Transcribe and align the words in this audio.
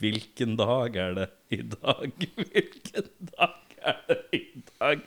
Hvilken 0.00 0.56
dag 0.58 0.96
er 0.98 1.12
det 1.18 1.26
i 1.54 1.60
dag? 1.62 2.14
Hvilken 2.38 3.10
dag 3.30 3.60
er 3.84 4.00
det 4.08 4.18
i 4.34 4.40
dag? 4.70 5.04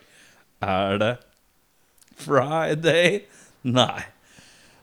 Er 0.64 1.00
det 1.02 1.10
Friday? 2.18 3.20
Nei. 3.68 4.06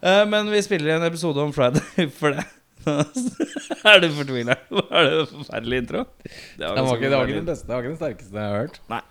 Eh, 0.05 0.21
men 0.29 0.51
vi 0.53 0.61
spiller 0.63 0.95
en 0.95 1.07
episode 1.07 1.41
om 1.41 1.53
Friday 1.55 2.09
for 2.19 2.35
det. 2.35 2.45
er 2.85 4.03
du 4.03 4.11
fortvila? 4.13 4.59
Var 4.69 5.07
det 5.09 5.15
en 5.23 5.31
forferdelig 5.31 5.81
intro? 5.83 6.05
Det 6.21 6.69
var, 6.69 6.91
ikke, 6.93 7.09
det 7.09 7.17
var 7.17 7.25
ikke 7.25 7.39
den 7.39 7.49
beste, 7.49 7.67
det 7.67 7.73
var 7.73 7.81
ikke 7.81 7.95
den 7.95 8.01
sterkeste 8.03 8.37
jeg 8.37 8.51
har 8.51 8.65
hørt. 8.67 8.81
Nei. 8.93 9.01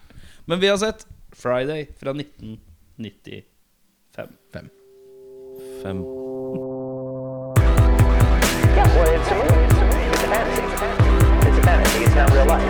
Men 0.47 0.63
vi 0.63 0.71
har 0.71 0.79
sett 0.79 1.07
Friday 1.35 1.89
fra 1.99 2.15
1995. 2.15 3.43
Fem. 4.15 4.37
Fem. 4.55 4.71
Fantasy. 11.65 11.99
It's 12.05 12.15
not 12.15 12.31
real 12.35 12.47
life. 12.47 12.63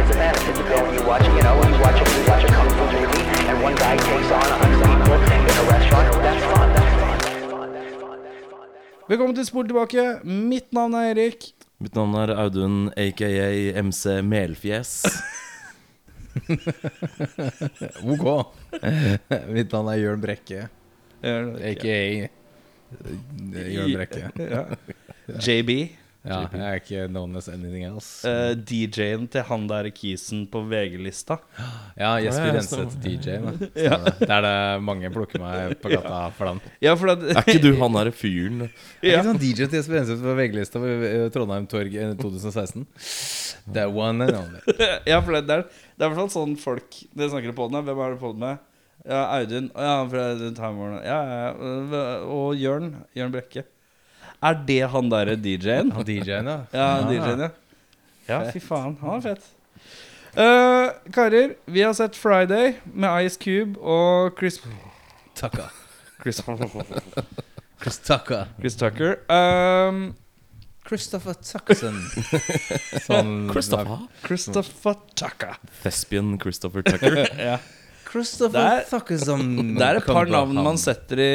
It's 0.00 0.10
a 0.10 0.14
fantasy. 0.22 0.50
It's 0.50 0.60
a 0.60 0.64
film 0.70 0.86
you 0.94 1.02
watch, 1.10 1.24
you 1.26 1.42
know, 1.46 1.54
you 1.70 1.78
watch 1.84 1.98
a, 2.02 2.06
you 2.16 2.22
watch 2.30 2.44
a 2.44 2.48
kung 2.56 2.70
fu 2.76 2.84
movie, 2.92 3.24
and 3.50 3.56
one 3.62 3.74
guy 3.82 3.94
takes 3.96 4.30
on 4.38 4.46
a 4.54 4.56
hundred 4.62 4.80
people 4.88 5.14
in 5.14 5.56
a 5.62 5.64
restaurant. 5.74 6.06
That's 6.26 6.44
fun. 6.52 6.68
That's 6.76 6.92
fun. 6.96 7.18
That's 7.26 7.44
fun. 7.52 7.68
That's 7.74 7.94
fun. 8.02 8.18
That's 8.26 8.44
fun. 8.50 8.68
Velkommen 9.08 9.34
til 9.38 9.46
Spol 9.46 9.66
tilbake. 9.70 10.04
Mitt 10.24 10.72
navn 10.72 10.94
er 10.94 11.10
Erik. 11.14 11.40
Mitt 11.82 11.94
navn 11.98 12.14
er 12.22 12.34
Audun, 12.44 12.76
aka 12.96 13.82
MC 13.82 14.18
Melfjes. 14.22 14.92
Ok. 18.12 18.24
Mitt 19.52 19.72
navn 19.74 19.88
er 19.92 19.98
Jørn 20.00 20.20
Brekke, 20.22 20.62
aka 21.22 21.96
Jørn 23.52 23.92
Brekke. 23.96 24.22
JB. 25.44 25.70
Ja, 26.22 26.44
jeg 26.54 26.62
er 26.62 26.76
ikke 26.78 27.06
known 27.10 27.34
as 27.34 27.48
anything 27.50 27.82
else. 27.82 28.22
Uh, 28.22 28.52
DJ-en 28.54 29.24
til 29.30 29.42
han 29.48 29.64
der 29.66 29.88
kisen 29.90 30.44
på 30.50 30.60
VG-lista. 30.70 31.40
Ja, 31.98 32.12
Jesper 32.22 32.54
Renseth. 32.54 32.98
DJ-en. 33.02 33.48
Ja. 33.82 33.98
Det 34.04 34.28
er 34.30 34.44
det 34.44 34.54
mange 34.86 35.10
plukker 35.10 35.42
meg 35.42 35.74
på 35.82 35.90
gata 35.90 36.28
for 36.36 36.52
den. 36.52 36.60
Ja, 36.84 36.94
for 36.98 37.10
det, 37.10 37.32
Er 37.34 37.42
ikke 37.42 37.62
du 37.64 37.72
han 37.80 37.98
derre 37.98 38.14
fyren? 38.14 38.68
Er 39.02 39.16
ikke 39.16 39.24
sånn 39.32 39.42
DJ 39.42 39.66
til 39.66 39.80
Jesper 39.80 39.98
Renseth 39.98 40.22
på 40.22 40.36
VG-lista 40.38 40.82
på 40.82 40.92
eh, 41.08 41.26
Trondheim 41.34 41.66
Torg 41.70 41.98
eh, 41.98 42.14
2016? 42.20 42.86
Det 43.74 43.82
er 43.82 43.90
one 43.90 44.28
and 44.28 44.38
only. 44.38 44.62
ja, 45.10 45.18
for 45.18 45.34
det, 45.34 45.44
det, 45.50 45.58
er, 45.58 45.82
i 45.98 46.04
hvert 46.04 46.18
fall 46.20 46.30
sånn 46.34 46.54
folk 46.60 47.02
Dere 47.10 47.32
snakker 47.34 47.56
på 47.56 47.66
den 47.66 47.80
her. 47.80 47.88
Hvem 47.90 48.06
er 48.06 48.14
det 48.14 48.22
på 48.22 48.34
den 48.36 48.46
med? 48.46 48.68
Ja, 49.02 49.24
Audun. 49.40 49.72
Ja, 49.74 49.94
fra 50.06 50.30
Time 50.38 50.74
Warner. 50.78 51.02
Ja, 51.02 51.20
ja, 51.26 51.38
ja. 51.50 52.10
Og 52.30 52.54
Jørn. 52.54 52.92
Jørn 53.18 53.34
Brekke. 53.34 53.66
Er 54.42 54.62
det 54.66 54.80
han 54.90 55.10
derre 55.12 55.36
DJ-en? 55.38 55.92
Han 55.94 56.06
DJ-en, 56.06 56.48
ja. 56.50 56.60
Ja, 56.74 56.86
DJ-en, 57.08 57.44
ja. 57.46 57.50
Ja, 58.28 58.38
fy 58.50 58.62
faen. 58.62 58.96
Han 59.02 59.20
er 59.20 59.26
fett. 59.32 59.50
Eh, 60.32 60.88
karer, 61.12 61.54
vi 61.68 61.82
har 61.84 61.92
sett 61.94 62.16
Friday 62.16 62.74
med 62.94 63.26
Ice 63.26 63.38
Cube 63.38 63.78
og 63.80 64.38
Chris 64.38 64.58
Tucker. 65.36 65.68
Chris, 66.22 66.40
Chris 67.82 67.98
Tucker. 67.98 68.46
Chris 68.60 68.76
Tucker. 68.76 69.16
Um, 69.28 70.14
Christopher 70.88 71.34
Tuckerson. 71.34 71.98
Sånn 73.06 73.34
Christopher? 73.52 74.06
Christopher 74.24 74.96
Tucker. 75.14 75.58
Thespian 75.82 76.34
Christopher 76.42 76.82
Tucker. 76.86 77.22
Ja. 77.38 77.58
Christopher 78.12 78.60
er- 78.60 78.84
Det 79.78 79.86
er 79.86 79.98
et 80.02 80.06
par 80.06 80.28
navn 80.28 80.54
man 80.68 80.76
setter 80.80 81.22
i 81.24 81.30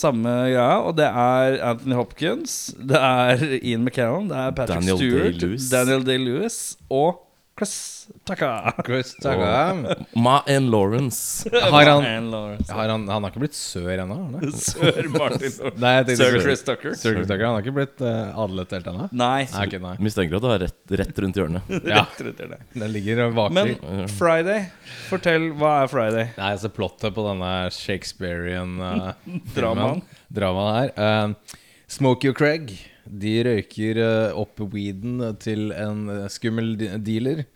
samme 0.00 0.32
greia, 0.48 0.78
og 0.88 0.96
det 0.96 1.04
er 1.10 1.58
Anthony 1.74 1.94
Hopkins, 1.98 2.56
det 2.80 2.96
er 2.96 3.44
Ian 3.60 3.84
McKellen, 3.84 4.30
det 4.32 4.36
er 4.46 4.50
Patrick 4.56 4.80
Daniel 4.80 4.96
Stewart, 5.02 5.36
Day-Lewis. 5.42 5.68
Daniel 5.74 6.04
Day-Lewis 6.08 6.58
og 6.90 7.22
Chris 7.56 8.06
Tucker. 8.28 8.72
Chris 8.84 9.14
Tucker. 9.14 10.04
Ma 10.14 10.42
and 10.46 10.70
Lawrence. 10.70 11.48
Har 11.52 11.86
han, 11.88 12.04
And 12.04 12.30
Lawrence. 12.30 12.72
har 12.72 12.88
han, 12.92 13.06
han 13.08 13.24
har 13.24 13.30
ikke 13.32 13.40
blitt 13.46 13.56
sør 13.56 14.02
ennå? 14.02 14.18
Sør? 14.52 14.90
Sir 14.92 15.08
Martin 15.14 15.46
Lawrence. 15.46 15.70
Nei, 15.80 15.94
Sir 16.20 16.36
Chris- 16.44 16.62
Tucker. 16.66 16.92
Sir 16.94 17.14
Chris 17.16 17.26
Tucker. 17.30 17.46
Han 17.48 17.56
har 17.56 17.64
ikke 17.64 17.74
blitt 17.78 18.02
uh, 18.04 18.36
adlet 18.44 18.74
helt 18.76 18.90
ennå? 18.92 19.06
Nei. 19.16 19.46
Nei, 19.48 19.64
okay, 19.66 19.80
nei. 19.82 19.94
Mistenker 20.04 20.36
at 20.38 20.44
du 20.44 20.48
har 20.52 20.60
rett, 20.66 20.76
rett 21.00 21.22
rundt 21.24 21.40
hjørnet. 21.40 21.72
Ja, 21.88 22.02
Rett 22.04 22.20
rundt 22.28 22.42
hjørnet. 22.44 22.66
den 22.76 22.92
ligger 22.92 23.22
og 23.26 23.38
vaker. 23.40 23.72
Men 23.80 24.10
Friday, 24.18 24.66
fortell, 25.08 25.48
hva 25.56 25.72
er 25.86 25.90
Friday? 25.94 26.28
Nei, 26.36 26.50
altså 26.58 26.70
plottet 26.76 27.16
på 27.16 27.24
denne 27.26 27.54
Shakespearean 27.74 28.76
uh, 28.84 29.08
Dramaen. 29.56 30.04
Dramaen 30.28 30.76
her. 30.76 30.92
Uh, 31.00 31.56
Smokey 31.96 32.32
og 32.34 32.38
Craig 32.38 32.76
De 33.06 33.32
røyker 33.46 34.02
uh, 34.02 34.40
opp 34.40 34.60
weeden 34.72 35.22
til 35.42 35.70
en 35.76 36.06
uh, 36.10 36.26
skummel 36.32 36.74
dealer 37.04 37.46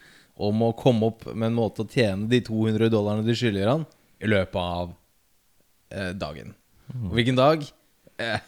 om 0.41 0.63
å 0.65 0.71
komme 0.77 1.11
opp 1.11 1.27
med 1.33 1.51
en 1.51 1.59
måte 1.59 1.85
å 1.85 1.91
tjene 1.91 2.29
de 2.31 2.41
200 2.47 2.89
dollarene 2.93 3.27
de 3.27 3.37
skylder 3.37 3.69
han, 3.75 3.85
i 4.21 4.31
løpet 4.31 4.61
av 4.61 4.95
eh, 5.93 6.13
dagen. 6.17 6.55
Og 6.97 7.15
hvilken 7.19 7.39
dag? 7.39 7.65
Eh, 8.21 8.47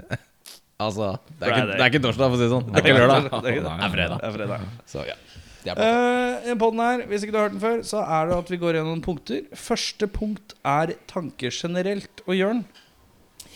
altså 0.84 1.14
det 1.28 1.48
er, 1.48 1.52
ikke, 1.52 1.66
det 1.68 1.78
er 1.78 1.90
ikke 1.92 2.04
torsdag, 2.06 2.32
for 2.32 2.36
å 2.36 2.40
si 2.40 2.46
det 2.46 2.52
sånn. 2.54 2.70
Det 2.70 2.80
er 2.80 2.86
ikke 2.86 3.02
lørdag. 3.02 3.28
Det 3.28 3.52
er, 3.52 3.90
fredag. 3.96 4.22
Det 4.22 4.30
er 4.30 4.36
fredag. 4.38 4.68
Så 4.90 5.06
ja. 5.08 5.18
Uh, 5.64 6.50
podden 6.60 6.80
her, 6.84 7.04
hvis 7.08 7.24
ikke 7.24 7.32
du 7.32 7.38
har 7.38 7.46
hørt 7.46 7.54
den 7.56 7.62
før, 7.62 7.78
så 7.88 8.02
er 8.04 8.28
det 8.28 8.36
at 8.36 8.50
vi 8.52 8.60
går 8.60 8.78
gjennom 8.80 9.04
punkter. 9.04 9.44
Første 9.56 10.08
punkt 10.12 10.56
er 10.68 10.92
tanker 11.08 11.52
generelt. 11.56 12.24
Og 12.24 12.36
Jørn, 12.36 12.64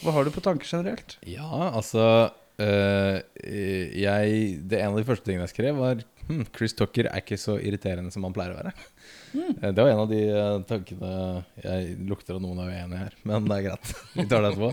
hva 0.01 0.15
har 0.17 0.29
du 0.29 0.33
på 0.33 0.45
tanker 0.45 0.69
generelt? 0.69 1.19
Ja, 1.29 1.49
altså 1.69 2.05
øh, 2.65 3.19
jeg, 3.99 4.39
Det 4.69 4.81
ene 4.81 4.93
av 4.93 5.01
de 5.01 5.07
første 5.09 5.29
tingene 5.29 5.47
jeg 5.47 5.55
skrev, 5.55 5.79
var 5.79 6.03
hm, 6.29 6.45
Chris 6.57 6.75
Tucker 6.77 7.09
er 7.11 7.23
ikke 7.23 7.39
så 7.41 7.57
irriterende 7.61 8.13
som 8.15 8.27
han 8.27 8.35
pleier 8.37 8.55
å 8.57 8.61
være. 8.61 8.75
Eh, 9.35 9.71
Det 9.73 9.77
var 9.79 9.91
en 9.93 10.03
av 10.03 10.11
de 10.11 10.21
uh, 10.33 10.59
tankene 10.69 11.13
Jeg 11.63 11.97
lukter 12.09 12.39
at 12.39 12.45
noen 12.45 12.61
er 12.65 12.75
uenig 12.75 13.01
her, 13.03 13.17
men 13.29 13.49
det 13.49 13.59
er 13.59 13.67
greit. 13.69 13.95
Vi 14.17 14.27
tar 14.29 14.45
det 14.45 14.53
etterpå. 14.55 14.71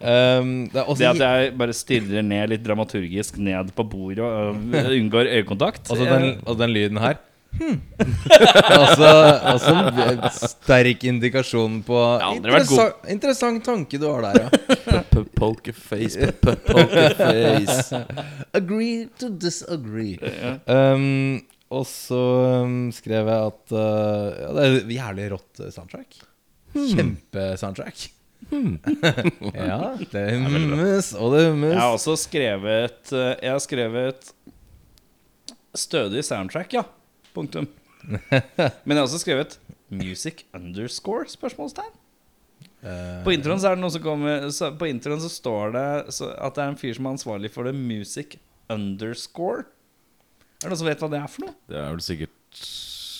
Um, 0.00 0.54
det 0.70 0.80
er 0.80 0.88
også, 0.88 1.00
Det 1.02 1.10
at 1.12 1.22
jeg 1.24 1.54
bare 1.60 1.76
stirrer 1.76 2.26
ned 2.26 2.52
litt 2.52 2.64
dramaturgisk 2.66 3.38
ned 3.42 3.72
på 3.76 3.86
bordet 3.94 4.24
og 4.24 4.58
uh, 4.74 4.90
unngår 4.98 5.30
øyekontakt. 5.38 5.88
også, 5.90 6.08
den, 6.10 6.36
og 6.44 6.60
den 6.60 6.74
lyden 6.76 7.00
her. 7.02 7.20
Hmm. 7.54 7.80
altså, 8.80 9.10
altså, 9.52 9.74
en 10.04 10.22
sterk 10.34 11.04
indikasjon 11.06 11.80
på 11.86 11.98
ja, 12.20 12.32
interessant, 12.34 13.04
interessant 13.14 13.64
tanke 13.66 14.00
du 14.00 14.08
har 14.10 14.26
der, 14.26 14.46
ja. 14.46 15.02
Pokerface, 15.38 16.32
pokerface. 16.42 18.00
Agree 18.58 19.06
to 19.20 19.30
disagree. 19.30 20.18
Um, 20.66 21.44
og 21.74 21.86
så 21.90 22.24
um, 22.64 22.90
skrev 22.94 23.30
jeg 23.30 23.52
at 23.52 23.74
uh, 23.74 24.34
ja, 24.40 24.50
det 24.58 24.66
er 24.66 24.92
jævlig 24.98 25.30
rått 25.36 25.62
soundtrack. 25.62 26.18
soundtrack. 26.18 26.34
Kjempesoundtrack. 26.74 28.10
ja, 29.54 29.78
det 30.12 30.24
hummes, 30.36 31.12
og 31.16 31.34
det 31.34 31.46
hummes. 31.48 31.72
Jeg 31.72 31.80
har 31.80 31.94
også 31.94 32.16
skrevet 32.20 33.12
øh, 33.12 33.30
Jeg 33.40 33.50
har 33.50 33.62
skrevet 33.62 34.34
stødig 35.74 36.24
soundtrack, 36.24 36.74
ja. 36.76 36.84
Punktum. 37.34 37.68
Men 38.84 38.94
jeg 38.94 39.00
har 39.00 39.06
også 39.06 39.20
skrevet 39.22 39.58
music 39.90 40.44
underscore? 40.54 41.28
spørsmålstegn. 41.32 41.92
Eh, 42.84 43.20
På 43.24 43.32
introen 43.32 43.60
så 43.60 43.70
er 43.70 43.78
det 43.78 43.82
noe 43.84 43.92
som 43.92 44.02
kommer 44.04 44.48
så 44.52 44.68
På 44.76 44.86
introen 44.88 45.20
så 45.22 45.30
står 45.32 45.72
det 45.72 45.86
så 46.12 46.28
at 46.36 46.56
det 46.56 46.64
er 46.64 46.72
en 46.72 46.80
fyr 46.80 46.96
som 46.96 47.06
er 47.08 47.14
ansvarlig 47.16 47.50
for 47.52 47.68
det 47.68 47.72
music 47.76 48.36
underscore. 48.72 49.64
Er 50.60 50.66
det 50.66 50.72
noen 50.72 50.80
som 50.82 50.90
vet 50.90 51.04
hva 51.04 51.10
det 51.12 51.20
er 51.20 51.30
for 51.32 51.46
noe? 51.46 51.56
Det 51.70 51.78
er 51.80 51.88
vel 51.92 52.04
sikkert 52.04 52.64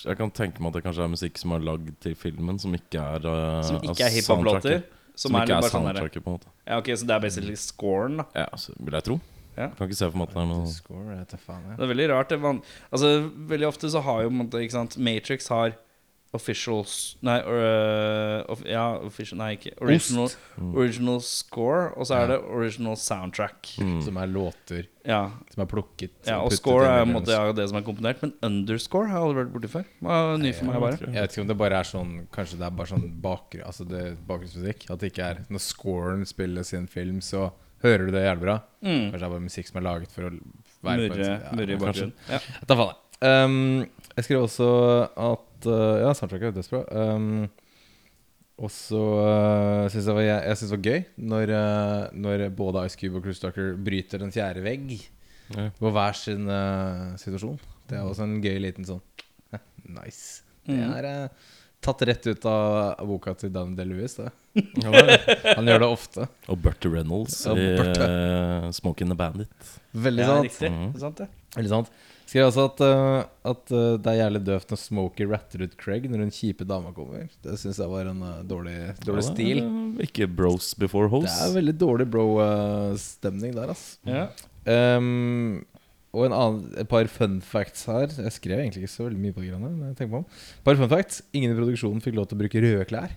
Jeg 0.04 0.20
kan 0.20 0.34
tenke 0.36 0.60
meg 0.60 0.72
at 0.72 0.78
det 0.78 0.84
kanskje 0.86 1.06
er 1.06 1.14
musikk 1.14 1.40
som 1.40 1.56
er 1.56 1.64
lagd 1.64 1.94
til 2.04 2.16
filmen, 2.18 2.60
som 2.60 2.76
ikke 2.76 3.00
er 3.16 3.24
uh, 3.28 3.62
Som 3.64 3.80
ikke 3.80 4.04
er 4.04 4.14
hiphop-låter? 4.18 4.82
Som, 5.14 5.30
Som, 5.30 5.38
er, 5.38 5.46
ikke 5.46 5.56
er 5.56 5.68
sånn 5.70 5.88
soundtracket, 5.88 6.24
på 6.24 6.32
en 6.32 6.36
måte. 6.40 6.52
Ja, 6.66 6.80
ok, 6.80 6.90
Så 6.98 7.08
det 7.08 7.14
er 7.16 7.22
basically 7.22 7.56
scoren, 7.60 8.20
da. 8.20 8.26
Ja, 8.44 8.48
så 8.58 8.74
vil 8.76 8.96
jeg 8.98 9.06
tro. 9.06 9.18
Ja. 9.56 9.70
Kan 9.78 9.88
ikke 9.88 10.00
se 10.00 10.10
for 10.10 10.18
meg 10.20 10.28
at 10.28 10.34
det 10.34 10.42
er 10.42 10.50
noe 10.50 10.68
Score, 10.74 11.18
faen, 11.46 11.64
ja. 11.70 11.78
Det 11.78 11.86
er 11.86 11.92
veldig 11.94 12.10
rart. 12.10 12.32
Det 12.32 12.38
er 12.40 12.60
altså, 12.90 13.14
veldig 13.54 13.70
ofte 13.70 13.90
så 13.92 14.02
har 14.04 14.24
jo 14.26 14.32
ikke 14.50 14.74
sant, 14.74 14.98
Matrix 14.98 15.50
har 15.52 15.76
officials 16.34 16.94
Nei, 17.24 17.36
øh, 17.46 18.42
of, 18.50 18.62
ja, 18.66 18.82
official, 19.06 19.38
nei 19.38 19.52
ikke 19.54 19.74
original, 19.84 20.32
original 20.74 21.20
score, 21.22 21.92
og 21.94 22.08
så 22.08 22.18
er 22.18 22.32
det 22.32 22.38
original 22.42 22.98
soundtrack. 22.98 23.70
Mm. 23.78 24.00
Som 24.04 24.18
er 24.20 24.30
låter 24.32 24.88
Ja, 25.06 25.30
som 25.52 25.62
er 25.62 25.68
plukket. 25.70 26.14
ja 26.26 26.40
Og 26.42 26.52
score 26.56 26.88
er 26.88 27.04
måte 27.08 27.32
ja, 27.32 27.52
det 27.54 27.68
som 27.70 27.78
er 27.78 27.86
komponert, 27.86 28.22
men 28.22 28.34
underscore 28.42 29.08
har 29.12 29.20
jeg 29.20 29.28
aldri 29.28 29.42
vært 29.42 29.52
borti 29.54 29.72
før. 29.76 29.86
Det 30.00 30.08
var 30.10 30.38
ny 30.42 30.52
for 30.52 30.70
meg, 30.70 30.80
bare. 30.86 31.00
Jeg 31.04 31.20
vet 31.20 31.36
ikke 31.36 31.44
om 31.44 31.52
det 31.52 31.58
bare 31.62 31.82
er 31.82 31.90
sånn 31.90 32.14
Kanskje 32.34 32.60
det 32.60 32.66
er 32.66 32.78
bare 32.78 32.90
sånn 32.90 33.06
bakgrunn 33.22 33.68
Altså 33.68 33.86
det 33.88 34.04
bakgrunnsmusikk. 34.26 34.88
At 34.90 35.02
det 35.02 35.12
ikke 35.12 35.28
er 35.28 35.44
Når 35.52 35.62
scoren 35.62 36.24
spilles 36.28 36.72
i 36.74 36.80
en 36.80 36.90
film, 36.90 37.20
så 37.24 37.50
hører 37.84 38.06
du 38.08 38.12
det 38.14 38.22
jævlig 38.24 38.44
bra. 38.46 38.56
Mm. 38.84 39.04
Kanskje 39.12 39.18
det 39.20 39.26
er 39.28 39.32
bare 39.34 39.44
musikk 39.46 39.68
som 39.70 39.80
er 39.80 39.84
laget 39.86 40.12
for 40.14 40.26
å 40.28 40.30
være 40.34 40.40
på 40.84 40.90
en 40.90 41.12
Murre 41.14 41.26
ja, 41.30 41.52
murre 41.56 41.74
i 41.76 41.80
bakgrunnen. 41.80 42.14
Ja. 42.30 42.40
Da 42.70 42.78
faen 42.80 42.92
jeg. 42.92 43.00
Um, 43.24 43.56
jeg 44.18 44.24
skrev 44.26 44.42
også 44.44 44.66
at 45.30 45.68
uh, 45.70 45.94
Ja, 46.02 46.10
soundtracket 46.18 46.50
er 46.50 46.56
dødsbra. 46.58 46.80
Um, 47.14 47.46
og 48.64 48.70
så 48.70 49.00
uh, 49.00 49.86
syns 49.90 50.04
jeg, 50.06 50.14
var- 50.14 50.26
jeg, 50.28 50.42
jeg 50.50 50.58
synes 50.60 50.70
det 50.70 50.76
var 50.78 50.84
gøy 50.90 51.00
når, 51.32 51.52
uh, 51.54 52.02
når 52.26 52.44
både 52.54 52.84
Ice 52.86 52.98
Cube 53.00 53.18
og 53.18 53.24
Chris 53.26 53.40
Tucker 53.42 53.72
bryter 53.86 54.20
den 54.22 54.34
fjerde 54.34 54.62
vegg. 54.66 54.96
Ja. 55.54 55.66
på 55.76 55.90
hver 55.92 56.14
sin 56.16 56.46
uh, 56.48 57.10
situasjon. 57.20 57.58
Det 57.90 57.98
er 57.98 58.06
også 58.08 58.24
en 58.24 58.38
gøy 58.40 58.54
liten 58.64 58.86
sånn 58.88 59.02
Nice. 59.84 60.40
Det 60.64 60.72
Mm. 60.80 60.92
er 60.96 61.04
eh, 61.04 61.28
tatt 61.84 62.02
rett 62.08 62.26
ut 62.32 62.46
av 62.50 63.02
boka 63.06 63.34
til 63.38 63.52
Dan 63.54 63.76
DeLuis. 63.78 64.16
Ja, 64.18 64.90
Han 65.56 65.66
gjør 65.68 65.80
det 65.84 65.90
ofte. 65.90 66.26
Og 66.48 66.58
Bertie 66.64 66.90
Reynolds 66.92 67.40
Ja, 67.46 67.52
i 67.58 67.70
Bertie. 67.78 68.08
uh, 68.08 68.68
'Smoking 68.72 69.10
the 69.12 69.16
Bandit'. 69.18 69.70
Veldig 69.94 70.24
Ja, 70.24 70.26
sant. 70.34 70.48
riktig. 70.48 70.70
Mhm. 70.72 70.92
Det 70.92 70.96
er 70.96 71.06
sant, 71.08 71.16
det. 71.22 71.28
Veldig 71.56 71.72
sant. 71.76 71.90
Skrev 72.26 72.46
også 72.48 72.62
at, 72.70 72.80
uh, 72.80 73.50
at 73.50 73.72
uh, 73.76 73.96
det 74.00 74.06
er 74.14 74.16
jævlig 74.22 74.40
døvt 74.46 74.70
når 74.72 74.78
Smokie 74.80 75.26
ratter 75.28 75.62
ut 75.66 75.74
Craig 75.76 76.06
når 76.08 76.22
den 76.24 76.30
kjipe 76.32 76.64
dama 76.66 76.90
kommer. 76.96 77.28
Det 77.44 77.58
syns 77.60 77.76
jeg 77.78 77.90
var 77.92 78.08
en 78.10 78.22
eh, 78.24 78.40
dårlig, 78.48 78.78
dårlig 79.04 79.22
Ja, 79.22 79.34
stil. 79.34 79.60
er 79.60 80.02
Ikke 80.08 80.26
bros 80.34 80.72
before 80.74 81.08
hoes. 81.12 81.28
Det 81.30 81.50
er 81.50 81.54
veldig 81.60 81.76
dårlig 81.78 82.08
bro-stemning 82.10 83.54
der, 83.54 83.70
ass. 83.76 83.98
Ja. 84.08 84.28
Og 86.14 86.28
en 86.28 86.36
annen, 86.36 86.64
et 86.78 86.88
par 86.90 87.08
fun 87.10 87.40
facts 87.44 87.88
her. 87.90 88.06
Jeg 88.06 88.34
skrev 88.36 88.62
egentlig 88.62 88.84
ikke 88.84 88.94
så 88.94 89.08
veldig 89.08 89.20
mye 89.20 89.34
på 89.36 89.42
greiene. 89.42 89.70
Men 89.74 89.90
jeg 89.90 90.10
på 90.12 90.20
om 90.22 90.26
par 90.66 90.78
fun 90.78 90.90
facts 90.92 91.22
Ingen 91.34 91.54
i 91.54 91.58
produksjonen 91.58 92.02
fikk 92.04 92.16
lov 92.18 92.28
til 92.30 92.38
å 92.38 92.42
bruke 92.44 92.62
røde 92.64 92.86
klær. 92.90 93.16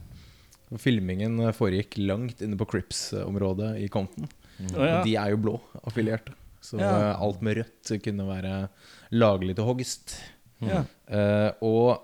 Filmingen 0.83 1.39
foregikk 1.55 1.95
langt 2.01 2.41
inne 2.43 2.57
på 2.59 2.67
Crips-området 2.67 3.77
i 3.85 3.87
Compton. 3.91 4.27
Å, 4.73 4.81
ja. 4.81 4.97
De 5.05 5.13
er 5.15 5.31
jo 5.31 5.39
blå 5.45 5.55
affilierte. 5.85 6.33
Så 6.59 6.79
Ja. 6.81 6.89
eh, 6.89 7.21
alt 7.21 7.41
med 7.45 7.61
rødt 7.61 7.93
kunne 8.03 8.25
være 8.27 8.69
laglig 9.13 9.55
til 9.55 9.67
hogst. 9.69 10.17
Ja. 10.59 10.83
Uh, 11.07 11.51
og 11.61 12.01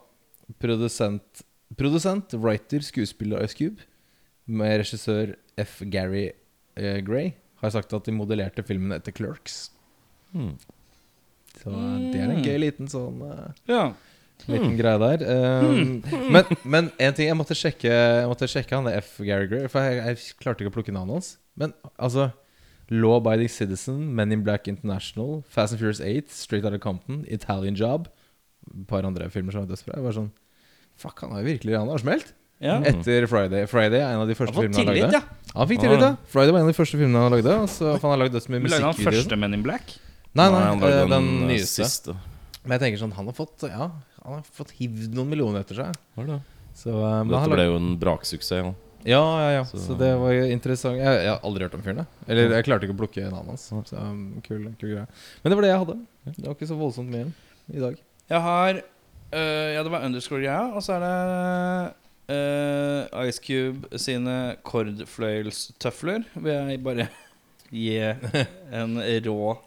produsent, 0.62 1.42
produsent, 1.76 2.36
writer, 2.38 2.86
skuespiller 2.86 3.44
Ice 3.44 3.58
Cube 3.58 3.82
med 4.46 4.84
regissør 4.84 5.36
F. 5.58 5.82
Gary 5.90 6.30
uh, 6.78 7.00
Gray 7.02 7.34
har 7.64 7.74
sagt 7.74 7.94
at 7.96 8.06
de 8.06 8.14
modellerte 8.16 8.64
filmen 8.64 8.94
etter 8.96 9.16
Clerks. 9.16 9.72
Mm. 10.34 10.54
Så 11.64 11.72
det 12.14 12.20
er 12.22 12.34
en 12.34 12.44
gøy 12.44 12.58
liten 12.60 12.90
sånn 12.92 13.22
eh, 13.24 13.48
ja. 13.72 13.84
Liten 14.50 14.74
greie 14.76 15.00
der. 15.00 15.22
Um, 15.64 16.02
men, 16.34 16.48
men 16.68 16.88
en 17.00 17.14
ting 17.16 17.30
jeg 17.30 17.38
måtte 17.40 17.56
sjekke 17.56 17.88
Jeg 17.88 18.28
måtte 18.28 18.50
sjekke 18.52 18.76
han 18.76 18.90
det 18.90 18.98
F. 19.00 19.14
Gary 19.24 19.48
Gray, 19.48 19.70
for 19.72 19.86
jeg, 19.86 20.02
jeg 20.04 20.36
klarte 20.42 20.66
ikke 20.66 20.74
å 20.74 20.76
plukke 20.82 20.92
navnet 20.96 21.22
hans. 21.22 21.30
Men 21.56 21.72
altså 21.96 22.32
Law 22.92 23.16
Abiding 23.22 23.48
Citizen, 23.54 24.02
Men 24.18 24.34
in 24.36 24.44
Black 24.44 24.68
International, 24.68 25.44
Fast 25.48 25.72
and 25.78 25.80
Furious 25.80 26.02
8, 26.04 26.28
Straight 26.36 26.66
Outta 26.68 26.82
Compton, 26.84 27.22
Italian 27.32 27.78
Job 27.80 28.10
Et 28.68 28.84
par 28.90 29.06
andre 29.08 29.30
filmer 29.32 29.56
som 29.56 29.64
er 29.64 29.70
dødsbra. 29.72 29.96
Jeg 30.02 30.08
var 30.10 30.18
sånn 30.20 30.32
Fuck, 31.00 31.24
han 31.24 31.32
har 31.34 31.42
jo 31.46 31.48
virkelig 31.54 31.78
Han 31.80 31.90
har 31.94 32.04
smelt. 32.04 32.34
ja. 32.64 32.76
Etter 32.86 33.26
Friday. 33.32 33.66
Friday 33.72 34.02
er 34.04 34.12
en 34.18 34.26
av 34.26 34.30
de 34.30 34.36
første 34.38 34.54
Han 34.56 34.68
filmene 34.68 34.84
han 34.84 34.92
lagde. 34.92 35.22
ja. 35.22 35.52
Han 35.56 35.70
fikk 35.72 35.82
tillit, 35.86 36.04
ja. 36.04 36.12
Friday 36.36 36.52
var 36.52 36.60
en 36.66 36.68
av 36.68 36.74
de 36.74 36.78
første 36.82 37.00
filmene 37.00 37.24
han 37.24 37.34
lagde. 37.38 37.56
og 37.64 37.70
Så, 37.72 37.96
han 37.96 38.12
har 38.12 38.20
lagd 38.26 38.36
dødsmye 38.36 38.60
Men 38.60 38.74
Lagde 38.76 38.92
han 38.92 39.08
første 39.08 39.40
Men 39.40 39.56
in 39.58 39.64
Black? 39.66 39.96
Nei, 40.34 40.48
nei, 40.50 40.62
nei 40.80 40.90
eh, 40.90 41.04
den 41.12 41.28
eh, 41.44 41.48
nyeste. 41.52 41.86
Siste. 41.86 42.16
Men 42.64 42.78
jeg 42.78 42.82
tenker 42.86 43.02
sånn 43.04 43.12
Han 43.18 43.28
har 43.28 43.36
fått 43.38 43.66
Ja, 43.68 43.90
han 44.24 44.38
har 44.40 44.46
fått 44.56 44.72
hivd 44.80 45.14
noen 45.14 45.30
millioner 45.30 45.62
etter 45.66 45.78
seg. 45.78 45.98
Var 46.18 46.30
det? 46.32 46.40
Så, 46.74 46.94
um, 46.96 47.30
Dette 47.30 47.52
ble 47.52 47.66
jo 47.68 47.76
en 47.78 47.92
braksuksess. 48.02 48.64
Ja. 48.64 48.72
Ja, 49.04 49.20
ja, 49.44 49.50
ja. 49.58 49.64
Så, 49.68 49.78
Så- 49.84 49.98
det 50.00 50.14
var 50.18 50.32
jo 50.32 50.46
interessant. 50.48 50.96
Jeg, 50.98 51.18
jeg 51.26 51.30
har 51.30 51.42
aldri 51.44 51.66
hørt 51.68 51.74
om 51.76 51.84
fyren. 51.84 52.06
Eller 52.26 52.54
jeg 52.56 52.66
klarte 52.66 52.88
ikke 52.88 52.96
å 52.96 53.02
plukke 53.02 53.26
navnet 53.28 53.52
hans. 53.52 53.66
Så 53.92 54.00
um, 54.00 54.22
kul, 54.46 54.70
kul 54.80 54.94
greie. 54.96 55.06
Men 55.44 55.52
det 55.52 55.58
var 55.60 55.68
det 55.68 55.72
jeg 55.74 55.82
hadde. 55.84 55.98
Det 56.30 56.46
var 56.48 56.56
ikke 56.56 56.70
så 56.72 56.78
voldsomt 56.80 57.12
mye 57.12 57.28
i 57.74 57.84
dag. 57.84 58.00
Jeg 58.32 58.42
har 58.48 58.80
uh, 58.80 59.70
Ja, 59.76 59.84
det 59.84 59.92
var 59.92 60.08
underscore-greia, 60.08 60.64
og 60.72 60.82
så 60.86 60.96
er 60.96 61.04
det 61.04 61.92
uh, 62.32 63.28
Ice 63.28 63.44
Cube 63.44 64.00
sine 64.00 64.38
kordfløyelstøfler. 64.64 66.24
Vil 66.40 66.54
jeg 66.56 66.82
bare 66.88 67.10
gi 67.76 68.00
en 68.00 68.98
rå. 69.28 69.58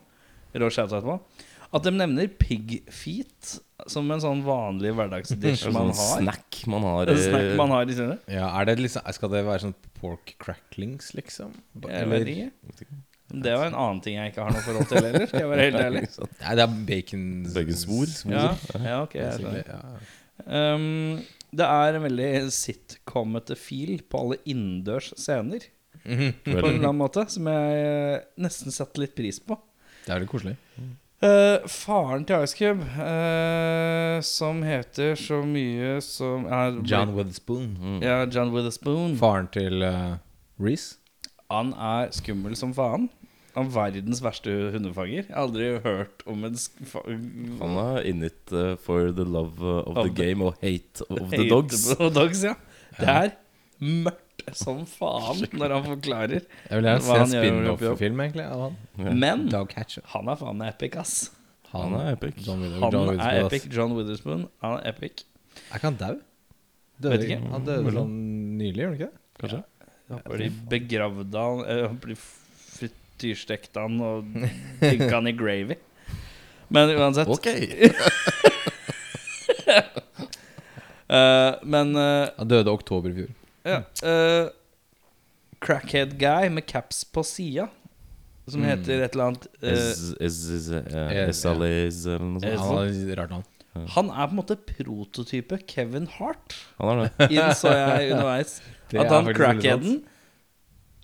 At 1.75 1.83
de 1.83 1.93
nevner 1.93 2.29
pig 2.39 2.79
feet 2.95 3.57
som 3.91 4.07
en 4.15 4.23
sånn 4.23 4.41
vanlig 4.47 4.93
hverdagsdish 4.97 5.67
man 5.75 5.91
sånn 5.91 5.99
har. 5.99 6.23
snack 6.23 6.61
man 6.71 6.87
har 6.87 7.11
En 7.13 7.19
snack 7.21 7.51
man 7.59 7.75
har 7.75 7.91
i 7.91 7.97
sinne. 7.99 8.17
Ja, 8.33 8.47
er 8.61 8.71
det 8.71 8.79
liksom, 8.81 9.05
Skal 9.17 9.33
det 9.35 9.43
være 9.49 9.65
sånn 9.67 9.77
pork 9.99 10.37
cracklings, 10.43 11.13
liksom? 11.19 11.53
Jeg 11.85 12.09
vet 12.13 12.31
ikke. 12.31 13.03
Det 13.27 13.53
var 13.59 13.67
en 13.67 13.75
annen 13.75 14.01
ting 14.05 14.17
jeg 14.21 14.31
ikke 14.31 14.45
har 14.47 14.55
noe 14.55 14.63
forhold 14.63 14.87
til 14.91 15.03
heller. 15.03 15.25
Skal 15.27 15.43
jeg 15.43 15.51
være 15.51 15.65
helt 15.67 15.81
ærlig. 15.83 16.03
Nei, 16.45 16.53
det 16.55 16.65
er 16.65 16.77
bacon 16.91 17.25
Baconsvor. 17.57 18.13
Ja, 18.31 18.45
ja 18.85 18.99
ok 19.03 19.17
jeg 19.19 19.41
skjønner. 19.41 20.05
Um, 20.47 21.25
det 21.57 21.67
er 21.67 21.97
en 21.97 22.05
veldig 22.05 22.31
sitcomete 22.55 23.57
feel 23.59 23.99
på 24.07 24.23
alle 24.23 24.39
innendørs 24.47 25.11
scener. 25.19 25.67
På 26.07 26.13
en 26.13 26.35
eller 26.55 26.85
annen 26.85 27.01
måte 27.01 27.25
Som 27.33 27.49
jeg 27.51 27.79
eh, 27.83 28.27
nesten 28.39 28.71
setter 28.71 29.03
litt 29.03 29.17
pris 29.19 29.41
på. 29.43 29.57
Det 30.07 30.15
er 30.15 30.23
litt 30.23 30.31
koselig. 30.31 30.57
Uh, 31.25 31.65
faren 31.73 32.27
til 32.29 32.43
Ice 32.45 32.55
Cube, 32.59 32.85
uh, 33.01 34.21
som 34.27 34.61
heter 34.67 35.15
så 35.19 35.41
mye 35.49 35.97
som 36.05 36.45
er- 36.47 36.83
John 36.87 37.15
Witherspoon. 37.17 37.71
Mm. 37.81 38.03
Ja, 38.05 38.19
John 38.27 38.53
Witherspoon. 38.55 39.17
Faren 39.19 39.49
til 39.55 39.83
uh, 39.83 40.19
Reece. 40.63 40.99
Han 41.51 41.73
er 41.73 42.11
skummel 42.15 42.55
som 42.59 42.75
faen. 42.77 43.09
Han 43.57 43.71
er 43.71 43.73
verdens 43.73 44.21
verste 44.23 44.53
hundefanger. 44.75 45.25
Jeg 45.25 45.33
har 45.33 45.47
aldri 45.47 45.71
hørt 45.81 46.23
om 46.29 46.45
en 46.45 46.57
sk 46.61 46.83
fa 46.91 47.01
Han 47.09 47.79
er 47.81 48.03
in 48.05 48.23
it 48.27 48.53
uh, 48.53 48.75
for 48.77 49.09
the 49.17 49.25
love 49.25 49.57
of 49.65 49.97
Of 49.97 50.05
the 50.05 50.11
the- 50.13 50.23
game 50.23 50.45
og 50.45 50.55
hate 50.61 51.07
of 51.09 51.31
the 51.31 51.39
hate 51.39 51.49
dogs. 51.55 51.87
på 51.97 52.11
dogs 52.13 52.45
ja. 52.45 52.53
Det 53.01 53.09
er 53.09 53.31
mørkt 53.81 54.26
som 54.55 54.85
faen 54.87 55.43
når 55.53 55.75
han 55.75 55.85
forklarer. 55.89 56.45
Jeg 56.69 56.79
vil 56.79 56.87
gjerne 56.87 57.03
Hva 57.03 57.07
se 57.07 57.17
en 57.17 57.25
han 57.25 57.33
spin-off-film 57.35 58.21
egentlig 58.27 58.47
av 58.47 58.61
han. 58.67 58.77
Men 59.19 59.49
han 59.51 60.29
er 60.31 60.39
faen 60.43 60.63
epic, 60.69 60.97
ass. 61.03 61.17
Han 61.73 61.95
er 61.99 62.13
epic. 62.15 62.39
John 62.47 62.63
Wither- 62.63 62.81
Han 62.81 62.93
John 62.93 63.21
er 63.21 63.41
epic. 63.45 63.67
John 63.75 63.97
Witherspoon 63.99 64.47
han 64.63 64.79
er 64.79 64.89
epic. 64.93 65.25
Er 65.71 65.81
ikke 65.81 65.91
han 65.91 65.97
dau? 66.01 66.15
Døde 67.01 67.17
Vet 67.17 67.25
ikke. 67.27 67.41
Han 67.53 67.65
døde 67.67 67.93
sånn 67.93 68.15
nylig, 68.61 68.81
gjorde 68.85 68.93
han 68.93 69.01
ikke 69.01 69.11
det? 69.11 69.23
Kanskje? 69.43 69.63
Ja, 70.07 70.21
de 70.39 70.47
begravde 70.71 71.43
han 71.43 71.65
eh, 71.67 71.97
De 72.07 72.15
frityrstekte 72.17 73.83
han 73.83 73.99
og 74.07 74.29
dynka 74.81 75.11
han 75.17 75.27
i 75.29 75.35
gravy. 75.37 75.77
Men 76.73 76.93
uansett 76.97 77.29
Ok! 77.31 77.47
uh, 81.11 81.59
Men 81.75 81.93
uh, 81.97 82.29
Han 82.39 82.49
døde 82.51 82.73
oktober 82.73 83.11
i 83.13 83.19
fjor. 83.21 83.35
Ja, 83.67 83.83
eh, 84.07 84.49
Crackhead 85.65 86.17
guy 86.21 86.49
med 86.53 86.67
caps 86.69 87.05
på 87.05 87.25
sida, 87.25 87.69
som 88.47 88.61
Mm. 88.63 88.69
heter 88.71 89.03
et 89.03 89.15
eller 89.17 89.25
annet 89.33 89.47
Esaliz 89.63 90.51
is, 90.51 90.69
uh, 92.07 92.15
eller 92.15 92.27
noe 92.27 92.41
sånt. 92.41 93.17
Rart 93.19 93.31
navn. 93.31 93.45
Han 93.97 94.11
er 94.11 94.29
på 94.29 94.33
en 94.33 94.39
måte 94.41 94.57
prototype 94.57 95.59
Kevin 95.69 96.07
Hart. 96.07 96.55
Han 96.79 96.93
er 96.93 97.01
det. 97.09 97.31
Innså 97.37 97.73
jeg 97.73 98.13
underveis. 98.13 98.61
At 98.97 99.11
han 99.11 99.33
crackheaden 99.35 100.05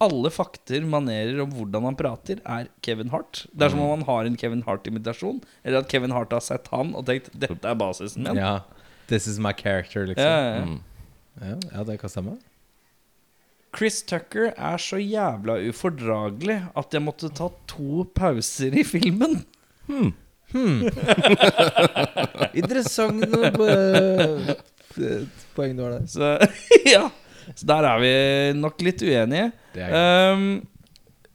Alle 0.02 0.30
fakter, 0.34 0.82
manerer 0.82 1.40
om 1.44 1.50
hvordan 1.54 1.84
han 1.86 1.96
prater, 1.98 2.40
er 2.42 2.66
Kevin 2.82 3.10
Hart. 3.12 3.44
Det 3.54 3.66
er 3.68 3.70
som 3.70 3.82
om 3.84 3.92
han 3.94 4.06
har 4.08 4.26
en 4.26 4.36
Kevin 4.36 4.64
Hart-imitasjon. 4.66 5.42
Eller 5.62 5.78
at 5.78 5.90
Kevin 5.92 6.10
Hart 6.10 6.32
har 6.34 6.42
sett 6.42 6.66
han 6.72 6.94
og 6.98 7.06
tenkt 7.06 7.30
'dette 7.38 7.62
er 7.70 7.76
basisen 7.78 8.26
min'. 8.26 8.40
Ja. 8.40 8.62
This 9.06 9.28
is 9.28 9.38
my 9.38 9.52
character, 9.52 10.06
liksom. 10.06 10.24
Ja, 10.24 10.40
ja, 10.40 10.54
ja. 10.56 10.64
Mm. 10.64 10.80
Ja, 11.40 11.54
ja 11.76 11.84
det 11.84 12.00
kan 12.00 12.10
stemme. 12.10 12.38
Chris 13.72 14.02
Tucker 14.04 14.50
er 14.52 14.80
så 14.80 14.98
jævla 15.00 15.56
ufordragelig 15.68 16.58
at 16.76 16.92
jeg 16.92 17.02
måtte 17.04 17.30
ta 17.32 17.48
to 17.70 18.04
pauser 18.14 18.74
i 18.76 18.84
filmen. 18.84 19.40
Interessant 22.60 23.24
noe 23.32 23.48
poeng 25.56 25.76
du 25.76 25.82
har 25.84 25.96
der. 25.96 26.04
Så 26.10 26.36
ja 26.94 27.08
Så 27.56 27.66
der 27.68 27.88
er 27.88 28.02
vi 28.02 28.12
nok 28.60 28.84
litt 28.84 29.00
uenige. 29.02 29.48
Det 29.72 29.86
er. 29.88 30.36
Um, 30.36 30.44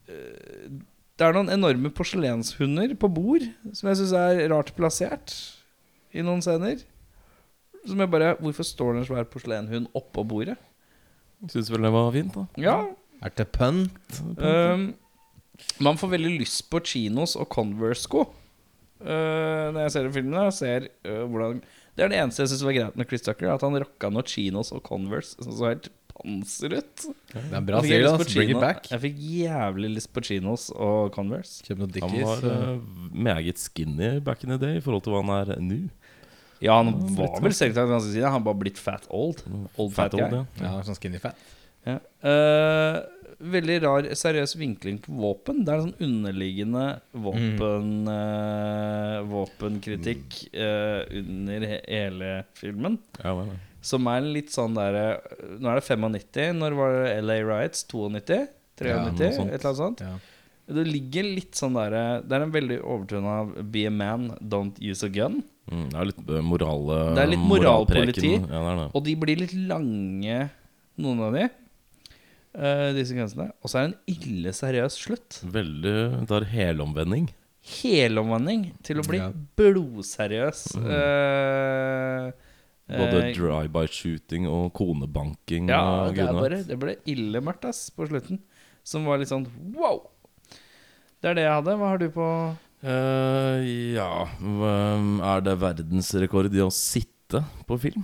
eh, 0.07 0.69
det 1.17 1.25
er 1.25 1.33
noen 1.33 1.49
enorme 1.49 1.89
porselenshunder 1.89 2.93
på 3.01 3.09
bord 3.09 3.41
som 3.73 3.89
jeg 3.89 3.97
syns 4.03 4.13
er 4.13 4.43
rart 4.53 4.69
plassert 4.77 5.33
i 6.13 6.21
noen 6.21 6.43
scener. 6.45 6.77
Som 7.87 7.99
jeg 8.03 8.11
bare 8.13 8.35
Hvorfor 8.37 8.65
står 8.67 8.93
det 8.93 9.01
en 9.01 9.09
svær 9.09 9.25
porselenhund 9.31 9.89
oppå 9.97 10.21
bordet? 10.27 10.57
Syns 11.45 11.69
vel 11.69 11.85
det 11.85 11.91
var 11.93 12.09
fint, 12.15 12.33
da. 12.33 12.47
Ja 12.57 12.77
Er 13.21 13.33
det 13.37 13.47
pønt? 13.53 14.21
um, 14.41 14.87
Man 15.81 15.97
får 15.97 16.15
veldig 16.15 16.33
lyst 16.41 16.65
på 16.71 16.81
chinos 16.85 17.35
og 17.37 17.47
Converse-sko 17.53 18.23
uh, 18.25 19.67
når 19.73 19.81
jeg 19.85 19.93
ser 19.93 20.07
den 20.07 20.15
filmen. 20.15 20.39
Jeg 20.47 20.57
ser 20.57 20.87
uh, 21.05 21.23
hvordan 21.29 21.61
Det 21.97 22.05
er 22.05 22.11
det 22.13 22.19
eneste 22.21 22.43
jeg 22.43 22.51
syns 22.53 22.65
var 22.65 22.75
greit 22.77 22.97
med 22.97 23.09
Chris 23.09 23.25
Tucker. 23.25 23.53
At 23.53 23.65
han 23.65 23.77
rocka 23.77 24.09
noen 24.13 24.25
chinos 24.29 24.73
og 24.73 24.83
Converse 24.85 25.37
som 25.41 25.53
så 25.57 25.71
helt 25.71 25.89
panser 26.17 26.73
ut. 26.79 27.05
Det 27.29 27.41
er 27.41 27.57
en 27.59 27.65
bra 27.67 27.81
stil, 27.83 28.05
lyst. 28.05 28.33
Bring 28.35 28.51
it 28.53 28.61
back. 28.61 28.87
Jeg 28.89 29.01
fikk 29.03 29.17
jævlig 29.37 29.89
lyst 29.95 30.11
på 30.13 30.23
chinos 30.25 30.67
og 30.73 31.11
Converse. 31.13 31.61
Han 31.69 31.85
var 31.85 32.45
uh, 32.45 32.79
meget 33.13 33.61
skinny 33.61 34.17
back 34.21 34.43
in 34.45 34.53
the 34.53 34.57
day 34.61 34.77
i 34.77 34.81
forhold 34.81 35.05
til 35.05 35.13
hva 35.13 35.21
han 35.25 35.33
er 35.37 35.61
nå. 35.61 35.79
Ja, 36.63 36.79
han 36.79 36.93
var 37.17 37.37
vel 37.43 37.53
strengt 37.53 37.75
tatt 37.77 37.89
ganske 37.89 38.09
siden 38.09 38.33
Han 38.33 38.45
bare 38.45 38.57
blitt 38.63 38.79
fat 38.81 39.05
old. 39.13 39.43
Old 39.75 39.93
fat, 39.93 40.15
old, 40.17 40.23
guy. 40.23 40.41
ja. 40.41 40.71
ja, 40.71 40.81
sånn 40.87 40.97
skinny 40.97 41.21
fat. 41.21 41.37
Ja. 41.87 41.99
Uh, 42.25 42.97
veldig 43.37 43.77
rar, 43.83 44.07
seriøs 44.17 44.55
vinkling 44.57 44.97
på 45.03 45.13
våpen. 45.19 45.61
Det 45.65 45.73
er 45.73 45.81
en 45.81 45.89
sånn 45.89 46.07
underliggende 46.07 46.85
våpen 47.13 47.91
eh, 48.09 49.17
våpenkritikk 49.29 50.39
uh, 50.57 51.03
under 51.19 51.67
he 51.69 51.77
hele 51.85 52.31
filmen. 52.57 52.97
Ja, 53.21 53.35
vel, 53.37 53.51
ja. 53.53 53.59
Som 53.87 54.09
er 54.09 54.25
litt 54.25 54.49
sånn 54.51 54.73
der 54.75 55.21
Nå 55.61 55.69
er 55.69 55.77
det 55.79 55.85
95. 55.85 56.57
Når 56.57 56.73
var 56.75 56.95
det 56.95 57.11
LA 57.21 57.37
Riots? 57.45 57.85
92? 57.87 58.47
93? 58.81 58.89
Ja, 58.89 59.03
et 59.05 59.21
eller 59.21 59.45
annet 59.53 59.77
sånt. 59.79 60.01
Ja. 60.03 60.17
Det 60.67 60.83
ligger 60.89 61.29
litt 61.37 61.55
sånn 61.55 61.77
der 61.77 61.93
Det 62.25 62.35
er 62.35 62.43
en 62.43 62.51
veldig 62.51 62.81
overtone 62.81 63.35
av 63.43 63.53
Be 63.71 63.85
a 63.87 63.93
man, 63.93 64.31
don't 64.41 64.81
use 64.83 65.05
a 65.07 65.13
gun. 65.13 65.39
Mm, 65.67 65.87
det 65.91 65.97
er 65.99 66.05
litt 66.11 66.19
eh, 66.31 66.43
moral, 66.47 66.83
Det 67.17 67.23
er 67.23 67.31
litt 67.33 67.43
moralpoliti. 67.43 68.33
Ja, 68.37 68.45
det 68.47 68.59
er 68.71 68.77
det. 68.81 68.85
Og 68.95 69.03
de 69.07 69.15
blir 69.19 69.41
litt 69.41 69.55
lange, 69.67 70.37
noen 71.03 71.23
av 71.27 71.35
de. 71.35 71.47
Uh, 72.57 72.89
disse 72.95 73.13
grensene. 73.13 73.51
Og 73.61 73.69
så 73.69 73.77
er 73.81 73.89
det 73.89 73.91
en 73.91 74.15
ille 74.31 74.53
seriøs 74.55 74.95
slutt. 74.97 75.41
Veldig 75.45 75.97
Det 76.25 76.37
er 76.39 76.47
helomvending. 76.55 77.27
Helomvending 77.67 78.69
til 78.87 79.01
å 79.01 79.05
bli 79.05 79.19
Ja. 79.19 79.27
blodseriøs. 79.59 80.61
Eh, 80.79 82.31
Både 82.87 83.17
eh, 83.27 83.33
drive-by-shooting 83.35 84.47
og 84.47 84.71
konebanking. 84.73 85.67
Ja, 85.69 85.81
og 86.07 86.15
det, 86.15 86.23
er 86.23 86.33
bare, 86.39 86.61
det 86.63 86.77
ble 86.79 86.95
ille 87.05 87.41
mørkt 87.43 87.67
ass 87.67 87.89
på 87.91 88.07
slutten. 88.07 88.39
Som 88.87 89.03
var 89.05 89.19
litt 89.19 89.27
sånn 89.33 89.45
wow. 89.75 90.05
Det 91.19 91.29
er 91.33 91.35
det 91.35 91.43
jeg 91.43 91.55
hadde. 91.59 91.75
Hva 91.81 91.91
har 91.91 91.99
du 91.99 92.07
på 92.15 92.27
Eh, 92.85 93.63
ja 93.95 94.27
Er 94.37 95.39
det 95.41 95.55
verdensrekord 95.57 96.53
i 96.53 96.61
å 96.61 96.69
sitte 96.73 97.41
på 97.65 97.77
film? 97.81 98.03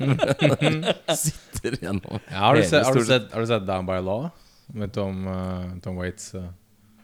Sitter 1.20 1.76
gjennom 1.78 2.18
Ja, 2.26 2.48
har, 2.48 2.56
du 2.56 2.64
sett, 2.64 2.82
har, 2.86 2.96
du 2.96 3.04
sett, 3.06 3.28
har 3.30 3.44
du 3.44 3.46
sett 3.46 3.66
Down 3.68 3.86
by 3.86 4.00
Law? 4.02 4.30
Med 4.74 4.92
Tom, 4.94 5.22
uh, 5.26 5.70
Tom 5.84 5.96
Waits? 5.98 6.32
Uh, 6.34 6.48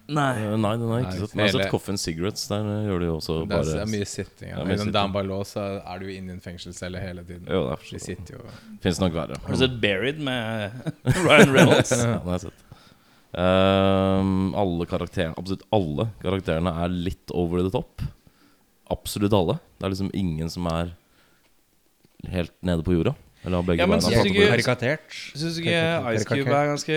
Nei. 0.07 0.35
Nei, 0.55 0.73
den 0.79 0.91
har 0.91 1.01
jeg 1.01 1.07
ikke 1.07 1.15
Nei, 1.15 1.19
sett. 1.19 1.33
Men 1.35 1.43
jeg 1.43 1.53
har 1.53 1.63
sett 1.65 1.73
Coffin 1.73 1.97
Cigarettes. 1.99 2.45
Der 2.51 2.69
gjør 2.87 3.03
de 3.03 3.09
også 3.11 3.39
Det 3.41 3.43
er, 3.43 3.49
bare 3.51 3.67
det 3.67 3.81
er 3.83 3.91
mye 3.91 4.07
sitting. 4.07 4.51
Ja. 4.53 4.61
Er 4.61 4.69
mye 4.69 4.79
sitting. 4.79 4.93
Down 4.95 5.15
by 5.17 5.23
Law 5.27 5.43
så 5.49 5.65
er 5.81 6.03
du 6.03 6.13
inne 6.13 6.31
i 6.31 6.37
en 6.37 6.45
fengselscelle 6.45 7.03
hele 7.03 7.25
tiden. 7.27 7.49
Jo, 7.51 7.65
det 7.67 7.75
er 7.75 7.89
De 7.91 8.03
sitter 8.05 8.37
jo 8.39 8.45
Fins 8.85 9.03
nok 9.03 9.17
verre. 9.17 9.41
Har 9.43 9.57
du 9.57 9.63
sett 9.65 9.75
Buried 9.83 10.23
med 10.23 10.79
Ryan 11.27 11.55
Reynolds? 11.57 11.91
Ja, 11.91 12.21
den 12.21 12.31
har 12.31 12.39
jeg 12.39 12.47
sett. 12.47 12.66
Ehm, 13.37 14.55
alle 14.57 14.87
karakterene 14.89 15.37
Absolutt 15.37 15.65
alle 15.77 16.07
karakterene 16.23 16.73
er 16.85 16.89
litt 16.89 17.33
over 17.37 17.61
the 17.63 17.71
top. 17.75 18.01
Absolutt 18.91 19.35
alle. 19.37 19.59
Det 19.77 19.87
er 19.89 19.93
liksom 19.93 20.11
ingen 20.17 20.49
som 20.53 20.67
er 20.71 20.95
helt 22.33 22.55
nede 22.65 22.83
på 22.87 22.97
jorda. 22.97 23.13
Eller 23.45 23.61
har 23.61 23.67
begge 23.69 23.83
Ja, 23.83 23.87
men 23.87 24.01
beina 24.01 24.11
Syns 24.11 25.55
du 25.59 25.63
ikke 25.63 26.15
Ice 26.17 26.25
Cube 26.27 26.51
er 26.51 26.71
ganske 26.73 26.97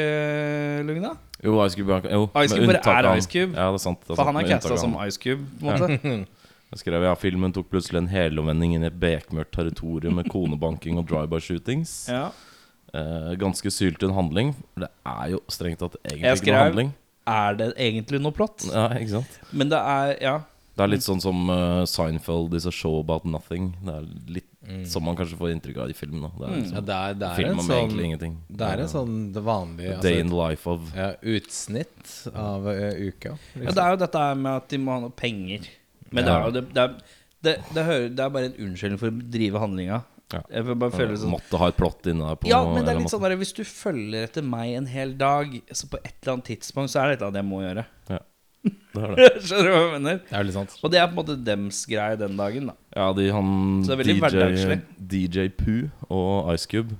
lugn, 0.88 1.04
da? 1.04 1.14
Jo, 1.44 1.60
Ice 1.66 1.76
Cube, 1.78 1.92
er- 1.94 2.10
jo, 2.16 2.26
Ice 2.42 2.56
Cube 2.56 2.74
bare 2.74 3.04
er 3.04 3.18
Ice 3.18 3.30
Cube. 3.30 3.54
Ja, 3.54 3.68
det 3.70 3.78
er 3.80 3.84
sant. 3.84 4.02
Det 4.02 4.12
er 4.12 4.16
For 4.16 4.26
han 4.26 4.36
er 4.38 4.48
casta 4.48 4.78
som. 4.78 4.96
Ice 5.06 5.20
Cube, 5.20 5.46
på 5.60 5.70
en 5.70 5.80
måte. 5.80 6.28
Jeg 6.70 6.84
skrev 6.84 7.02
ja, 7.02 7.16
filmen 7.18 7.54
tok 7.54 7.66
plutselig 7.72 7.98
en 7.98 8.08
helomvending 8.12 8.76
inn 8.76 8.84
i 8.84 8.90
et 8.92 9.00
bekmørkt 9.02 9.56
territorium 9.58 10.20
med 10.20 10.28
konebanking 10.30 11.00
og 11.02 11.08
drive-by-shootings. 11.10 11.94
Ja. 12.12 12.28
Eh, 12.94 13.36
ganske 13.38 13.70
syltynn 13.72 14.14
handling. 14.16 14.56
Det 14.78 14.90
er 15.06 15.30
jo 15.36 15.40
strengt 15.48 15.78
tatt 15.80 15.96
egentlig 16.04 16.26
ikke 16.32 16.42
skrev- 16.44 16.56
noe 16.56 16.64
handling. 16.70 16.94
Er 17.28 17.54
det 17.60 17.68
egentlig 17.78 18.22
noe 18.22 18.32
plott? 18.34 18.66
Ja, 18.66 18.88
ikke 18.98 19.10
sant? 19.20 19.40
Men 19.54 19.70
det 19.70 19.78
er 19.78 20.16
Ja. 20.22 20.38
Det 20.80 20.84
er 20.86 20.92
litt 20.94 21.04
sånn 21.04 21.20
som 21.22 21.50
uh, 21.50 21.84
Seinfeld 21.86 22.54
is 22.56 22.66
a 22.66 22.72
show 22.72 23.00
about 23.02 23.26
nothing. 23.26 23.74
Det 23.84 23.94
er 23.94 24.06
litt 24.28 24.46
Mm. 24.70 24.86
som 24.86 25.04
man 25.04 25.16
kanskje 25.16 25.38
får 25.38 25.50
inntrykk 25.56 25.78
av 25.82 25.90
i 25.90 25.94
filmen. 25.94 26.22
Da. 26.22 26.30
Det 26.38 26.46
er 26.46 26.52
Mm. 26.52 26.62
liksom 26.62 26.76
Ja, 26.76 26.82
det 26.82 26.96
er, 26.96 27.14
det 27.16 27.28
er 27.30 27.36
film 27.36 27.60
om 27.60 27.66
sånn 27.66 27.80
egentlig 27.90 28.04
ingenting. 28.06 28.38
Det 28.52 28.62
er 28.68 28.80
en 28.82 28.88
sånn 28.88 29.34
det 29.34 29.44
vanlige 29.44 29.90
altså, 29.96 30.02
Day 30.04 30.20
in 30.20 30.30
the 30.30 30.36
life 30.36 30.68
of 30.68 30.82
ja, 30.96 31.14
utsnitt 31.24 32.28
av 32.36 32.68
uh, 32.68 32.94
uka. 32.94 33.30
ja, 33.30 33.60
Liksom. 33.62 33.76
det 33.76 33.84
er 33.84 33.90
jo 33.90 33.96
dette 34.04 34.36
med 34.38 34.52
at 34.56 34.68
de 34.70 34.78
må 34.78 34.92
ha 34.92 35.00
noe 35.00 35.10
penger. 35.16 35.68
Men 36.12 36.26
det 36.26 36.34
er 36.34 36.46
jo 36.46 36.52
det, 36.52 36.74
det, 36.74 36.86
det, 37.42 37.56
det, 37.74 37.86
hører, 37.86 38.10
det 38.16 38.20
er 38.26 38.30
bare 38.30 38.46
en 38.46 38.60
unnskyldning 38.68 39.00
for 39.00 39.10
å 39.10 39.30
drive 39.32 39.60
handlinga. 39.60 40.04
Ja. 40.30 40.44
Jeg 40.54 40.78
bare 40.78 40.94
føle 40.94 41.16
sånn 41.18 41.32
Måtte 41.34 41.58
ha 41.58 41.72
et 41.72 41.78
plott 41.80 42.06
inne 42.10 42.28
der. 42.28 42.38
På 42.38 42.50
Ja, 42.50 42.60
men 42.62 42.84
det 42.86 42.94
er 42.94 43.00
litt 43.00 43.10
sånn 43.10 43.24
der, 43.26 43.34
Hvis 43.40 43.54
du 43.58 43.64
følger 43.66 44.28
etter 44.28 44.46
meg 44.46 44.76
en 44.78 44.90
hel 44.90 45.16
dag, 45.18 45.56
så 45.74 45.90
på 45.90 45.98
et 46.04 46.14
eller 46.22 46.36
annet 46.36 46.52
tidspunkt 46.52 46.94
Så 46.94 47.02
er 47.02 47.10
det 47.10 47.18
et 47.18 47.24
eller 47.24 47.32
annet 47.32 47.42
jeg 47.42 47.50
må 47.50 47.62
gjøre. 47.64 47.86
Ja. 48.14 48.20
Det 48.94 49.02
er 49.06 49.14
det. 49.16 49.28
Skjønner 49.46 49.66
du 49.66 49.72
hva 49.74 49.82
jeg 49.82 49.92
mener? 49.96 50.22
Det 50.22 50.34
er 50.34 50.44
veldig 50.44 50.56
sant. 50.56 50.74
Og 50.84 50.92
det 50.94 51.00
er 51.00 51.06
på 51.08 51.14
en 51.14 51.20
måte 51.22 51.36
dems 51.48 51.82
greie 51.90 52.18
den 52.20 52.40
dagen, 52.40 52.72
da. 52.72 52.76
Ja, 52.98 53.06
de, 53.16 53.28
han 53.34 53.52
Så 53.86 53.92
det 53.92 53.96
er 53.96 54.02
veldig 54.02 54.16
hverdagslig. 54.24 54.80
DJ, 54.98 55.46
DJ 55.46 55.54
Pooh 55.56 56.12
og 56.18 56.50
Ice 56.54 56.70
Cube, 56.70 56.98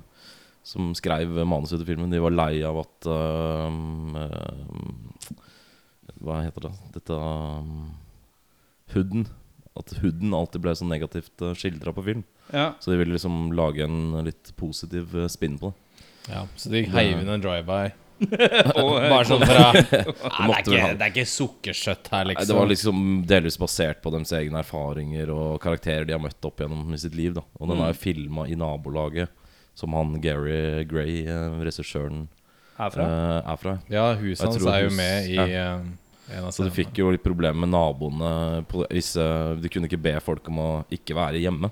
som 0.66 0.94
skrev 0.98 1.34
manuset 1.50 1.82
til 1.82 1.90
filmen, 1.90 2.14
de 2.14 2.22
var 2.24 2.36
lei 2.36 2.62
av 2.66 2.80
at 2.84 3.10
uh, 3.10 3.68
uh, 4.22 5.34
Hva 6.24 6.42
heter 6.46 6.70
det? 6.70 6.74
Dette 6.96 7.20
uh, 7.20 7.92
Hooden. 8.96 9.28
At 9.80 9.94
hooden 10.00 10.36
alltid 10.38 10.64
ble 10.64 10.78
så 10.78 10.88
negativt 10.88 11.44
uh, 11.44 11.56
skildra 11.58 11.94
på 11.96 12.06
film. 12.08 12.24
Ja. 12.54 12.74
Så 12.80 12.92
de 12.92 12.98
ville 12.98 13.14
liksom 13.14 13.52
lage 13.54 13.84
en 13.86 14.24
litt 14.26 14.52
positiv 14.58 15.16
uh, 15.16 15.28
spinn 15.30 15.58
på 15.62 15.72
det. 15.72 16.06
Ja, 16.30 16.44
så 16.60 16.70
de 16.70 16.84
heiv 16.94 17.20
inn 17.24 17.30
en 17.30 17.42
drive-by. 17.42 17.92
Bare 18.70 19.24
sånn 19.26 19.44
fra 19.48 19.70
Nei, 19.74 19.84
det, 19.88 20.02
er 20.04 20.60
ikke, 20.60 20.88
det 21.00 21.06
er 21.06 21.12
ikke 21.14 21.24
sukkersøtt 21.32 22.10
her, 22.12 22.26
Nei, 22.28 22.34
liksom. 22.34 22.50
Det 22.50 22.58
var 22.58 22.68
liksom 22.74 23.04
delvis 23.30 23.58
basert 23.62 24.02
på 24.04 24.12
deres 24.12 24.34
egne 24.36 24.60
erfaringer 24.60 25.32
og 25.32 25.54
karakterer 25.64 26.04
de 26.10 26.16
har 26.18 26.22
møtt 26.24 26.44
opp 26.50 26.60
gjennom 26.60 26.92
i 26.94 27.00
sitt 27.00 27.16
liv. 27.16 27.34
da 27.38 27.46
Og 27.60 27.70
den 27.72 27.78
Mm. 27.80 27.86
er 27.86 27.94
jo 27.94 28.00
filma 28.02 28.46
i 28.52 28.58
nabolaget, 28.60 29.30
som 29.80 29.94
han 29.96 30.20
Gary 30.22 30.84
Gray, 30.90 31.22
eh, 31.32 31.56
regissøren, 31.64 32.28
er 32.80 32.90
fra. 32.92 33.08
er 33.54 33.58
fra. 33.64 33.78
Ja, 33.90 34.10
huset 34.20 34.46
hans 34.50 34.60
er 34.66 34.84
jo 34.84 34.90
hus- 34.92 34.98
med 35.00 35.30
i 35.30 35.36
ja. 35.40 35.46
eh, 35.80 36.36
en 36.38 36.44
av 36.46 36.52
Så 36.52 36.64
de 36.68 36.70
fikk 36.76 37.00
jo 37.00 37.10
litt 37.16 37.24
problemer 37.24 37.56
med 37.56 37.72
naboene. 37.72 38.66
På, 38.68 38.84
hvis, 38.92 39.16
eh, 39.16 39.56
de 39.64 39.70
kunne 39.72 39.88
ikke 39.88 40.02
be 40.02 40.20
folk 40.20 40.46
om 40.52 40.60
å 40.60 40.70
ikke 40.92 41.16
være 41.16 41.40
hjemme 41.42 41.72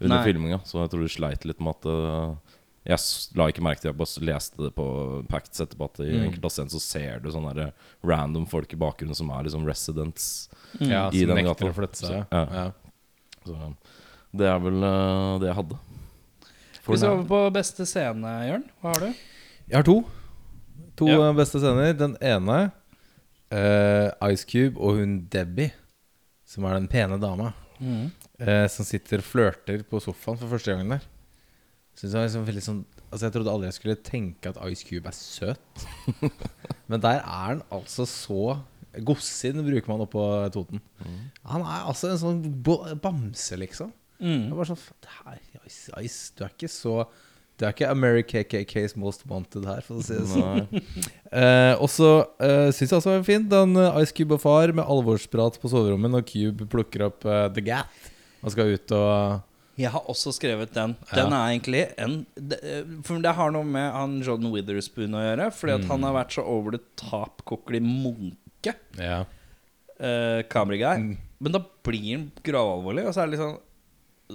under 0.00 0.16
Nei. 0.16 0.24
filminga. 0.26 0.60
Så 0.64 0.80
jeg 0.82 0.90
tror 0.92 1.02
de 1.04 1.08
sleit 1.12 1.44
litt 1.48 1.60
med 1.60 1.74
at 1.76 1.86
uh, 1.86 2.34
Jeg 2.84 2.98
la 3.38 3.46
ikke 3.48 3.62
merke 3.64 3.80
til 3.80 3.88
Jeg 3.92 3.96
bare 3.96 4.24
leste 4.28 4.56
det 4.60 4.74
på 4.76 4.84
Pacts 5.30 5.60
etterpå 5.64 5.86
at 5.88 6.00
i 6.04 6.10
Mm. 6.12 6.24
enkelte 6.28 6.50
scenen 6.52 6.70
så 6.74 6.80
ser 6.80 7.20
du 7.24 7.30
sånne 7.32 7.54
der 7.56 7.72
random 8.04 8.44
folk 8.46 8.72
i 8.72 8.76
bakgrunnen 8.76 9.14
som 9.16 9.30
er 9.30 9.44
liksom 9.46 9.64
residents. 9.64 10.48
Ja, 10.80 11.08
i 11.10 11.20
som 11.22 11.28
den 11.32 11.36
nekter 11.44 11.64
gata. 11.64 11.70
å 11.70 11.78
flytte 11.78 11.96
seg. 11.96 12.08
Så, 12.08 12.26
ja. 12.30 12.44
ja. 12.52 12.72
Så 13.46 13.74
det 14.34 14.46
er 14.50 14.58
vel 14.60 14.82
uh, 14.84 15.38
det 15.40 15.48
jeg 15.48 15.56
hadde. 15.62 15.78
For 16.84 16.92
Vi 16.92 16.98
skal 17.00 17.14
over 17.16 17.24
på 17.30 17.40
beste 17.54 17.86
scene, 17.88 18.34
Jørn. 18.50 18.64
Hva 18.82 18.92
har 18.92 19.00
du? 19.06 19.22
Jeg 19.70 19.76
har 19.78 19.86
to. 19.88 19.96
To 21.00 21.06
Ja. 21.08 21.20
eh, 21.30 21.32
beste 21.38 21.58
scener. 21.62 21.94
Den 21.96 22.16
ene 22.20 22.58
uh, 23.54 24.10
Ice 24.32 24.44
Cube 24.44 24.76
og 24.76 24.98
hun 25.00 25.14
Debbie, 25.32 25.72
som 26.44 26.64
er 26.68 26.76
den 26.76 26.88
pene 26.92 27.16
dama, 27.22 27.54
eh, 28.44 28.66
som 28.72 28.86
sitter 28.86 29.22
og 29.22 29.28
flørter 29.28 29.82
på 29.88 30.00
sofaen 30.04 30.38
for 30.40 30.52
første 30.52 30.74
gangen 30.74 30.94
der. 30.96 31.04
Synes 31.94 32.10
jeg, 32.12 32.18
var 32.18 32.26
liksom 32.28 32.46
veldig 32.48 32.62
sånn, 32.66 32.78
altså 33.10 33.26
jeg 33.28 33.34
trodde 33.36 33.52
aldri 33.54 33.68
jeg 33.70 33.76
skulle 33.78 33.98
tenke 34.06 34.50
at 34.50 34.56
Ice 34.70 34.86
Cube 34.88 35.10
er 35.10 35.14
søt. 35.14 35.84
Men 36.90 37.02
der 37.04 37.20
er 37.22 37.44
han 37.48 37.62
altså 37.74 38.06
så 38.10 38.60
Godsinn 39.02 39.58
bruker 39.66 39.90
man 39.90 40.02
oppå 40.04 40.22
Toten. 40.54 40.78
Han 41.50 41.62
er 41.66 41.86
altså 41.90 42.12
en 42.12 42.18
sånn 42.20 42.42
bo- 42.62 42.84
bamse, 43.02 43.56
liksom. 43.58 43.88
Det 44.20 44.34
er 44.46 44.54
bare 44.54 44.68
sånn 44.70 44.78
"Faen, 44.78 45.00
det 45.02 45.14
her, 45.18 45.40
Ice, 45.66 45.90
Ice, 46.06 46.20
Du 46.38 46.44
er 46.46 46.52
ikke 46.54 46.68
så 46.70 46.92
Du 47.58 47.64
er 47.66 47.72
ikke 47.74 47.88
America 47.90 48.42
KKKs 48.46 48.94
most 48.98 49.24
wanted 49.30 49.66
her, 49.66 49.82
for 49.86 49.98
å 49.98 50.02
si 50.06 50.14
det 50.14 50.28
sånn. 50.30 50.66
Eh, 51.34 51.74
og 51.82 51.88
så 51.90 52.08
eh, 52.38 52.68
syns 52.70 52.92
jeg 52.92 52.98
også 53.00 53.10
det 53.10 53.16
var 53.18 53.24
fint 53.26 53.48
den 53.50 53.72
eh, 53.82 53.96
Ice 54.04 54.14
Cube 54.14 54.36
og 54.36 54.42
far 54.44 54.70
med 54.70 54.86
alvorsprat 54.86 55.56
på 55.58 55.70
soverommet 55.72 56.12
når 56.14 56.22
Cube 56.30 56.68
plukker 56.70 57.08
opp 57.08 57.26
eh, 57.26 57.48
The 57.56 57.64
Gat 57.66 58.04
og 58.44 58.52
skal 58.54 58.74
ut 58.76 58.94
og 58.96 59.50
Jeg 59.80 59.90
har 59.90 60.06
også 60.10 60.30
skrevet 60.36 60.74
den. 60.76 60.94
Ja. 61.10 61.16
Den 61.18 61.32
er 61.34 61.50
egentlig 61.50 61.80
en 61.98 62.20
eh, 62.38 62.84
For 63.02 63.18
det 63.24 63.32
har 63.34 63.50
noe 63.54 63.66
med 63.66 63.88
han 63.90 64.20
John 64.22 64.46
Witherspoon 64.52 65.16
å 65.18 65.22
gjøre. 65.24 65.48
Fordi 65.56 65.74
at 65.80 65.88
han 65.90 66.06
har 66.06 66.14
vært 66.14 66.36
så 66.36 66.44
over 66.46 66.76
the 66.76 66.82
top 67.00 67.42
kokkelig 67.48 67.82
munke. 67.82 68.76
Ja. 69.00 69.24
Uh. 69.98 70.42
Mm. 70.44 71.16
Men 71.42 71.54
da 71.54 71.60
blir 71.86 72.06
han 72.12 72.28
gravalvorlig. 72.46 73.08
Og 73.08 73.16
så 73.16 73.24
er 73.24 73.30
det 73.30 73.36
liksom 73.38 73.58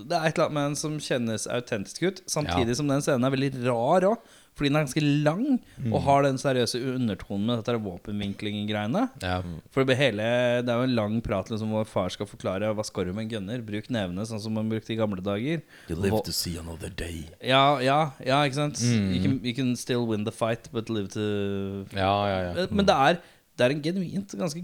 Det 0.10 0.18
er 0.18 0.28
et 0.28 0.36
eller 0.38 0.46
annet 0.50 0.58
med 0.58 0.68
den 0.70 0.78
som 0.84 1.00
kjennes 1.02 1.48
autentisk 1.48 2.04
ut. 2.04 2.22
Samtidig 2.30 2.76
Ja. 2.76 2.80
som 2.82 2.92
den 2.92 3.02
scenen 3.02 3.26
er 3.26 3.34
veldig 3.34 3.54
rar 3.66 4.06
òg. 4.12 4.20
Fordi 4.58 4.70
den 4.70 4.76
er 4.80 4.84
ganske 4.86 5.04
lang 5.24 5.44
Mm. 5.80 5.94
og 5.94 6.02
har 6.04 6.24
den 6.26 6.38
seriøse 6.42 6.80
undertonen 6.96 7.46
med 7.48 7.62
dette 7.62 7.78
våpenvinkling-greiene. 7.80 9.04
ja. 9.24 9.42
For 9.72 9.86
det, 9.88 9.96
hele, 9.98 10.26
det 10.66 10.70
er 10.74 10.82
jo 10.82 10.88
en 10.90 10.96
lang 10.96 11.22
prat 11.24 11.48
liksom, 11.50 11.70
hvor 11.72 11.86
far 11.88 12.10
skal 12.12 12.28
forklare 12.28 12.74
hva 12.76 12.84
skal 12.84 13.06
du 13.08 13.14
med 13.14 13.28
en 13.28 13.32
gunner. 13.36 13.62
Bruk 13.64 13.88
nevene 13.90 14.26
sånn 14.28 14.42
som 14.44 14.54
man 14.54 14.68
brukte 14.70 14.92
i 14.92 14.98
gamle 15.00 15.24
dager. 15.24 15.62
You 15.88 15.96
live 15.96 16.22
to 16.26 16.32
see 16.36 16.58
another 16.60 16.90
day. 16.90 17.30
Ja, 17.42 17.80
ja, 17.80 18.12
ja 18.26 18.42
ikke 18.44 18.60
sant? 18.60 18.82
Mm. 18.84 19.08
You, 19.14 19.22
can, 19.24 19.40
you 19.46 19.54
can 19.54 19.76
still 19.80 20.06
win 20.10 20.26
the 20.26 20.32
fight, 20.36 20.68
but 20.74 20.90
live 20.90 21.08
to 21.16 21.86
ja, 21.96 22.14
ja, 22.28 22.54
ja. 22.54 22.68
Men 22.72 22.86
det 22.86 22.96
er, 22.96 23.22
det 23.58 23.66
er 23.66 23.76
en 23.78 23.82
genuint 23.84 24.36
ganske 24.40 24.62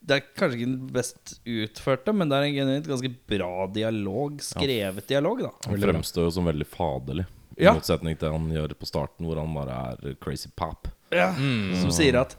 Det 0.00 0.16
er 0.16 0.22
kanskje 0.32 0.56
ikke 0.56 0.70
den 0.70 0.86
best 0.94 1.34
utførte, 1.44 2.14
men 2.16 2.30
det 2.30 2.38
er 2.38 2.46
en 2.46 2.54
genuint 2.56 2.86
ganske 2.88 3.10
bra 3.28 3.66
dialog. 3.68 4.38
Skrevet 4.40 5.06
dialog, 5.10 5.42
da. 5.44 5.50
Han 5.66 5.76
fremstår 5.82 6.24
jo 6.24 6.30
som 6.38 6.46
veldig 6.48 6.66
faderlig 6.70 7.26
I 7.60 7.64
Ja. 7.68 7.74
motsetning 7.76 8.16
til 8.18 8.32
han 8.32 8.48
gjør 8.50 8.72
på 8.80 8.88
starten, 8.88 9.26
hvor 9.28 9.36
han 9.40 9.52
bare 9.54 9.76
er 9.92 10.14
crazy 10.22 10.48
pop. 10.56 10.88
Ja, 11.12 11.32
Som 11.80 11.90
sier 11.92 12.16
at 12.22 12.36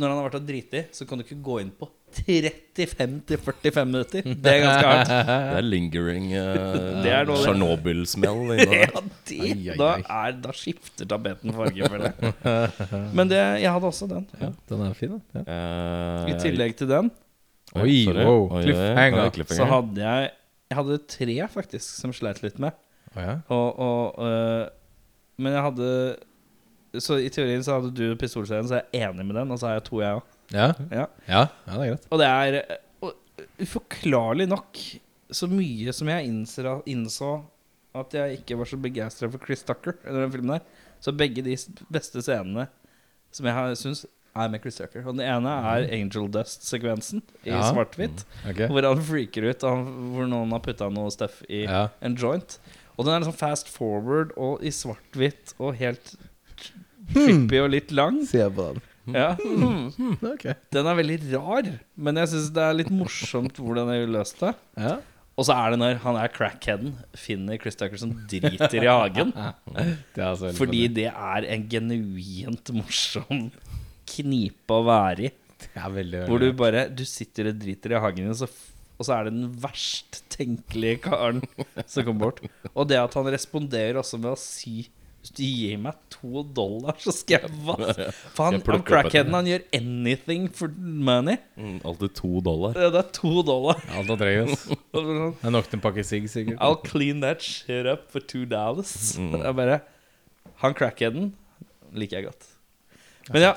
når 0.00 0.08
han 0.08 0.16
har 0.20 0.26
vært 0.30 0.38
og 0.40 0.46
driti, 0.48 0.84
så 0.94 1.04
kan 1.06 1.18
du 1.20 1.24
ikke 1.26 1.42
gå 1.44 1.58
inn 1.60 1.70
på 1.76 1.88
35-45 2.10 3.84
minutter. 3.86 4.22
Det 4.24 4.52
er 4.54 4.62
ganske 4.64 4.86
hardt. 4.88 5.10
Det 5.10 5.58
er 5.60 5.66
lingering 5.66 6.24
uh, 6.32 7.02
Det 7.04 7.12
er 7.12 7.26
det. 7.28 7.36
Tsjernobyl-smell. 7.42 8.40
inni. 8.56 8.78
Ja, 8.80 9.02
det, 9.28 9.76
da, 9.78 9.90
er, 10.00 10.32
da 10.42 10.54
skifter 10.56 11.06
tapeten 11.10 11.52
farge, 11.54 11.90
føler 11.92 12.10
jeg. 12.10 13.04
Men 13.14 13.30
det, 13.30 13.40
jeg 13.62 13.74
hadde 13.76 13.90
også 13.92 14.08
den. 14.10 14.26
Ja, 14.40 14.50
den 14.72 14.84
er 14.88 14.94
fin, 14.98 15.16
da. 15.18 15.42
Ja. 15.42 15.44
Eh, 15.54 16.32
I 16.32 16.38
tillegg 16.42 16.76
til 16.80 16.90
den 16.90 17.10
Oi, 17.78 18.00
sorry. 18.08 18.24
wow. 18.26 18.48
Cliffhanger. 18.64 19.44
så 19.54 19.66
hadde 19.70 20.00
jeg 20.02 20.30
Jeg 20.70 20.78
hadde 20.80 20.96
tre, 21.12 21.36
faktisk, 21.52 21.86
som 22.00 22.12
sleit 22.14 22.40
litt 22.42 22.58
med. 22.62 22.74
Å 23.16 23.22
ja. 23.24 23.34
Og, 23.50 23.78
og, 23.82 24.20
øh, 24.22 24.68
men 25.42 25.52
jeg 25.56 25.62
hadde 25.64 25.86
Så 27.00 27.16
i 27.22 27.30
teorien 27.32 27.62
så 27.66 27.78
hadde 27.78 27.90
du 27.94 28.16
pistolserien, 28.18 28.66
så 28.70 28.78
jeg 28.80 28.86
er 29.02 29.08
enig 29.10 29.24
med 29.26 29.36
den. 29.38 29.50
Og 29.54 29.58
så 29.60 29.66
har 29.70 29.78
jeg 29.78 29.84
to, 29.88 30.00
jeg 30.02 30.18
òg. 30.18 30.36
Ja. 30.50 30.68
Ja. 30.90 31.06
ja, 31.30 31.42
ja, 31.66 31.72
det 31.74 31.78
er 31.78 31.90
greit. 31.94 32.06
Og 32.10 32.18
det 32.18 32.26
er 32.26 32.58
og 33.06 33.14
uforklarlig 33.62 34.48
nok 34.50 34.78
så 35.30 35.46
mye 35.50 35.92
som 35.94 36.10
jeg 36.10 36.26
innser, 36.26 36.66
innså 36.90 37.28
at 37.94 38.14
jeg 38.14 38.40
ikke 38.40 38.58
var 38.58 38.66
så 38.70 38.78
begeistra 38.82 39.28
for 39.30 39.42
Chris 39.42 39.62
Tucker 39.66 39.94
under 40.06 40.24
den 40.24 40.32
filmen 40.34 40.56
der. 40.56 40.64
Så 41.02 41.14
begge 41.16 41.42
de 41.46 41.54
beste 41.94 42.22
scenene 42.22 42.66
som 43.34 43.46
jeg 43.46 43.54
har 43.54 43.74
syns 43.78 44.02
er 44.34 44.50
med 44.50 44.60
Chris 44.62 44.76
Tucker. 44.78 45.06
Og 45.06 45.14
den 45.16 45.24
ene 45.26 45.54
er 45.70 45.86
Angel 45.94 46.26
Dust-sekvensen 46.30 47.22
i 47.46 47.50
Ja. 47.50 47.62
svart-hvitt. 47.70 48.24
Okay. 48.50 48.66
Hvor 48.70 48.82
han 48.86 49.02
freaker 49.06 49.46
ut, 49.50 49.62
hvor 49.62 50.26
noen 50.30 50.50
har 50.54 50.62
putta 50.66 50.90
noe 50.90 51.10
stuff 51.14 51.40
i 51.48 51.64
Ja. 51.66 51.88
en 52.02 52.14
joint. 52.18 52.58
Og 53.00 53.06
den 53.06 53.14
er 53.14 53.22
liksom 53.22 53.38
fast 53.40 53.70
forward 53.72 54.34
og 54.36 54.60
i 54.60 54.72
svart-hvitt 54.74 55.54
og 55.56 55.78
helt 55.80 56.12
trippy 57.14 57.62
og 57.62 57.70
litt 57.72 57.94
lang. 57.96 58.20
Se 58.28 58.44
på 58.44 58.66
den. 58.74 58.82
Ja. 59.16 59.30
Mm. 59.40 60.18
Okay. 60.34 60.52
Den 60.70 60.86
er 60.86 60.98
veldig 60.98 61.16
rar, 61.32 61.70
men 61.96 62.20
jeg 62.20 62.30
syns 62.34 62.50
det 62.54 62.66
er 62.66 62.76
litt 62.76 62.92
morsomt 62.92 63.56
hvordan 63.58 63.88
jeg 63.94 64.04
løste 64.04 64.12
løst 64.18 64.44
det. 64.44 64.52
Ja. 64.84 64.98
Og 65.40 65.46
så 65.48 65.56
er 65.56 65.72
det 65.72 65.80
når 65.80 66.00
han 66.02 66.18
er 66.20 66.32
crackheaden, 66.34 66.96
finner 67.16 67.56
Chris 67.62 67.78
Tucker 67.80 68.00
som 68.00 68.12
driter 68.28 68.76
i 68.76 68.90
hagen. 68.90 69.30
Det 70.14 70.24
altså 70.26 70.50
Fordi 70.52 70.82
det 70.92 71.06
er 71.08 71.46
en 71.54 71.62
genuint 71.70 72.72
morsom 72.76 73.46
knipe 74.10 74.76
å 74.76 74.84
være 74.84 75.30
i. 75.30 75.32
Hvor 76.26 76.40
du 76.40 76.50
bare 76.56 76.86
Du 76.88 77.02
sitter 77.08 77.50
og 77.50 77.58
driter 77.60 77.94
i 77.94 78.00
hagen 78.00 78.26
din, 78.26 78.32
og 78.32 78.38
så, 78.42 78.48
og 79.00 79.06
så 79.08 79.16
er 79.16 79.26
det 79.26 79.32
den 79.32 79.50
verst 79.62 80.18
tenkelige 80.34 80.98
karen 81.06 81.40
som 81.88 82.04
kommer 82.04 82.26
bort. 82.28 82.42
Og 82.74 82.88
det 82.90 82.98
at 83.00 83.14
han 83.16 83.30
responderer 83.32 83.96
også 84.00 84.20
med 84.20 84.34
å 84.34 84.38
si 84.40 84.90
Hvis 85.20 85.32
du 85.36 85.42
gir 85.44 85.80
meg 85.80 85.96
to 86.12 86.42
dollar, 86.56 86.96
så 87.00 87.12
skal 87.12 87.42
jeg 87.42 87.50
hva? 87.64 87.74
For 88.32 88.46
han, 88.46 88.60
han 88.64 88.84
crackheaden 88.88 89.34
han 89.36 89.48
gjør 89.48 89.64
anything 89.76 90.46
for 90.56 90.72
money. 90.80 91.36
Mm, 91.60 91.74
alltid 91.84 92.14
to 92.16 92.40
dollar. 92.44 92.72
Det 92.76 92.88
det 92.94 93.02
er 93.02 93.10
to 93.18 93.32
dollar. 93.44 93.82
Alt 93.92 94.08
han 94.14 94.20
trenger. 94.22 94.48
ass. 94.48 94.64
Og 94.94 94.96
så 94.96 95.02
er 95.02 95.10
det 95.10 95.18
sånn, 95.18 95.34
er 95.44 95.54
nok 95.58 95.68
til 95.68 95.76
en 95.80 95.84
pakke 95.84 96.06
sigg, 96.08 96.28
sikkert. 96.32 96.56
I'll 96.64 96.80
clean 96.86 97.20
that 97.24 97.44
shit 97.44 97.88
up 97.88 98.08
for 98.12 98.24
two 98.32 98.46
dollars. 98.48 98.94
Mm. 99.20 99.34
Det 99.36 99.42
er 99.50 99.58
bare 99.60 99.76
Han 100.64 100.76
crackheaden 100.76 101.32
liker 101.92 102.20
jeg 102.20 102.30
godt. 102.30 102.48
Men 103.32 103.44
ja. 103.50 103.52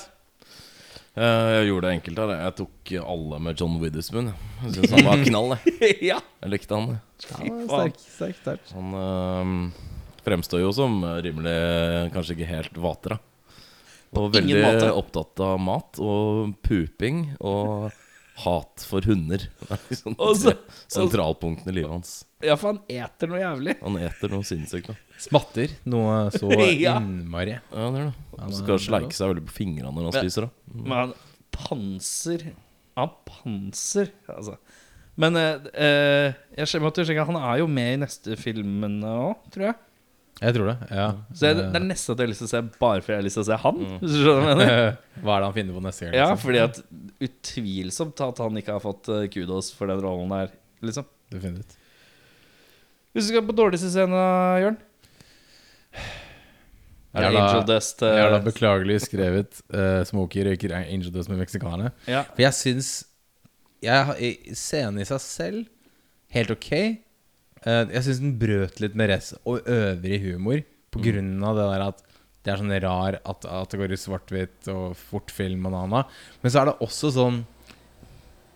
Eh, 1.13 1.47
jeg 1.59 1.67
gjorde 1.69 1.85
det 1.87 1.95
enkelt 1.99 2.21
her. 2.23 2.31
jeg. 2.41 2.55
Tok 2.57 2.93
alle 3.03 3.39
med 3.45 3.59
John 3.61 3.75
Witherspoon. 3.81 4.31
Jeg 4.63 4.73
synes 4.77 4.95
han 4.95 5.05
var 5.05 5.25
knall. 5.27 5.51
Jeg, 5.79 5.97
ja. 6.11 6.19
jeg 6.41 6.53
likte 6.55 6.79
han. 6.79 6.95
Ja. 6.95 7.01
Sterk, 7.67 7.99
sterk, 8.01 8.39
sterk. 8.41 8.71
Han 8.73 8.95
øh, 8.97 9.51
fremstår 10.25 10.63
jo 10.63 10.71
som 10.75 10.97
rimelig 11.23 11.53
Kanskje 12.15 12.37
ikke 12.37 12.49
helt 12.49 12.81
vater, 12.81 13.17
da. 13.17 13.21
Og 14.13 14.27
veldig 14.35 14.59
måte. 14.61 14.89
opptatt 14.93 15.41
av 15.41 15.55
mat 15.61 15.97
og 16.01 16.51
puping 16.65 17.23
og 17.41 17.87
hat 18.43 18.83
for 18.85 19.05
hunder. 19.05 19.41
Det 19.61 19.73
er 19.73 19.87
liksom 19.89 20.17
sentralpunktene 20.93 21.73
i 21.73 21.77
livet 21.79 21.93
hans. 21.95 22.11
ja, 22.45 22.53
for 22.57 22.73
han 22.73 22.81
eter 22.89 23.29
noe 23.29 23.41
jævlig. 23.41 23.77
Han 23.81 23.97
eter 24.01 24.33
noe 24.33 24.45
sinnssykt. 24.45 24.89
da 24.91 25.21
Smatter 25.21 25.73
noe 25.89 26.27
så 26.33 26.49
innmari. 26.57 27.57
Ja, 27.57 27.89
det 27.93 28.03
er 28.03 28.11
det. 28.11 28.22
Ja, 28.43 28.49
Han 28.49 28.57
skal 28.59 28.79
sleike 28.83 29.15
seg 29.15 29.29
veldig 29.31 29.45
på 29.47 29.53
fingrene 29.55 29.93
når 29.95 30.09
han 30.09 30.13
Men- 30.17 30.25
spiser. 30.27 30.47
da 30.49 30.83
Men 30.83 30.97
han 30.97 31.13
panser 31.55 32.43
Han 32.97 33.09
panser, 33.25 34.11
altså. 34.29 34.57
Men 35.17 35.37
eh, 35.37 35.65
eh, 35.73 36.33
jeg 36.57 36.67
skjønner 36.69 36.89
at 36.91 36.97
du 36.99 37.03
sjekker, 37.05 37.25
han 37.29 37.37
er 37.39 37.57
jo 37.61 37.67
med 37.69 37.93
i 37.95 37.99
neste 38.03 38.35
filmen 38.37 38.99
òg, 39.05 39.35
tror 39.53 39.67
jeg. 39.69 39.75
Jeg 40.41 40.55
tror 40.55 40.65
det. 40.71 40.87
ja 40.89 41.07
Så 41.37 41.45
jeg, 41.45 41.57
det 41.61 41.77
er 41.77 41.83
nesten 41.85 42.13
at 42.15 42.17
jeg 42.19 42.25
har 42.25 42.31
lyst 42.31 42.41
til 42.41 42.47
å 42.49 42.53
se 42.53 42.61
bare 42.81 43.01
fordi 43.05 43.13
jeg 43.13 43.19
har 43.21 43.27
lyst 43.27 43.37
til 43.37 43.43
å 43.45 43.49
se 43.51 43.57
han. 43.63 43.81
Hvis 44.01 44.15
du 44.15 44.19
skjønner 44.23 44.41
hva 44.41 44.49
jeg 44.49 44.57
mener 44.57 44.97
Hva 45.23 45.35
er 45.35 45.39
det 45.39 45.47
han 45.49 45.53
finner 45.57 45.77
på 45.77 45.83
neste 45.85 46.05
gang? 46.07 46.15
Ja, 46.17 46.25
liksom? 46.33 46.41
fordi 46.43 46.63
at 46.63 46.81
utvilsomt 47.29 48.23
at 48.27 48.41
han 48.43 48.57
ikke 48.61 48.73
har 48.75 48.83
fått 48.83 49.09
eh, 49.13 49.27
kudos 49.33 49.69
for 49.77 49.87
den 49.93 50.01
rollen 50.03 50.33
der, 50.33 50.51
liksom. 50.83 51.05
Definitivt. 51.33 51.77
Hvis 53.13 53.27
du 53.29 53.33
skal 53.35 53.45
på 53.45 53.53
dårligste 53.57 53.89
scene, 53.93 54.23
Jørn? 54.65 54.77
Er 57.13 57.27
det 57.29 57.37
Angel 57.37 57.65
Dust? 57.69 58.01
Uh, 58.01 58.09
Jeg 58.09 58.23
har 58.25 58.31
da 58.33 58.39
beklagelig 58.41 58.99
skrevet 59.05 59.59
uh, 59.73 60.01
Smokey 60.09 60.45
røyker 60.47 60.73
Angel 60.79 61.11
Dust 61.13 61.29
med 61.29 61.41
meksikanerne. 61.43 61.91
ja. 62.09 62.23
For 62.33 62.41
jeg 62.41 62.57
syns 62.57 62.91
jeg, 63.83 64.31
Scenen 64.57 65.01
i 65.03 65.05
seg 65.05 65.21
selv 65.21 65.65
helt 66.33 66.53
ok. 66.55 66.71
Uh, 67.63 67.83
jeg 67.93 68.05
syns 68.07 68.21
den 68.23 68.33
brøt 68.41 68.81
litt 68.81 68.95
med 68.97 69.11
rest 69.13 69.37
og 69.43 69.61
øvrig 69.69 70.19
humor 70.25 70.63
på 70.93 71.01
grunn 71.03 71.35
av 71.45 71.57
det 71.57 71.67
der 71.69 71.85
at 71.89 72.01
det 72.43 72.51
er 72.51 72.59
sånn 72.59 72.73
rar 72.83 73.15
at, 73.23 73.45
at 73.47 73.71
det 73.71 73.79
går 73.79 73.93
i 73.95 73.99
svart-hvitt 73.99 74.67
og 74.73 74.97
fort 74.99 75.31
film 75.31 75.69
og 75.69 75.71
nana. 75.77 76.01
Men 76.41 76.51
så 76.51 76.59
er 76.63 76.71
det 76.71 76.79
også 76.83 77.13
sånn 77.15 77.37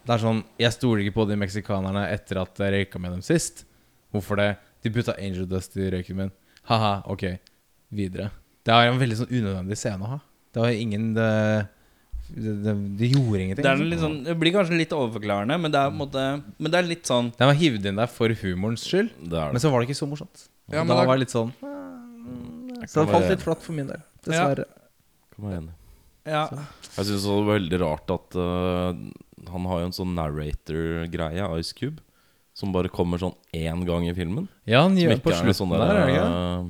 Det 0.03 0.15
er 0.17 0.23
sånn 0.23 0.41
Jeg 0.59 0.75
stoler 0.75 1.05
ikke 1.05 1.15
på 1.21 1.27
de 1.29 1.37
meksikanerne 1.39 2.03
etter 2.11 2.41
at 2.41 2.59
jeg 2.59 2.73
røyka 2.73 2.99
med 2.99 3.15
dem 3.15 3.23
sist. 3.23 3.63
Hvorfor 4.11 4.39
det? 4.41 4.49
De 4.83 4.91
putta 4.91 5.15
Angel 5.19 5.47
Dust 5.47 5.77
i 5.79 5.87
røyken 5.93 6.19
min. 6.19 6.33
Ha-ha, 6.67 6.97
ok. 7.07 7.29
Videre. 7.95 8.31
Det 8.67 8.75
er 8.75 8.91
en 8.91 8.99
veldig 8.99 9.17
sånn 9.21 9.31
unødvendig 9.31 9.77
scene 9.79 10.03
å 10.03 10.13
ha. 10.15 10.19
Det 10.53 10.63
var 10.63 10.75
ingen 10.75 11.09
Det, 11.15 11.29
det, 12.27 12.53
det, 12.65 12.73
det 12.99 13.09
gjorde 13.13 13.41
ingenting. 13.45 13.63
Det, 13.63 13.71
er 13.71 13.79
liksom. 13.79 13.91
litt 13.93 14.03
sånn, 14.03 14.17
det 14.25 14.35
blir 14.41 14.55
kanskje 14.55 14.79
litt 14.81 14.95
overforklarende, 14.95 15.57
men 15.63 15.73
det 15.73 15.79
er, 15.79 15.93
måte, 15.95 16.25
men 16.57 16.73
det 16.73 16.81
er 16.81 16.89
litt 16.89 17.07
sånn 17.07 17.31
Den 17.37 17.51
var 17.51 17.59
hivd 17.59 17.87
inn 17.87 18.01
der 18.01 18.11
for 18.11 18.33
humorens 18.43 18.83
skyld, 18.87 19.13
Det 19.31 19.45
men 19.53 19.63
så 19.63 19.71
var 19.71 19.83
det 19.83 19.89
ikke 19.89 20.01
så 20.01 20.09
morsomt. 20.09 20.47
Ja, 20.67 20.81
men 20.81 20.91
da 20.91 20.99
da- 20.99 21.07
var 21.07 21.15
det 21.15 21.27
litt 21.27 21.35
sånn 21.35 21.53
Så 22.87 23.03
det 23.05 23.13
falt 23.13 23.31
litt 23.31 23.45
flatt 23.45 23.63
for 23.63 23.77
min 23.77 23.87
del. 23.89 24.03
Dessverre. 24.27 24.67
Ja. 25.39 25.63
Ja. 26.27 26.43
Jeg 26.97 27.07
syns 27.07 27.23
det 27.23 27.31
var 27.31 27.47
veldig 27.53 27.79
rart 27.79 28.11
at 28.11 28.35
uh, 28.35 28.91
han 29.47 29.67
har 29.71 29.81
jo 29.81 29.87
en 29.87 29.95
sånn 29.95 30.15
narrator-greie, 30.17 31.45
Ice 31.61 31.75
Cube, 31.77 32.01
som 32.57 32.73
bare 32.75 32.91
kommer 32.91 33.21
sånn 33.21 33.35
én 33.55 33.85
gang 33.87 34.07
i 34.09 34.15
filmen. 34.17 34.49
Ja, 34.67 34.83
han 34.83 34.97
gjør 34.99 35.21
på 35.23 35.31
er 35.31 35.39
slutten 35.39 35.59
sånn 35.61 35.75
der, 35.75 35.85
er 35.87 36.01
det 36.01 36.15
ikke? 36.17 36.25
øh, 36.27 36.67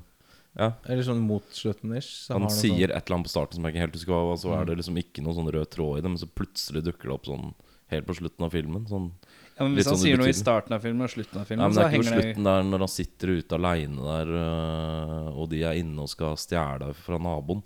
Ja, 0.58 0.72
Eller 0.90 1.04
sånn 1.06 1.20
mot 1.22 1.46
slutten-ish. 1.54 2.26
så 2.26 2.34
Han 2.34 2.50
sier 2.50 2.88
sånn- 2.90 2.98
et 2.98 3.06
eller 3.06 3.16
annet 3.20 3.28
på 3.28 3.34
starten 3.36 3.54
som 3.60 3.64
jeg 3.68 3.76
ikke 3.76 3.84
helt 3.86 3.94
husker 3.94 4.14
hva 4.14 4.32
og 4.34 4.40
så 4.42 4.56
er 4.60 4.66
det 4.66 4.78
liksom 4.80 4.98
ikke 4.98 5.22
noe 5.24 5.36
sånn 5.38 5.52
rød 5.54 5.70
tråd 5.70 5.98
i 6.00 6.02
det, 6.02 6.10
men 6.10 6.18
så 6.18 6.28
plutselig 6.34 6.82
dukker 6.84 7.04
det 7.12 7.14
opp 7.14 7.26
sånn 7.30 7.54
helt 7.92 8.08
på 8.08 8.16
slutten 8.18 8.44
av 8.46 8.52
filmen. 8.52 8.88
Sånn 8.90 9.12
ja, 9.58 9.64
men 9.64 9.76
Hvis 9.78 9.86
han 9.86 9.96
sånn 9.96 10.04
sier 10.04 10.18
noe 10.18 10.28
i 10.30 10.34
starten 10.34 10.74
av 10.74 10.82
filmen 10.82 11.02
og 11.06 11.10
slutten 11.14 11.38
av 11.40 11.50
Nei, 11.50 11.58
ja, 11.58 11.68
men 11.68 11.70
det 11.70 11.78
så 11.78 11.86
er 11.86 11.94
ikke 11.94 12.04
på 12.04 12.22
slutten 12.22 12.44
der 12.50 12.64
når 12.64 12.80
han 12.80 12.94
sitter 12.94 13.28
ute 13.38 13.56
aleine 13.58 14.02
der, 14.10 14.34
øh, 14.42 15.38
og 15.38 15.50
de 15.50 15.62
er 15.64 15.74
inne 15.80 16.00
og 16.02 16.10
skal 16.10 16.36
stjele 16.36 16.94
fra 16.96 17.18
naboen. 17.22 17.64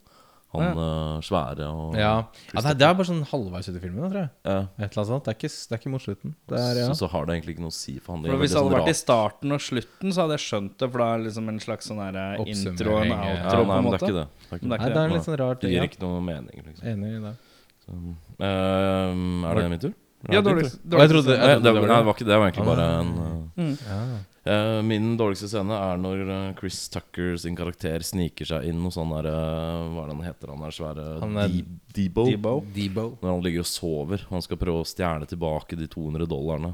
Han 0.51 0.79
øh, 0.83 1.21
svære 1.23 1.67
og 1.71 1.93
Ja, 1.95 2.11
ja 2.51 2.59
det, 2.59 2.71
er, 2.73 2.77
det 2.81 2.87
er 2.87 2.95
bare 2.99 3.07
sånn 3.07 3.21
halvveis 3.29 3.69
ut 3.69 3.77
i 3.77 3.81
filmen, 3.83 4.03
tror 4.03 4.19
jeg. 4.19 4.31
Ja. 4.43 4.57
Et 4.75 4.83
eller 4.83 4.99
annet 4.99 5.11
sånt. 5.11 5.27
Det 5.27 5.31
er 5.31 5.37
ikke, 5.37 5.51
det 5.53 5.77
er 5.77 5.81
ikke 5.81 5.91
mot 5.93 6.03
slutten. 6.03 6.33
Det 6.51 6.59
er, 6.59 6.79
ja. 6.81 6.89
så, 6.89 6.97
så 6.99 7.09
har 7.13 7.27
det 7.29 7.37
egentlig 7.37 7.55
ikke 7.55 7.65
noe 7.65 7.71
å 7.71 7.77
si 7.77 7.95
for 7.99 8.17
han. 8.17 8.25
Hvis 8.25 8.51
det 8.51 8.59
hadde 8.59 8.67
sånn 8.67 8.75
vært 8.75 8.91
i 8.91 8.97
starten 8.99 9.55
og 9.55 9.63
slutten, 9.63 10.11
så 10.11 10.25
hadde 10.25 10.37
jeg 10.37 10.45
skjønt 10.47 10.75
det. 10.75 10.91
For 10.91 11.03
det 11.03 11.07
er 11.07 11.23
liksom 11.29 11.53
en 11.53 11.61
slags 11.63 11.91
sånn 11.91 12.03
eh, 12.09 12.43
intro 12.51 12.97
og 12.97 13.05
en 13.05 13.13
ja. 13.13 13.21
outro. 13.21 13.63
ja, 13.63 13.69
Nei, 13.71 13.79
men 13.79 13.95
det 13.95 14.01
er 14.01 14.05
ikke 14.05 14.17
det. 14.19 14.27
det, 14.27 14.51
er 14.51 14.59
ikke 14.59 14.67
det 14.67 14.75
er 14.75 14.83
Nei, 14.83 14.91
det 14.91 15.01
er 15.05 15.15
litt 15.15 15.29
sånn 15.29 15.39
rart. 15.45 15.63
Det 15.63 15.71
gir 15.71 15.87
ikke 15.87 16.03
noe 16.03 16.25
mening, 16.27 16.65
liksom. 16.67 16.91
Enig 16.91 17.15
i 17.15 17.23
det. 17.29 17.35
Så, 17.81 17.99
ehm, 18.45 19.45
er 19.47 19.61
det 19.61 19.69
min 19.71 19.83
tur? 19.87 19.95
Ja, 20.29 20.41
dårlig, 20.45 20.67
tur? 20.69 20.97
Og 20.97 21.01
jeg 21.01 21.09
trodde, 21.09 21.33
jeg 21.33 21.41
det, 21.41 21.47
trodde 21.47 21.47
nei, 21.47 21.55
det 21.55 21.63
det 21.63 21.89
var 21.89 22.03
var 22.05 22.13
ikke 22.13 22.25
det. 22.27 22.29
Det 22.29 22.41
var 22.41 22.51
egentlig 22.51 22.67
bare 22.67 22.89
en 22.99 23.15
øh, 23.23 23.71
ja. 23.87 24.01
Eh, 24.43 24.79
min 24.81 25.11
dårligste 25.19 25.45
scene 25.51 25.75
er 25.77 25.99
når 26.01 26.21
eh, 26.25 26.53
Chris 26.57 26.79
Tucker 26.89 27.35
sin 27.37 27.53
karakter 27.55 28.01
sniker 28.01 28.47
seg 28.49 28.63
inn 28.71 28.79
hos 28.87 28.95
han 28.97 29.11
der 29.13 29.27
eh, 29.29 29.81
Hva 29.93 30.01
er 30.01 30.07
det 30.09 30.15
han 30.15 30.25
heter, 30.25 30.49
han 30.55 30.63
der 30.65 30.73
svære 30.73 31.03
Han 31.21 31.37
er- 31.43 31.51
De- 31.53 31.65
Debo. 31.93 32.23
Debo. 32.25 32.53
Debo. 32.73 33.03
Når 33.21 33.35
han 33.35 33.43
ligger 33.45 33.61
og 33.61 33.69
sover. 33.69 34.23
Han 34.31 34.41
skal 34.41 34.57
prøve 34.57 34.81
å 34.81 34.87
stjele 34.89 35.27
tilbake 35.29 35.77
de 35.77 35.85
200 35.91 36.25
dollarene. 36.31 36.73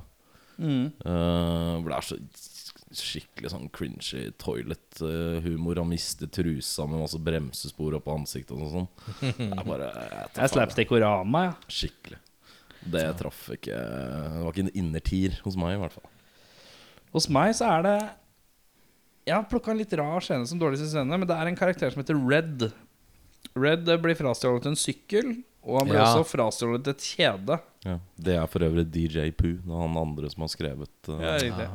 Mm. 0.58 0.86
Uh, 1.04 1.84
det 1.86 1.98
er 1.98 2.06
så 2.08 2.18
skikkelig 2.98 3.50
sånn 3.52 3.68
cringy 3.76 4.30
toilet-humor. 4.40 5.82
Han 5.82 5.90
mister 5.92 6.30
trusa 6.32 6.86
med 6.88 7.02
masse 7.04 7.20
bremsespor 7.20 7.98
oppå 8.00 8.16
ansiktet 8.16 8.56
og 8.56 8.72
sånn. 8.72 8.88
Det 9.38 9.50
er 9.52 9.68
bare 9.68 9.90
Det 10.34 10.46
er 10.46 10.54
slapstick-orama, 10.54 11.44
ja. 11.50 11.56
Skikkelig. 11.68 12.22
Det 12.88 13.04
traff 13.20 13.50
ikke 13.58 13.76
Det 13.76 14.44
var 14.46 14.54
ikke 14.54 14.64
en 14.70 14.76
innertier 14.80 15.36
hos 15.44 15.58
meg, 15.60 15.76
i 15.76 15.82
hvert 15.82 15.98
fall. 15.98 16.08
Hos 17.16 17.28
meg 17.32 17.54
så 17.58 17.68
er 17.78 17.86
det 17.88 17.98
Jeg 19.28 19.36
har 19.36 19.46
plukka 19.50 19.72
en 19.74 19.80
litt 19.82 19.94
rar 20.00 20.24
scene 20.24 20.48
som 20.48 20.60
dårligste 20.60 20.88
scene, 20.92 21.18
men 21.20 21.28
det 21.28 21.36
er 21.36 21.50
en 21.50 21.58
karakter 21.60 21.92
som 21.92 22.02
heter 22.04 22.20
Red. 22.30 22.68
Red 23.58 23.90
eh, 23.90 23.98
blir 24.00 24.16
frastjålet 24.16 24.68
en 24.70 24.78
sykkel, 24.80 25.34
og 25.68 25.82
han 25.82 25.90
blir 25.90 26.00
Ja. 26.00 26.06
også 26.14 26.28
frastjålet 26.30 26.88
et 26.94 27.04
kjede. 27.04 27.58
Ja. 27.88 27.98
Det 28.20 28.36
er 28.40 28.48
for 28.52 28.64
øvrig 28.68 28.86
DJ 28.92 29.30
Poo, 29.36 29.58
det 29.64 29.82
han 29.82 29.98
andre 30.00 30.30
som 30.32 30.44
har 30.46 30.52
skrevet 30.52 31.10
uh, 31.12 31.20
Ja, 31.24 31.36
riktig. 31.44 31.68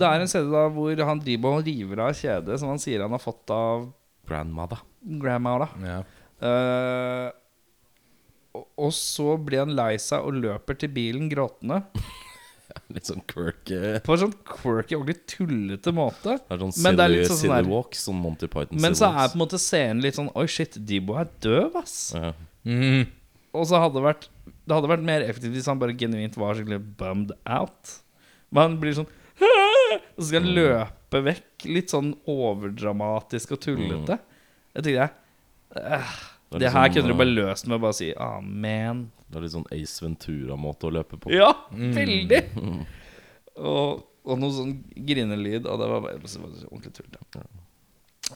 Det 0.00 0.08
er 0.08 0.20
en 0.24 0.28
scene 0.32 0.52
da 0.52 0.64
hvor 0.72 1.04
han 1.08 1.20
driver 1.24 1.58
og 1.60 1.64
river 1.68 2.02
av 2.06 2.12
kjedet 2.16 2.58
som 2.60 2.68
han 2.72 2.80
sier 2.82 3.04
han 3.04 3.12
har 3.16 3.22
fått 3.22 3.52
av 3.52 3.90
Grandmother. 4.28 4.80
grandma. 5.22 5.58
da 5.62 5.68
Ja. 5.86 5.98
Eh, 6.46 7.28
og, 8.56 8.64
og 8.88 8.92
så 8.96 9.36
blir 9.40 9.60
han 9.64 9.76
lei 9.76 9.94
seg 10.02 10.24
og 10.24 10.34
løper 10.40 10.76
til 10.80 10.88
bilen 10.92 11.28
gråtende. 11.32 11.82
Litt 12.96 13.06
sånn 13.08 13.22
quirky. 13.30 13.78
På 14.06 14.14
en 14.16 14.20
sånn 14.24 14.34
quirky, 14.48 14.96
ordentlig 14.98 15.20
tullete 15.30 15.92
måte. 15.94 16.36
Det 16.40 16.56
er 16.56 16.62
sånn 16.64 16.72
Men 16.82 16.96
det 16.98 17.04
er 17.06 17.12
litt 17.14 17.28
sånn 17.30 17.40
silly 17.42 17.54
der- 17.60 17.70
walk, 17.70 17.94
sånn 17.98 18.18
Monty 18.22 18.48
Python 18.52 18.80
Men 18.82 18.96
så 18.98 19.08
er 19.12 19.28
på 19.30 19.38
en 19.38 19.42
måte 19.44 19.60
scenen 19.62 20.02
litt 20.04 20.18
sånn 20.18 20.30
Oi, 20.34 20.46
shit, 20.50 20.78
Debo 20.88 21.16
er 21.20 21.28
døv, 21.44 21.76
ass. 21.82 22.12
ja. 22.16 22.32
Mhm. 22.66 23.06
Og 23.56 23.64
så 23.70 23.78
hadde 23.80 23.94
det 23.96 24.04
vært 24.04 24.26
Det 24.66 24.74
hadde 24.74 24.90
vært 24.90 25.04
mer 25.06 25.22
effektivt 25.24 25.54
hvis 25.56 25.66
han 25.70 25.78
bare 25.80 25.94
genuint 25.96 26.34
var 26.36 26.54
skikkelig 26.58 26.80
bummed 26.98 27.32
out. 27.46 27.94
Men 28.50 28.62
han 28.62 28.80
blir 28.82 28.94
sånn 28.98 29.06
Og 29.40 30.18
så 30.18 30.26
skal 30.30 30.42
han 30.42 30.54
løpe 30.56 31.20
vekk. 31.24 31.66
Litt 31.70 31.92
sånn 31.94 32.14
overdramatisk 32.26 33.52
og 33.56 33.60
tullete. 33.62 34.16
Jeg 34.76 34.82
tenker 34.84 34.98
jeg 34.98 35.10
eh, 35.82 36.14
Det 36.50 36.60
Det 36.62 36.70
her 36.70 36.86
sånn, 36.86 36.94
kunne 36.94 37.10
du 37.10 37.18
bare 37.18 37.32
uh, 37.32 37.38
løst 37.40 37.66
med 37.66 37.76
å 37.76 37.82
bare 37.82 37.96
si 37.98 38.12
amen. 38.22 39.00
man. 39.02 39.06
Det 39.26 39.38
er 39.38 39.46
litt 39.46 39.54
sånn 39.56 39.66
Ace 39.74 40.04
Ventura-måte 40.04 40.86
å 40.86 40.92
løpe 40.94 41.18
på. 41.18 41.32
Ja, 41.34 41.50
veldig! 41.74 42.42
Og, 43.56 44.02
og 44.28 44.36
noe 44.36 44.52
sånn 44.52 44.74
grinelyd. 44.92 45.64
Og 45.64 45.80
det 45.80 45.86
var 45.88 46.02
bare 46.04 46.20
det 46.20 46.28
var 46.42 46.50
ordentlig 46.68 46.92
tullete. 46.98 47.40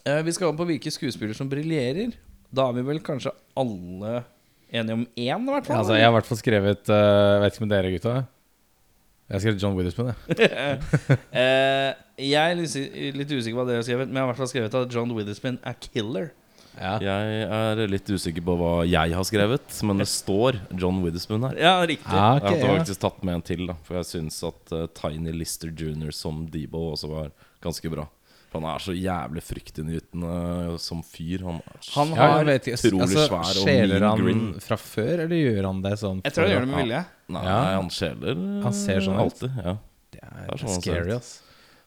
Eh, 0.08 0.20
vi 0.24 0.32
skal 0.32 0.48
over 0.48 0.62
på 0.62 0.66
hvilke 0.70 0.92
skuespillere 0.94 1.36
som 1.36 1.50
briljerer. 1.50 2.14
Da 2.48 2.70
er 2.70 2.78
vi 2.78 2.84
vel 2.86 3.02
kanskje 3.04 3.34
alle 3.58 4.22
enige 4.70 4.96
om 4.96 5.04
én, 5.04 5.44
i 5.44 5.52
hvert 5.52 5.68
fall? 5.68 5.82
Altså, 5.82 5.98
jeg 5.98 6.06
har 6.06 6.14
i 6.14 6.16
hvert 6.16 6.30
fall 6.30 6.40
skrevet 6.40 6.92
uh, 6.94 7.40
Vet 7.42 7.56
ikke 7.58 7.66
med 7.66 7.74
dere, 7.74 7.92
gutta. 7.92 8.14
Jeg 9.28 9.36
har 9.36 9.42
skrevet 9.44 9.62
John 9.62 9.76
Witherspoon. 9.78 10.10
Jeg. 10.40 10.80
Eh, 11.40 11.90
jeg 12.20 12.52
er 12.52 12.56
litt, 12.58 12.74
litt 13.16 13.30
usikker 13.30 13.54
på 13.54 13.60
hva 13.60 13.68
dere 13.68 13.80
har 13.80 13.86
skrevet, 13.86 14.08
men 14.10 14.18
jeg 14.18 14.24
har 14.24 14.28
i 14.28 14.32
hvert 14.32 14.40
fall 14.42 14.50
skrevet 14.50 14.74
at 14.80 14.96
John 14.96 15.12
Witherspoon 15.14 15.60
er 15.62 15.76
killer. 15.84 16.32
Ja. 16.78 16.92
Jeg 17.02 17.48
er 17.50 17.80
litt 17.90 18.08
usikker 18.08 18.44
på 18.46 18.54
hva 18.60 18.70
jeg 18.88 19.12
har 19.16 19.24
skrevet, 19.26 19.74
men 19.88 19.98
det 20.00 20.06
står 20.08 20.60
John 20.78 21.02
Witherspoon 21.04 21.42
her. 21.48 21.58
Ja, 21.60 21.74
riktig. 21.88 22.06
Ah, 22.14 22.38
Jeg 22.38 22.44
ok, 22.44 22.48
hadde 22.54 22.68
ja. 22.70 22.78
faktisk 22.78 23.00
tatt 23.02 23.22
med 23.26 23.34
en 23.40 23.42
til, 23.50 23.66
da 23.68 23.74
for 23.84 23.98
jeg 23.98 24.08
syns 24.12 24.38
at 24.48 24.72
uh, 24.76 24.86
Tiny 24.96 25.34
Lister 25.34 25.68
jr. 25.74 26.10
som 26.14 26.46
Debo 26.52 26.92
også 26.94 27.10
var 27.10 27.30
ganske 27.64 27.90
bra. 27.92 28.06
For 28.50 28.58
Han 28.58 28.70
er 28.72 28.82
så 28.82 28.94
jævlig 28.96 29.42
fryktinngytende 29.46 30.30
eh, 30.72 30.76
som 30.82 31.02
fyr. 31.06 31.44
Han 31.46 31.60
er 31.62 31.84
Han 31.94 32.08
Ja, 32.16 32.22
har 32.24 32.40
jeg 32.40 32.46
vet 32.48 32.64
utrolig 32.72 33.04
Altså, 33.06 33.26
svær 33.28 33.44
og 33.44 33.60
Skjeler 33.68 34.00
mean 34.00 34.08
han 34.08 34.24
grin. 34.24 34.40
fra 34.64 34.76
før, 34.80 35.12
eller 35.26 35.36
gjør 35.38 35.68
han 35.68 35.82
det 35.84 35.92
sånn 36.00 36.22
Jeg 36.24 36.34
tror 36.34 36.48
han 36.48 36.50
gjør 36.56 36.64
det 36.64 36.70
med 36.72 36.80
vilje. 36.82 37.02
Nei, 37.36 37.44
han 37.52 37.90
skjeler 37.94 38.32
eh, 38.34 38.56
Han 38.64 38.74
ser 38.80 39.04
sånn 39.06 39.20
alltid. 39.22 39.54
Ja. 39.62 39.76
Det 40.10 40.18
er, 40.24 40.32
Det 40.34 40.40
er 40.40 40.48
det 40.50 40.56
er 40.56 40.64
sånn 40.64 40.82
scary, 40.82 41.14
ass. 41.20 41.30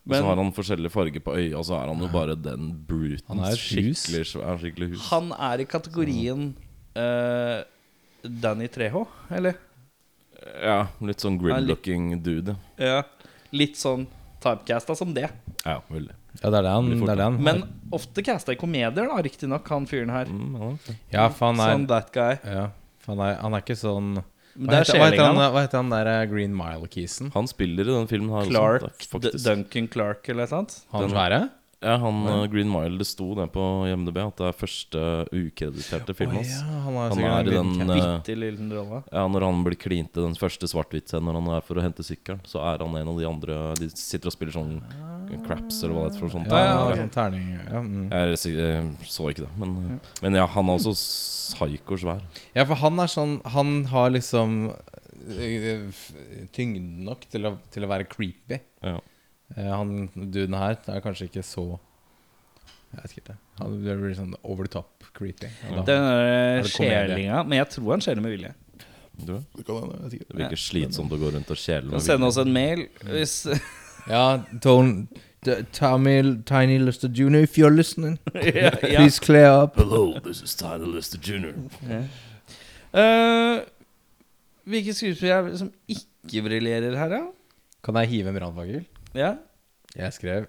Og 0.04 0.10
Men- 0.12 0.20
så 0.20 0.26
har 0.28 0.36
han 0.36 0.52
forskjellige 0.52 0.92
farger 0.92 1.20
på 1.24 1.32
øya, 1.34 1.56
og 1.56 1.64
så 1.64 1.78
er 1.80 1.86
han 1.88 1.98
jo 2.04 2.08
bare 2.12 2.34
den 2.36 2.72
bruten. 2.86 3.24
Han 3.28 3.38
er. 3.40 3.56
Skikkelig 3.56 4.26
svær, 4.28 4.58
skikkelig 4.60 4.88
hus. 4.92 5.06
Han 5.10 5.30
er 5.32 5.60
i 5.60 5.64
kategorien 5.64 6.50
uh, 6.96 7.62
Danny 8.22 8.68
Treho, 8.68 9.06
eller? 9.32 9.56
Ja, 10.60 10.82
litt 11.00 11.24
sånn 11.24 11.38
grim-looking 11.40 12.18
dude. 12.22 12.56
Ja. 12.76 12.98
Litt 13.56 13.78
sånn 13.80 14.04
typecasta 14.44 14.92
som 14.98 15.14
det. 15.16 15.30
Ja, 15.64 15.78
veldig. 15.88 16.12
Ja, 16.42 16.50
det 16.50 16.58
er 16.58 16.62
det 16.66 16.72
han, 16.74 16.88
det 16.90 17.08
er 17.08 17.16
det 17.16 17.24
han 17.30 17.36
Men 17.46 17.62
ofte 17.94 18.20
casta 18.26 18.52
i 18.52 18.58
komedier, 18.60 19.06
da, 19.08 19.20
riktignok, 19.24 19.68
han 19.72 19.86
fyren 19.88 20.10
her. 20.12 20.26
Mm, 20.28 20.56
ja. 20.58 20.94
Ja, 21.14 21.28
for 21.30 21.52
han 21.52 21.60
er, 21.64 21.72
Sånn 21.78 21.88
that 21.88 22.12
guy. 22.12 22.36
ja, 22.44 22.66
for 22.98 23.14
han 23.14 23.22
er 23.24 23.40
Han 23.40 23.54
er 23.54 23.62
ikke 23.64 23.78
sånn 23.78 24.18
Hva 24.54 24.70
er 24.78 24.84
heter, 24.84 24.98
hva 25.00 25.10
heter, 25.10 25.24
han, 25.26 25.40
hva 25.54 25.64
heter 25.64 25.80
han 25.82 25.90
der 25.90 26.10
eh, 26.12 26.22
Green 26.30 26.54
Mile-kisen? 26.54 27.32
Han 27.34 27.48
spiller 27.50 27.88
i 27.90 27.96
den 27.98 28.06
filmen 28.10 28.30
her 28.36 28.48
Clark. 28.50 28.86
også, 28.86 29.20
D. 29.24 29.34
Duncan 29.42 29.88
Clark, 29.90 30.28
eller 30.28 30.46
noe 30.46 30.52
sånt. 30.52 30.80
Han 30.94 31.06
Den- 31.08 31.14
svære? 31.16 31.42
Ja, 31.84 31.98
han 32.00 32.22
eh, 32.26 32.46
Green 32.48 32.70
Mile, 32.72 32.96
det 32.96 33.04
sto 33.06 33.34
det 33.36 33.44
på 33.52 33.60
IMDb 33.90 34.16
at 34.22 34.38
det 34.40 34.46
er 34.48 34.54
første 34.56 35.00
ukrediterte 35.36 36.14
film 36.16 36.38
hans. 36.38 36.54
Oh, 36.62 36.70
ja, 36.70 36.78
han 36.80 36.94
er 36.96 37.02
Han 37.10 37.18
er 37.20 37.48
en 37.58 38.22
i 38.24 38.36
liten 38.40 38.70
den 38.70 38.72
rolle. 38.72 39.02
Ja, 39.12 39.26
når 39.28 39.44
han 39.44 39.60
blir 39.66 39.76
klint 39.76 40.16
i 40.16 40.22
den 40.24 40.36
første 40.38 40.64
svart-hvitt-scenen 40.70 41.28
når 41.28 41.40
han 41.42 41.50
er 41.58 41.66
for 41.66 41.76
å 41.76 41.84
hente 41.84 42.06
sykkelen, 42.06 42.40
så 42.48 42.62
er 42.64 42.80
han 42.80 42.96
en 42.96 43.10
av 43.12 43.18
de 43.20 43.28
andre 43.28 43.58
De 43.76 43.90
sitter 43.92 44.30
og 44.32 44.36
spiller 44.36 44.56
sånn 44.56 44.78
craps, 45.44 45.82
eller 45.82 45.94
hva 45.96 46.02
det 46.04 46.12
heter 46.12 46.22
for 46.24 46.32
sånt. 46.34 46.50
Ja, 46.52 46.64
ja, 46.64 46.96
sånn 47.00 47.12
terning 47.14 47.46
ja, 47.56 47.80
mm. 47.80 48.04
Jeg 48.12 48.54
jeg 48.54 49.10
så 49.10 49.28
ikke 49.30 49.44
det, 49.46 49.52
men, 49.60 50.00
men 50.24 50.38
ja, 50.38 50.46
han 50.54 50.68
er 50.70 50.78
også 50.78 50.94
psyko 50.94 51.98
svær. 52.00 52.22
ja, 52.56 52.64
for 52.64 52.80
han 52.80 53.00
er 53.02 53.10
sånn 53.12 53.34
Han 53.54 53.72
har 53.92 54.12
liksom 54.14 54.54
eh, 55.36 55.88
tyngden 56.56 57.04
nok 57.08 57.26
til 57.32 57.48
å, 57.50 57.56
til 57.74 57.86
å 57.86 57.90
være 57.90 58.08
creepy. 58.10 58.60
Ja. 58.84 58.98
Eh, 59.56 59.70
Han 59.70 60.08
duden 60.14 60.56
her 60.58 60.78
er 60.78 61.04
kanskje 61.04 61.28
ikke 61.30 61.44
så 61.46 61.66
Jeg 62.94 63.02
vet 63.02 63.16
ikke. 63.18 63.38
Han 63.60 63.78
blir 63.82 64.14
sånn 64.18 64.34
over 64.42 64.68
the 64.68 64.76
top 64.78 65.08
creepy. 65.14 65.50
Den 65.86 66.64
skjelinga. 66.68 67.42
Men 67.46 67.60
jeg 67.62 67.72
tror 67.74 67.96
han 67.96 68.04
skjeler 68.04 68.24
med 68.24 68.36
vilje. 68.36 68.54
Du, 69.14 69.36
Det 69.54 70.18
virker 70.34 70.58
slitsomt 70.58 71.12
å 71.14 71.18
gå 71.20 71.30
rundt 71.36 71.50
og 71.54 71.58
kjele. 71.58 71.92
Kan 71.94 72.02
sende 72.02 72.26
oss 72.26 72.38
en 72.42 72.50
mail 72.54 72.88
hvis 73.06 73.44
Ja, 74.08 74.36
don't 74.64 75.06
D- 75.46 75.64
Tommy 75.72 76.42
Tiny 76.44 76.78
Lister 76.78 77.08
Jr., 77.08 77.42
if 77.44 77.56
you're 77.58 77.70
listening, 77.74 78.18
yeah, 78.34 78.76
ja. 78.82 79.00
please 79.00 79.18
clear 79.20 79.50
up. 79.62 79.76
Hello, 79.76 80.18
this 80.20 80.42
is 80.42 80.54
Tiny 80.54 80.86
Lister 80.86 81.18
jr. 81.18 81.52
Eh, 82.94 83.60
Hvilke 84.64 84.94
skuespillere 84.96 85.38
er 85.42 85.48
det 85.50 85.58
som 85.60 85.70
ikke 85.88 86.42
briljerer 86.46 86.96
her, 86.96 87.08
da? 87.12 87.18
Kan 87.84 87.98
jeg 88.00 88.08
hive 88.14 88.32
en 88.32 88.38
brannfakkel? 88.38 88.84
Ja? 89.14 89.34
Jeg 89.96 90.12
skrev 90.16 90.46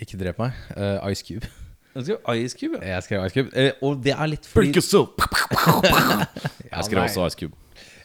Ikke 0.00 0.16
drep 0.18 0.38
meg. 0.40 0.56
Uh, 0.76 1.04
Ice 1.12 1.22
Cube. 1.26 1.46
Jeg 1.94 2.06
skrev 2.08 2.40
Ice 2.40 2.56
Cube. 2.58 2.78
Ja. 2.80 2.94
Jeg 2.96 3.02
skrev 3.06 3.26
Ice 3.26 3.34
Cube. 3.36 3.50
Uh, 3.52 3.84
og 3.90 4.00
det 4.02 4.14
er 4.16 4.26
litt 4.32 4.48
fordi 4.48 4.72
Break 4.72 4.80
yourself! 4.80 5.12
Jeg 6.74 6.88
skrev 6.88 7.02
også 7.04 7.26
Ice 7.28 7.38
Cube. 7.38 7.54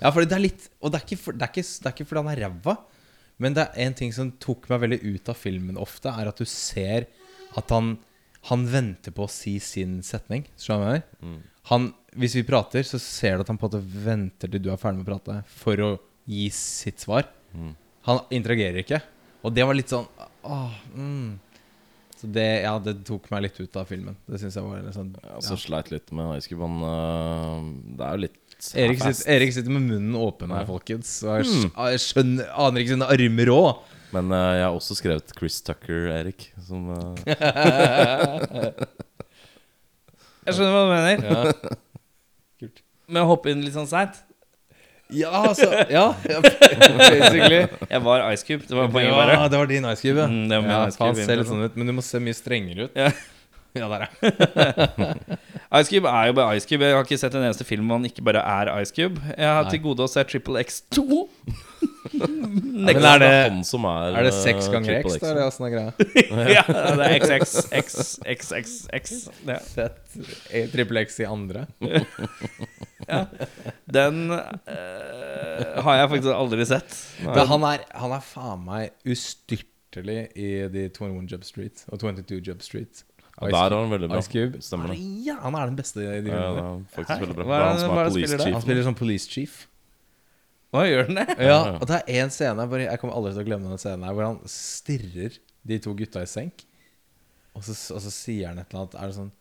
Ja, 0.01 0.11
fordi 0.11 0.27
det 0.29 0.35
er 0.37 0.43
litt 0.43 0.67
Og 0.83 0.91
det 0.93 0.99
er 0.99 1.07
ikke, 1.07 1.17
for, 1.23 1.31
det 1.39 1.47
er 1.47 1.53
ikke, 1.55 1.63
det 1.65 1.87
er 1.89 1.95
ikke 1.95 2.05
fordi 2.11 2.21
han 2.21 2.29
er 2.35 2.43
ræva, 2.45 2.75
men 3.39 3.55
det 3.55 3.65
er 3.65 3.87
en 3.87 3.95
ting 3.97 4.11
som 4.15 4.31
tok 4.43 4.67
meg 4.71 4.83
veldig 4.83 4.99
ut 5.05 5.31
av 5.31 5.39
filmen 5.39 5.79
ofte, 5.79 6.11
er 6.11 6.29
at 6.29 6.39
du 6.39 6.47
ser 6.49 7.09
at 7.57 7.75
han 7.75 7.97
Han 8.47 8.61
venter 8.71 9.11
på 9.11 9.25
å 9.25 9.27
si 9.27 9.57
sin 9.59 9.97
setning. 9.99 10.45
Skjønner 10.55 10.79
du 10.79 10.87
hva 10.87 10.93
jeg 10.93 11.03
mener? 11.19 11.41
Han, 11.67 11.89
hvis 12.15 12.37
vi 12.37 12.45
prater, 12.47 12.85
så 12.87 12.95
ser 13.03 13.35
du 13.35 13.43
at 13.43 13.49
han 13.51 13.57
på 13.59 13.67
en 13.67 13.73
måte 13.73 14.03
venter 14.05 14.47
til 14.47 14.61
du 14.63 14.69
er 14.71 14.79
ferdig 14.79 15.01
med 15.01 15.09
å 15.09 15.09
prate, 15.09 15.35
for 15.59 15.83
å 15.83 15.89
gi 16.23 16.45
sitt 16.55 17.03
svar. 17.03 17.27
Han 18.07 18.21
interagerer 18.31 18.79
ikke. 18.79 19.01
Og 19.43 19.51
det 19.55 19.67
var 19.67 19.75
litt 19.75 19.91
sånn 19.91 20.07
åh, 20.47 20.79
mm. 20.95 21.35
Så 22.19 22.27
det, 22.27 22.47
ja, 22.63 22.73
det 22.83 22.97
tok 23.07 23.29
meg 23.31 23.45
litt 23.45 23.59
ut 23.59 23.75
av 23.79 23.91
filmen. 23.91 24.15
Det 24.27 24.39
syns 24.41 24.55
jeg 24.55 24.65
var 24.65 24.81
litt 24.83 24.95
sånn 24.95 25.13
Jeg 25.19 25.35
også 25.39 25.59
sleit 25.61 25.91
litt 25.91 26.15
med 26.15 26.39
Ice 26.39 26.51
Cube. 26.51 26.67
Han, 26.67 27.69
det 27.95 28.07
er 28.07 28.17
jo 28.17 28.23
litt 28.25 28.48
Erik 28.75 28.99
half-assed. 28.99 29.21
sitter, 29.23 29.31
Erik 29.37 29.53
sitter 29.55 29.71
med 29.75 29.85
munnen 29.87 30.15
åpen 30.19 30.51
her, 30.51 30.65
folkens. 30.67 31.11
Og 31.23 31.39
jeg, 31.39 31.45
skj- 31.47 31.91
jeg 31.93 32.01
skjønner, 32.05 32.49
aner 32.65 32.83
ikke 32.83 32.93
sine 32.95 33.07
armer 33.15 33.51
òg. 33.55 33.69
Men 34.15 34.31
uh, 34.33 34.39
jeg 34.57 34.63
har 34.65 34.73
også 34.75 34.95
skrevet 34.97 35.31
Chris 35.37 35.59
Tucker, 35.61 36.07
Erik. 36.17 36.47
Som 36.65 36.89
uh... 36.95 37.13
Jeg 40.47 40.55
skjønner 40.55 40.73
hva 40.73 40.81
du 40.81 40.89
mener. 40.93 41.15
Ja. 41.29 41.77
Kult. 42.63 42.81
Men 43.09 43.23
å 43.23 43.29
hoppe 43.33 43.51
inn 43.53 43.61
litt 43.65 43.75
sånn 43.77 43.89
seint. 43.89 44.17
ja, 45.13 45.29
altså 45.33 45.65
Ja, 45.89 46.03
ja, 46.31 46.39
basically. 46.43 47.61
Jeg 47.89 48.01
var 48.05 48.25
Ice 48.33 48.45
Cube. 48.47 48.65
Det 48.69 48.77
var 48.77 48.89
poenget, 48.93 49.13
Ja, 49.33 49.47
det 49.49 49.57
var 49.61 49.69
din 49.69 49.85
ice 49.89 50.03
cube, 50.03 50.19
ja. 50.21 50.27
Mm, 50.29 50.43
det 50.51 50.57
var 50.59 50.65
min 50.67 50.73
ja 50.75 50.81
Ice 50.89 50.97
Cube 50.99 51.13
faen, 51.15 51.25
ser 51.29 51.39
litt 51.41 51.49
sånn 51.49 51.63
ut, 51.65 51.77
men 51.79 51.89
du 51.89 51.95
må 51.97 52.03
se 52.05 52.21
mye 52.21 52.37
strengere 52.37 52.89
ut. 52.89 52.97
Ja. 52.99 53.09
Ja, 53.79 53.87
der, 53.91 54.07
ja. 54.09 55.79
Ice 55.79 55.89
Cube 55.93 56.09
er 56.09 56.27
jo 56.27 56.33
bare 56.33 56.57
Ice 56.57 56.67
Cube. 56.69 56.85
Jeg 56.85 56.95
har 56.97 57.05
ikke 57.05 57.17
sett 57.21 57.35
en 57.37 57.43
eneste 57.45 57.65
film 57.67 57.85
hvor 57.85 57.99
han 57.99 58.05
ikke 58.09 58.23
bare 58.25 58.41
er 58.41 58.71
Ice 58.81 58.93
Cube. 58.95 59.21
Jeg 59.37 59.47
har 59.47 59.63
Nei. 59.67 59.71
til 59.75 59.83
gode 59.83 60.05
å 60.05 60.09
se 60.09 60.23
Triple 60.25 60.63
X2. 60.65 61.03
Men 62.19 62.89
er 62.89 63.19
det, 63.21 63.29
er 63.29 64.15
er 64.17 64.23
det 64.25 64.33
seks 64.33 64.69
ganger 64.73 65.03
Triple 65.03 65.13
X, 65.13 65.19
X. 65.19 65.21
da? 65.21 65.29
Eller 65.29 65.45
åssen 65.45 65.67
er 65.67 65.71
greia? 65.75 65.91
ja, 66.57 66.63
det 66.97 67.05
er 67.05 67.13
XXXXX. 67.27 69.13
Ja. 69.45 69.59
Fett. 69.61 69.99
Trippel 70.15 70.71
Triple 70.73 71.05
X 71.05 71.19
i 71.21 71.27
andre. 71.29 71.67
Den 73.99 74.31
uh, 74.33 74.39
har 75.85 75.99
jeg 75.99 76.09
faktisk 76.15 76.33
aldri 76.33 76.65
sett. 76.69 76.97
Da, 77.25 77.45
han 77.49 77.65
er, 77.69 77.85
han 77.97 78.15
er 78.17 78.25
faen 78.25 78.65
meg 78.65 79.05
ustyrtelig 79.05 80.21
i 80.33 80.49
de 80.73 80.89
21 80.89 81.29
Job 81.29 81.45
Street 81.45 81.85
og 81.89 82.01
22 82.01 82.41
Job 82.49 82.65
Street. 82.65 83.05
Ja, 83.39 83.49
der 83.55 83.73
er 83.75 83.81
han 83.81 83.91
veldig 83.93 84.09
bra. 84.11 84.19
Ice 84.19 84.31
Cube. 84.31 84.61
Stemmer 84.63 84.91
det. 84.91 84.97
Ja, 85.25 85.37
han 85.45 85.55
er 85.55 85.69
den 85.71 85.77
beste 85.79 86.03
i 86.03 86.21
de 86.25 86.31
Ja, 86.33 86.77
faktisk 86.95 87.21
veldig 87.23 87.35
bra. 87.37 87.45
Hva 87.47 87.55
er 87.55 87.61
Det 87.63 87.69
han 87.69 87.79
som 87.79 87.91
er 87.93 87.99
er 88.01 88.09
police 88.11 88.37
chief. 88.37 88.53
Han 88.53 88.65
spiller 88.65 88.87
som 88.89 88.97
police 88.99 89.29
chief. 89.31 89.59
Hva 90.75 90.83
gjør 90.85 91.05
han 91.07 91.21
det? 91.21 91.27
Ja, 91.49 91.59
og 91.79 91.85
det 91.89 92.01
er 92.01 92.23
én 92.25 92.29
scene 92.33 92.65
bare, 92.69 92.85
Jeg 92.85 92.99
kommer 93.01 93.15
aldri 93.17 93.31
til 93.33 93.41
å 93.41 93.47
glemme 93.47 93.71
den 93.71 93.81
scenen 93.81 94.05
her 94.05 94.13
hvor 94.17 94.27
han 94.27 94.39
stirrer 94.45 95.39
de 95.65 95.79
to 95.81 95.93
gutta 95.97 96.21
i 96.25 96.29
senk. 96.29 96.65
Og 97.57 97.63
så, 97.65 97.73
og 97.95 98.03
så 98.03 98.11
sier 98.13 98.51
han 98.51 98.59
et 98.61 98.69
eller 98.69 98.85
annet 98.85 98.99
Er 98.99 99.09
det 99.09 99.15
sånn 99.17 99.31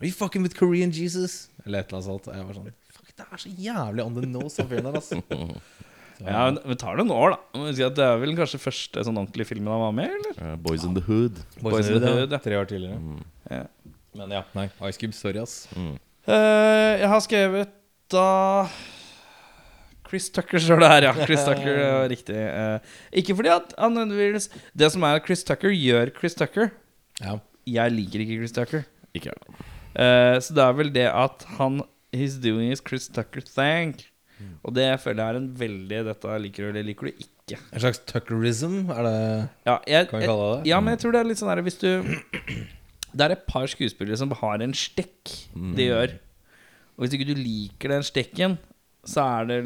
Are 0.00 0.08
you 0.10 0.12
fucking 0.12 0.42
with 0.44 0.56
Korean 0.58 0.90
Jesus? 0.92 1.48
Eller 1.64 1.80
et 1.80 1.88
eller 1.88 2.02
annet 2.02 2.10
sånt. 2.10 2.28
Og 2.28 2.36
jeg 2.36 2.48
var 2.50 2.58
sånn 2.58 2.68
Fuck, 2.92 3.14
det 3.16 3.24
er 3.30 3.40
så 3.46 3.54
jævlig 3.64 4.04
on 4.04 4.18
the 4.18 4.26
nose 4.28 4.60
av 4.62 4.68
fyren 4.68 4.90
der, 4.90 4.98
altså. 5.00 5.22
Ja, 6.22 6.44
men 6.46 6.58
Vi 6.70 6.76
tar 6.78 6.98
det 6.98 7.06
noen 7.08 7.16
år, 7.16 7.34
da. 7.34 7.70
Det 7.74 8.04
er 8.04 8.18
vel 8.22 8.34
kanskje 8.38 8.60
første 8.62 9.04
sånn 9.06 9.18
ordentlige 9.18 9.50
filmen 9.50 9.72
han 9.72 9.82
var 9.82 9.94
med 9.96 10.10
i, 10.12 10.18
eller? 10.20 10.36
Eh, 10.38 10.56
Boys 10.62 10.86
in 10.86 10.94
the 10.96 11.02
Hood. 11.06 11.40
Boys 11.60 11.90
in 11.90 11.98
the 12.02 12.12
Hood, 12.20 12.34
ja. 12.34 12.40
Tre 12.44 12.58
år 12.60 12.68
tidligere. 12.70 12.98
Mm. 13.00 13.22
Ja. 13.50 13.62
Men 14.14 14.34
ja, 14.36 14.42
nei. 14.54 14.68
Ice 14.88 15.00
Cube, 15.00 15.16
sorry, 15.16 15.42
ass. 15.42 15.64
Mm. 15.74 15.96
Uh, 16.28 16.92
jeg 17.02 17.10
har 17.10 17.24
skrevet 17.24 17.74
da 18.14 18.28
Chris 20.08 20.30
Tucker 20.30 20.62
står 20.62 20.84
det 20.84 20.90
her, 20.92 21.08
ja. 21.08 21.12
Chris 21.24 21.42
Tucker 21.44 21.80
ja, 21.82 21.92
riktig. 22.12 22.38
Uh, 22.38 22.96
ikke 23.10 23.34
fordi 23.36 23.50
at 23.56 23.74
han 23.80 23.96
nødvendigvis 23.98 24.50
Det 24.76 24.92
som 24.94 25.02
er 25.02 25.18
at 25.18 25.26
Chris 25.26 25.42
Tucker 25.44 25.74
gjør 25.74 26.12
Chris 26.14 26.38
Tucker. 26.38 26.70
Ja. 27.20 27.38
Jeg 27.66 27.96
liker 27.96 28.22
ikke 28.22 28.38
Chris 28.42 28.54
Tucker. 28.54 28.84
Ikke. 29.14 29.32
Eh, 29.94 30.36
så 30.42 30.54
det 30.54 30.62
er 30.62 30.72
vel 30.74 30.90
det 30.94 31.06
at 31.10 31.44
han 31.58 31.82
He's 32.14 32.38
doing 32.38 32.70
his 32.70 32.82
Chris 32.82 33.08
Tucker 33.08 33.42
thing. 33.42 33.96
Og 34.64 34.74
det 34.76 34.86
føler 35.02 35.20
jeg 35.20 35.34
er 35.34 35.38
en 35.40 35.48
veldig 35.60 36.00
Dette 36.08 36.38
liker 36.44 36.64
du 36.64 36.70
eller 36.70 36.86
liker 36.86 37.10
du 37.10 37.24
ikke. 37.24 37.58
En 37.72 37.82
slags 37.82 38.00
tuckerism, 38.08 38.76
er 38.94 39.06
det 39.06 39.18
Ja, 39.66 39.78
jeg, 39.86 40.08
Kan 40.10 40.22
vi 40.22 40.28
kalle 40.30 40.44
det 40.48 40.58
det? 40.58 40.70
Ja, 40.70 40.80
men 40.80 40.94
jeg 40.94 41.02
tror 41.02 41.14
det 41.14 41.20
er 41.20 41.28
litt 41.28 41.40
sånn 41.40 41.52
der 41.52 41.64
Hvis 41.66 41.80
du 41.82 41.90
Det 43.14 43.26
er 43.26 43.34
et 43.36 43.44
par 43.46 43.66
skuespillere 43.70 44.18
som 44.18 44.32
har 44.40 44.62
en 44.64 44.72
stekk 44.74 45.34
de 45.54 45.84
gjør. 45.86 46.16
Og 46.96 47.04
hvis 47.04 47.12
ikke 47.14 47.28
du 47.28 47.36
liker 47.38 47.92
den 47.92 48.02
stekken, 48.06 48.56
så 49.06 49.22
er 49.38 49.50
det 49.50 49.58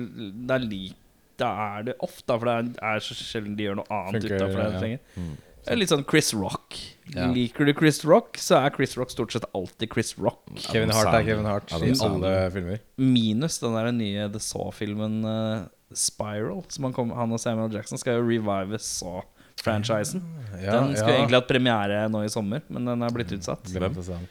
Da 0.50 0.58
er, 0.58 1.78
er 1.78 1.86
det 1.86 1.94
ofte, 2.04 2.28
for 2.34 2.44
det 2.44 2.56
er, 2.58 2.68
er 2.90 3.00
så 3.04 3.16
sjelden 3.16 3.56
de 3.56 3.68
gjør 3.68 3.78
noe 3.80 3.88
annet 3.88 4.26
Funker, 4.26 4.34
utenfor 4.36 4.60
den 4.60 4.72
ja. 4.74 4.82
strengen. 4.82 5.38
Litt 5.76 5.90
sånn 5.92 6.04
Chris 6.08 6.30
Rock. 6.36 6.76
Ja. 7.12 7.26
Liker 7.32 7.68
du 7.68 7.72
Chris 7.76 8.02
Rock, 8.06 8.38
så 8.40 8.58
er 8.60 8.72
Chris 8.74 8.94
Rock 8.98 9.12
stort 9.12 9.32
sett 9.32 9.46
alltid 9.56 9.90
Chris 9.92 10.14
Rock. 10.20 10.44
Kevin 10.68 10.92
Hart 10.92 11.12
er 11.12 11.24
Kevin 11.26 11.48
Hart 11.48 11.72
i 11.72 11.90
alle 12.04 12.32
filmer. 12.54 12.82
Minus 13.00 13.58
den 13.62 13.76
der 13.76 13.90
nye 13.96 14.28
The 14.32 14.42
Saw-filmen 14.44 15.18
uh, 15.24 15.66
Spiral. 15.96 16.62
Som 16.72 16.88
han, 16.88 16.96
kom, 16.96 17.12
han 17.16 17.32
og 17.34 17.40
Samuel 17.42 17.72
Jackson 17.74 18.00
skal 18.00 18.20
jo 18.20 18.26
revive 18.28 18.80
Saw-franchisen. 18.84 20.24
Ja, 20.60 20.78
den 20.82 20.94
skulle 20.96 21.16
ja. 21.16 21.22
egentlig 21.22 21.40
hatt 21.40 21.50
premiere 21.50 22.04
nå 22.12 22.24
i 22.26 22.32
sommer, 22.32 22.64
men 22.68 22.88
den 22.88 23.04
er 23.04 23.14
blitt 23.14 23.32
utsatt. 23.36 23.68
Glemt 23.72 24.00
å 24.00 24.06
se 24.06 24.16
den. 24.16 24.30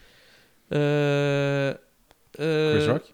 Eh, 0.77 1.69
eh, 2.37 2.71
Chris 2.75 2.89
Rock? 2.91 3.11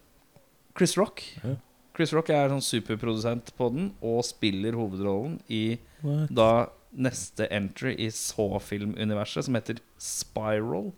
Chris 0.74 0.96
Rock. 1.00 1.26
Ja. 1.44 1.56
Chris 1.94 2.12
Rock 2.16 2.30
er 2.34 2.50
sånn 2.50 2.64
superprodusent 2.64 3.52
på 3.54 3.68
den 3.70 3.92
og 4.02 4.24
spiller 4.26 4.74
hovedrollen 4.74 5.38
i 5.46 5.78
da 6.34 6.66
neste 6.96 7.46
entry 7.50 7.94
i 7.98 8.08
så-filmuniverset, 8.10 9.44
som 9.46 9.54
heter 9.58 9.78
Spiral. 9.98 10.92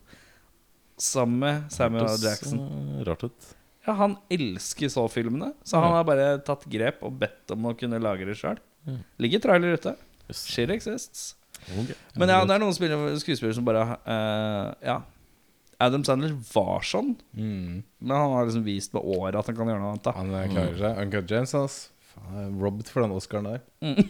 Sammen 0.97 1.39
med 1.39 1.71
Samuel 1.71 2.05
L. 2.09 2.17
Jackson. 2.23 2.59
Rart 3.05 3.23
ut. 3.27 3.53
Ja, 3.87 3.93
han 3.93 4.17
elsker 4.33 4.89
så-filmene, 4.91 5.53
så 5.63 5.77
han 5.79 5.91
Ja. 5.91 5.95
har 5.97 6.03
bare 6.03 6.37
tatt 6.43 6.65
grep 6.65 7.03
og 7.03 7.19
bedt 7.19 7.51
om 7.51 7.63
å 7.69 7.77
kunne 7.77 7.99
lage 8.01 8.25
det 8.25 8.35
sjøl. 8.35 8.57
Mm. 8.87 9.03
Ligger 9.19 9.39
trailer 9.39 9.73
ute. 9.77 9.95
Yes. 10.29 10.45
Shit 10.45 10.69
exists. 10.69 11.35
Okay. 11.71 11.95
Men 12.15 12.29
ja, 12.29 12.43
det 12.45 12.55
er 12.55 12.59
noen 12.59 12.73
spillere, 12.75 13.15
skuespillere 13.19 13.55
som 13.55 13.65
bare 13.65 13.97
uh, 14.07 14.73
Ja. 14.83 15.01
Adam 15.79 16.03
Sandler 16.03 16.33
var 16.53 16.81
sånn, 16.81 17.15
Mm. 17.35 17.83
men 18.01 18.17
han 18.17 18.31
har 18.31 18.45
liksom 18.47 18.63
vist 18.65 18.93
med 18.93 19.03
året 19.03 19.35
at 19.37 19.45
han 19.45 19.55
kan 19.55 19.67
gjøre 19.67 19.79
noe 19.79 19.91
annet. 19.93 20.03
da 20.03 20.11
Han 20.11 20.29
klarer 20.49 20.77
seg. 20.77 20.97
Uncut 21.03 21.29
James, 21.29 21.53
ass. 21.53 21.89
Faen, 22.17 22.59
robbed 22.61 22.89
for 22.91 23.05
den 23.05 23.13
Oscaren 23.15 23.45
der. 23.45 23.63
Mm. 23.81 24.01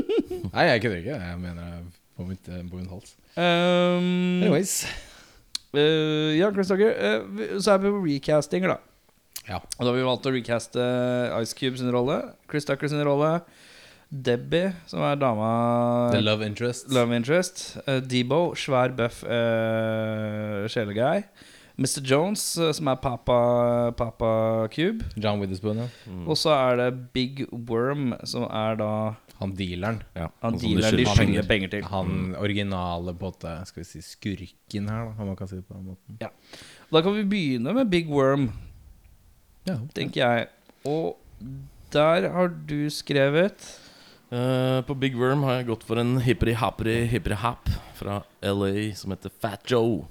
Nei, 0.52 0.66
jeg 0.70 0.82
kødder 0.82 1.00
ikke. 1.02 1.18
Jeg 1.20 1.38
mener 1.42 1.62
er 1.62 1.84
på, 2.16 2.26
mitt, 2.28 2.48
eh, 2.48 2.62
på 2.70 2.78
min 2.78 2.88
hals. 2.90 3.16
Um, 3.36 4.42
Anyways. 4.42 4.86
Uh, 5.76 6.32
ja, 6.38 6.50
Chris 6.54 6.70
Tucker. 6.72 6.92
eh, 6.96 7.56
så 7.60 7.74
er 7.74 7.82
vi 7.82 7.92
på 7.92 8.02
recastinger, 8.04 8.76
da. 8.76 8.78
Ja. 9.46 9.60
Og 9.76 9.84
da 9.84 9.90
har 9.90 9.98
vi 9.98 10.06
valgt 10.06 10.26
å 10.26 10.32
recaste 10.34 10.82
Ice 11.42 11.54
Cube 11.54 11.78
sin 11.78 11.92
rolle, 11.94 12.18
Chris 12.50 12.66
Tucker 12.66 12.90
sin 12.90 13.04
rolle, 13.06 13.40
Debbie, 14.10 14.72
som 14.90 15.02
er 15.06 15.18
dama 15.18 15.50
The 16.14 16.22
Love 16.22 16.46
Interest. 16.46 16.88
Love 16.94 17.14
interest. 17.14 17.76
Uh, 17.86 18.00
Debo, 18.02 18.54
svær, 18.58 18.94
buff 18.96 19.22
uh, 19.26 20.64
sjeleguy. 20.70 21.26
Mr. 21.76 22.00
Jones, 22.08 22.42
eh, 22.56 22.72
som 22.72 22.88
er 22.88 22.96
Papa, 22.96 23.92
Papa 23.96 24.30
Cube. 24.72 25.04
John 25.20 25.40
Witherspoon, 25.42 25.82
ja. 25.84 25.88
Mm. 26.08 26.22
Og 26.28 26.38
så 26.40 26.54
er 26.56 26.78
det 26.80 26.88
Big 27.12 27.42
Worm, 27.52 28.14
som 28.24 28.46
er 28.48 28.78
da 28.80 28.90
Han 29.36 29.52
dealeren. 29.52 29.98
Ja, 30.16 30.30
Han 30.40 30.56
som 30.58 30.72
de 30.72 30.80
skylder 30.80 31.44
penger 31.44 31.68
til. 31.68 31.84
Han 31.90 32.34
originale 32.40 33.12
på 33.12 33.28
en 33.28 33.34
måte 33.34 33.66
Skal 33.68 33.82
vi 33.82 33.88
si 33.90 34.00
skurken 34.00 34.88
her, 34.88 35.10
da, 35.10 35.12
om 35.20 35.26
man 35.28 35.36
kan 35.36 35.48
si 35.50 35.58
det 35.58 35.66
på 35.68 35.76
den 35.76 35.90
måten. 35.92 36.16
Da 36.18 37.02
kan 37.02 37.12
vi 37.18 37.24
begynne 37.28 37.74
med 37.76 37.90
Big 37.90 38.08
Worm, 38.08 38.50
Ja. 39.66 39.76
tenker 39.94 40.22
jeg. 40.24 40.48
Og 40.86 41.18
der 41.92 42.30
har 42.32 42.48
du 42.48 42.88
skrevet 42.90 43.82
Uh, 44.26 44.82
på 44.82 44.94
Big 44.98 45.14
Worm 45.14 45.44
har 45.46 45.60
jeg 45.60 45.68
gått 45.68 45.84
for 45.86 46.00
en 46.02 46.16
hipperi-happeri 46.18 47.06
hipperi-happ 47.06 47.68
fra 47.94 48.24
LA 48.42 48.90
som 48.98 49.12
heter 49.14 49.30
Fat 49.30 49.62
Joe. 49.70 50.08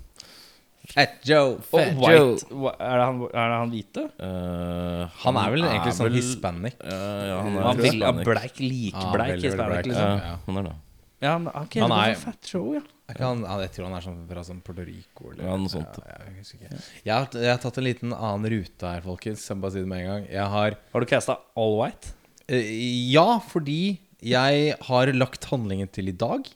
Fat 0.94 1.16
Joe. 1.26 1.58
Fat 1.62 1.94
Joe. 1.98 2.32
White. 2.34 2.46
Hva- 2.52 2.76
Er 2.80 2.98
det 3.00 3.06
han, 3.06 3.22
er 3.26 3.50
det 3.52 3.58
han 3.60 3.72
hvite? 3.72 4.04
Uh, 4.20 5.08
Han 5.26 5.38
er 5.42 5.52
vel 5.56 5.64
egentlig 5.66 5.94
sånn 5.98 6.10
vel- 6.10 6.18
hispanic. 6.20 6.76
Uh, 6.84 6.90
ja, 7.30 7.38
han 7.42 7.58
er 7.58 7.62
Han 7.70 7.78
vil 7.78 8.02
ha 8.04 8.12
hispanic. 8.12 8.26
bleik, 8.30 8.60
likbleik 8.60 9.32
veldig 9.34 9.48
hispanic, 9.50 9.72
bleik, 9.74 9.86
liksom. 9.86 10.10
Ja, 10.20 10.26
Ja. 10.30 10.38
han 10.46 10.58
er 10.58 10.64
det. 10.70 10.76
Ja, 11.22 11.38
men 11.40 11.48
ok, 11.56 11.74
Han 11.82 11.92
er- 11.92 12.16
Fat 12.16 12.52
Joe, 12.54 12.74
ja. 12.76 12.82
Jeg, 13.08 13.18
han, 13.20 13.44
han, 13.46 13.60
jeg 13.62 13.72
tror 13.72 13.86
han 13.86 13.94
er 13.98 14.02
sånn 14.02 14.28
fra 14.28 14.42
sånn 14.44 14.62
Puerto 14.64 14.82
Rico 14.84 15.32
eller 15.32 15.44
Ja, 15.46 15.56
noe 15.58 15.70
sånt. 15.70 15.98
Ja, 16.06 16.18
jeg, 16.26 16.38
husker 16.40 16.58
ikke. 16.58 16.82
Jeg, 17.06 17.14
har, 17.14 17.28
jeg 17.34 17.50
har 17.52 17.58
tatt 17.62 17.78
en 17.78 17.84
liten 17.84 18.14
annen 18.14 18.50
rute 18.52 18.82
her, 18.82 19.02
folkens. 19.02 19.48
Jeg 19.48 19.62
bare 19.62 19.72
si 19.72 19.80
det 19.80 19.88
med 19.88 20.00
en 20.00 20.08
gang. 20.10 20.28
Jeg 20.32 20.48
har 20.50 20.76
Har 20.94 21.00
du 21.00 21.06
casta 21.06 21.38
All 21.56 21.78
White? 21.80 22.14
eh, 22.50 23.12
Ja, 23.14 23.40
fordi 23.40 24.00
jeg 24.22 24.76
har 24.82 25.06
lagt 25.14 25.46
handlingen 25.46 25.88
til 25.92 26.10
i 26.10 26.12
dag. 26.18 26.50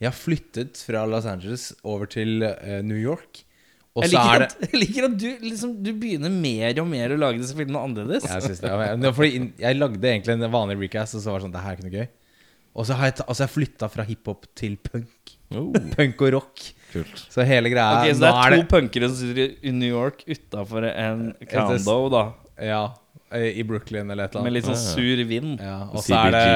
Jeg 0.00 0.10
har 0.10 0.18
flyttet 0.18 0.76
fra 0.76 1.06
Los 1.06 1.24
Angeles 1.24 1.72
over 1.84 2.06
til 2.06 2.42
eh, 2.42 2.82
New 2.82 2.96
York. 2.98 3.43
Og 3.94 4.02
Jeg 4.02 4.10
så 4.10 4.18
liker, 4.18 4.34
er 4.34 4.42
det 4.42 4.46
at, 4.48 4.62
jeg 4.72 4.80
liker 4.80 5.04
at 5.06 5.12
du, 5.22 5.26
liksom, 5.46 5.74
du 5.86 5.90
begynner 6.02 6.32
mer 6.34 6.80
og 6.82 6.88
mer 6.90 7.12
å 7.14 7.18
lage 7.20 7.38
disse 7.38 7.54
filmene 7.54 7.78
annerledes. 7.86 8.26
Jeg 8.26 8.42
synes 8.48 8.62
det 8.64 8.72
ja, 8.72 8.78
men 8.98 9.14
Fordi 9.14 9.44
jeg 9.62 9.78
lagde 9.78 10.10
egentlig 10.10 10.34
en 10.34 10.46
vanlig 10.50 10.78
recast, 10.80 11.14
og 11.14 11.22
så 11.22 11.30
var 11.30 11.38
det 11.38 11.46
sånn 11.46 11.54
Det 11.54 11.62
her 11.62 11.74
er 11.74 11.78
ikke 11.78 11.86
noe 11.86 12.00
gøy. 12.00 12.08
Og 12.74 12.88
så 12.88 12.96
har 12.98 13.06
jeg, 13.12 13.20
altså 13.22 13.44
jeg 13.44 13.52
flytta 13.54 13.88
fra 13.92 14.06
hiphop 14.08 14.48
til 14.58 14.74
punk. 14.82 15.34
Oh, 15.54 15.70
Punk 15.94 16.24
og 16.26 16.32
rock. 16.34 16.64
kult. 16.90 17.20
Så 17.30 17.44
hele 17.46 17.70
greia 17.70 18.00
okay, 18.00 18.14
Så 18.16 18.24
det 18.24 18.30
nå 18.32 18.40
er 18.42 18.56
to 18.56 18.64
punkere 18.72 19.10
som 19.12 19.20
sitter 19.20 19.52
i 19.62 19.72
New 19.76 19.90
York 19.92 20.24
utafor 20.26 20.86
en 20.90 21.28
condo, 21.52 21.96
da. 22.10 22.22
Ja, 22.58 22.80
eh, 23.30 23.60
i 23.60 23.64
Brooklyn 23.66 24.10
eller 24.10 24.26
et 24.26 24.34
eller 24.34 24.48
Med 24.48 24.56
litt 24.56 24.66
sånn 24.66 24.78
sur 24.80 25.22
vind. 25.28 25.62
Ja, 25.62 25.84
og 25.92 26.02
så 26.02 26.18
er 26.24 26.34
det 26.34 26.48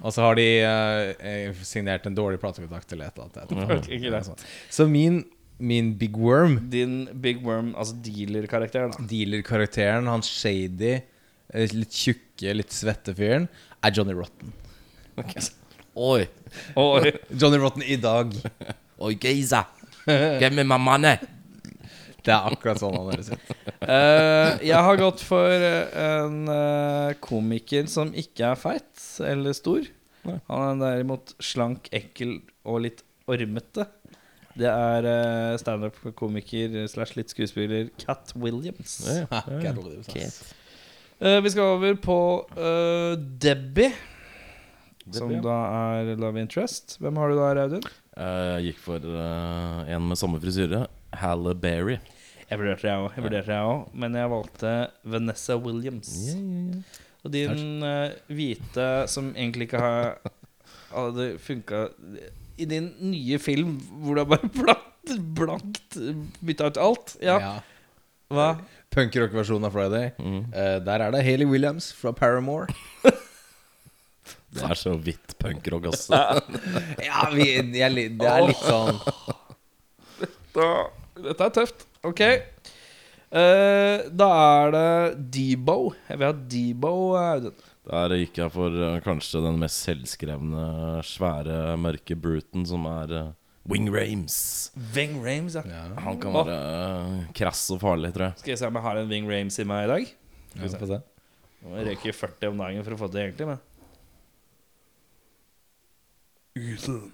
Og 0.00 0.14
så 0.16 0.24
har 0.24 0.38
de 0.40 0.46
eh, 0.64 1.12
eh, 1.32 1.60
signert 1.66 2.08
en 2.08 2.16
dårlig 2.16 2.40
platekontrakt 2.40 2.96
eller 2.96 3.10
et 3.10 3.18
eller 3.18 3.28
annet. 3.28 3.42
jeg 3.42 3.52
tror. 3.52 3.76
Ok, 3.76 3.90
greit. 4.06 4.30
Sånn. 4.30 4.48
Så 4.72 4.88
min, 4.88 5.20
min 5.60 5.92
Big 6.00 6.16
Worm, 6.16 6.58
Din 6.72 7.08
Big 7.20 7.42
Worm, 7.44 7.74
altså 7.76 7.96
dealer-karakteren. 8.04 8.94
dealer-karakteren, 9.10 10.08
han 10.08 10.24
shady, 10.26 10.94
eh, 11.52 11.74
litt 11.76 11.92
tjukke, 11.92 12.54
litt 12.56 12.72
svette 12.74 13.14
fyren, 13.16 13.48
er 13.84 13.94
Johnny 13.96 14.16
Rotten. 14.16 14.54
Oi, 16.00 16.24
Oi. 16.80 17.12
Johnny 17.36 17.58
Rotten 17.60 17.84
i 17.84 17.98
dag. 18.00 18.32
oi, 19.00 19.14
geisa. 19.20 19.66
Me 20.06 20.64
my 20.64 20.78
money. 20.80 21.18
Det 22.24 22.32
er 22.34 22.50
akkurat 22.52 22.80
sånn 22.80 22.96
han 22.96 23.08
høres 23.08 23.30
ut. 23.32 23.52
Uh, 23.80 24.58
jeg 24.60 24.76
har 24.76 24.98
gått 25.00 25.22
for 25.24 25.48
eh, 25.48 25.88
en 25.96 26.42
uh, 26.52 27.12
komiker 27.24 27.86
som 27.88 28.10
ikke 28.12 28.50
er 28.52 28.60
feit 28.60 29.04
eller 29.24 29.56
stor. 29.56 29.86
Han 30.50 30.82
er 30.84 30.98
derimot 30.98 31.32
slank, 31.40 31.88
ekkel 31.96 32.38
og 32.68 32.82
litt 32.84 33.00
ormete. 33.30 33.86
Det 34.58 34.66
er 34.66 35.06
uh, 35.06 35.58
standup-komiker 35.60 36.74
slash 36.90 37.14
litt 37.18 37.30
skuespiller 37.30 37.90
Cat 38.00 38.32
Williams. 38.34 38.98
Ja, 39.06 39.26
ja. 39.30 39.60
Cat 39.62 39.78
Williams, 39.78 40.08
ass. 40.10 40.40
Eh, 41.20 41.36
vi 41.44 41.50
skal 41.52 41.74
over 41.76 41.98
på 42.00 42.16
uh, 42.56 43.12
Debbie, 43.42 43.90
som 45.12 45.28
Debbie, 45.28 45.36
ja. 45.36 45.42
da 45.44 45.56
er 46.08 46.16
love 46.16 46.40
interest. 46.40 46.96
Hvem 47.02 47.20
har 47.20 47.28
du 47.28 47.36
da, 47.36 47.50
Audun? 47.66 47.84
Eh, 48.16 48.46
Jeg 48.56 48.70
gikk 48.70 48.80
for 48.86 49.04
en 49.04 50.08
med 50.08 50.18
samme 50.18 50.40
frisyre. 50.40 50.86
Halle 51.20 51.54
Berry. 51.54 51.98
Jeg 52.50 52.58
vurderte 52.58 52.88
det 52.88 52.96
òg, 52.96 53.12
jeg 53.14 53.22
vurderte 53.26 53.54
jeg 53.54 53.68
også, 53.68 53.94
men 54.02 54.16
jeg 54.18 54.30
valgte 54.32 54.74
Vanessa 55.12 55.56
Williams. 55.60 56.10
Og 57.20 57.34
din 57.36 57.84
hvite 58.32 58.86
som 59.12 59.30
egentlig 59.36 59.68
ikke 59.68 59.82
har 59.84 60.16
hadde 60.96 61.34
funka 61.38 61.84
I 62.60 62.66
din 62.68 62.90
nye 63.12 63.38
film 63.42 63.76
hvor 64.02 64.18
du 64.18 64.22
har 64.22 64.28
bare 64.30 64.50
blankt, 64.60 65.14
blankt 65.38 65.96
bytta 66.44 66.68
ut 66.70 66.80
alt. 66.80 67.16
Ja, 67.24 67.38
Ja. 67.40 67.54
hva? 68.30 68.50
Punkrock-versjonen 68.90 69.68
av 69.68 69.74
Friday. 69.76 70.08
Mm. 70.18 70.40
Uh, 70.50 70.76
der 70.86 71.04
er 71.06 71.12
det 71.14 71.24
Haley 71.26 71.46
Williams 71.46 71.92
fra 71.94 72.12
Paramore. 72.16 72.66
Det 74.50 74.64
er 74.66 74.74
så 74.74 74.96
vidt 74.98 75.36
punkrock, 75.38 75.84
også 75.92 76.18
Ja, 77.06 77.28
vi, 77.30 77.44
jeg, 77.54 77.68
det 78.18 78.26
er 78.26 78.42
litt 78.48 78.58
sånn 78.64 78.96
dette, 80.18 80.64
dette 81.22 81.46
er 81.46 81.52
tøft. 81.54 81.84
Ok. 82.02 82.22
Uh, 83.30 84.10
da 84.10 84.26
er 84.64 84.72
det 84.74 84.88
Debo. 85.36 85.76
Jeg 86.08 86.18
vil 86.18 86.26
ha 86.26 86.32
Debo. 86.56 86.92
Audun. 87.20 87.54
Der 87.90 88.12
gikk 88.20 88.38
jeg 88.38 88.52
for 88.54 88.70
eh, 88.70 89.00
kanskje 89.02 89.40
den 89.42 89.56
mest 89.58 89.82
selvskrevne, 89.82 90.64
svære, 91.02 91.74
mørke 91.80 92.14
bruten, 92.14 92.62
som 92.68 92.84
er 92.86 93.14
eh, 93.18 93.30
Wing 93.70 93.88
Rames. 93.90 94.36
Wing 94.94 95.16
Rames, 95.24 95.56
ja. 95.58 95.64
Han 96.04 96.20
kan 96.22 96.36
være 96.36 96.58
eh, 96.58 97.24
krass 97.34 97.64
og 97.74 97.80
farlig, 97.82 98.12
tror 98.14 98.28
jeg. 98.28 98.42
Skal 98.44 98.54
jeg 98.54 98.60
se 98.62 98.70
om 98.70 98.78
jeg 98.78 98.86
har 98.86 99.00
en 99.00 99.10
Wing 99.10 99.26
Rames 99.30 99.58
i 99.58 99.66
meg 99.66 99.88
i 99.88 99.90
dag? 99.90 100.12
Ja, 100.54 100.62
vi 100.62 100.90
se. 100.92 101.00
Må 101.64 101.76
jeg 101.80 101.90
røyke 101.90 102.14
40 102.14 102.54
om 102.54 102.62
dagen 102.62 102.86
for 102.86 102.94
å 102.94 103.00
få 103.02 103.10
det 103.12 103.26
egentlig, 103.26 103.50
men 103.50 103.66
Ethan. 106.60 107.12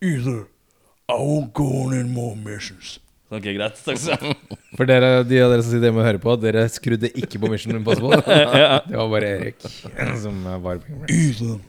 Ethan, 0.00 0.46
I 1.08 1.20
won't 1.20 1.52
go 1.52 1.68
on 1.84 1.94
any 1.94 2.08
more 2.08 2.36
missions. 2.36 2.98
Ok, 3.30 3.44
greit. 3.54 3.76
Takk 3.86 3.98
skal 4.02 4.18
du 4.18 4.26
ha. 4.26 4.34
For 4.78 4.88
dere, 4.90 5.10
de 5.26 5.38
av 5.42 5.52
dere 5.52 5.62
som 5.62 5.70
sitter 5.70 5.86
hjemme 5.90 6.02
og 6.02 6.06
hører 6.08 6.22
på, 6.22 6.34
dere 6.42 6.64
skrudde 6.72 7.10
ikke 7.14 7.38
på 7.42 7.50
Mission 7.52 7.76
Impossible. 7.78 8.18
Det 8.90 8.96
var 8.98 9.10
bare 9.12 9.28
Erik 9.36 9.58
som 10.24 10.34
var 10.64 10.80
på 10.82 10.96
Ethan. 11.06 11.60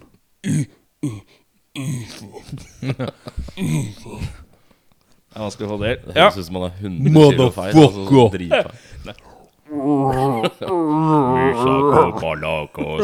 Det 5.32 5.38
er 5.38 5.46
vanskelig 5.46 5.68
å 5.68 5.72
få 5.72 5.78
det 5.84 5.92
Det 5.92 6.02
til. 6.08 6.18
Høres 6.18 6.40
ut 6.42 6.48
som 6.50 6.58
han 6.58 6.66
er 6.68 6.74
100 6.82 7.30
kilo 7.30 7.50
feil. 7.56 7.72
Altså, 7.86 8.26
dritfeil. 8.34 8.76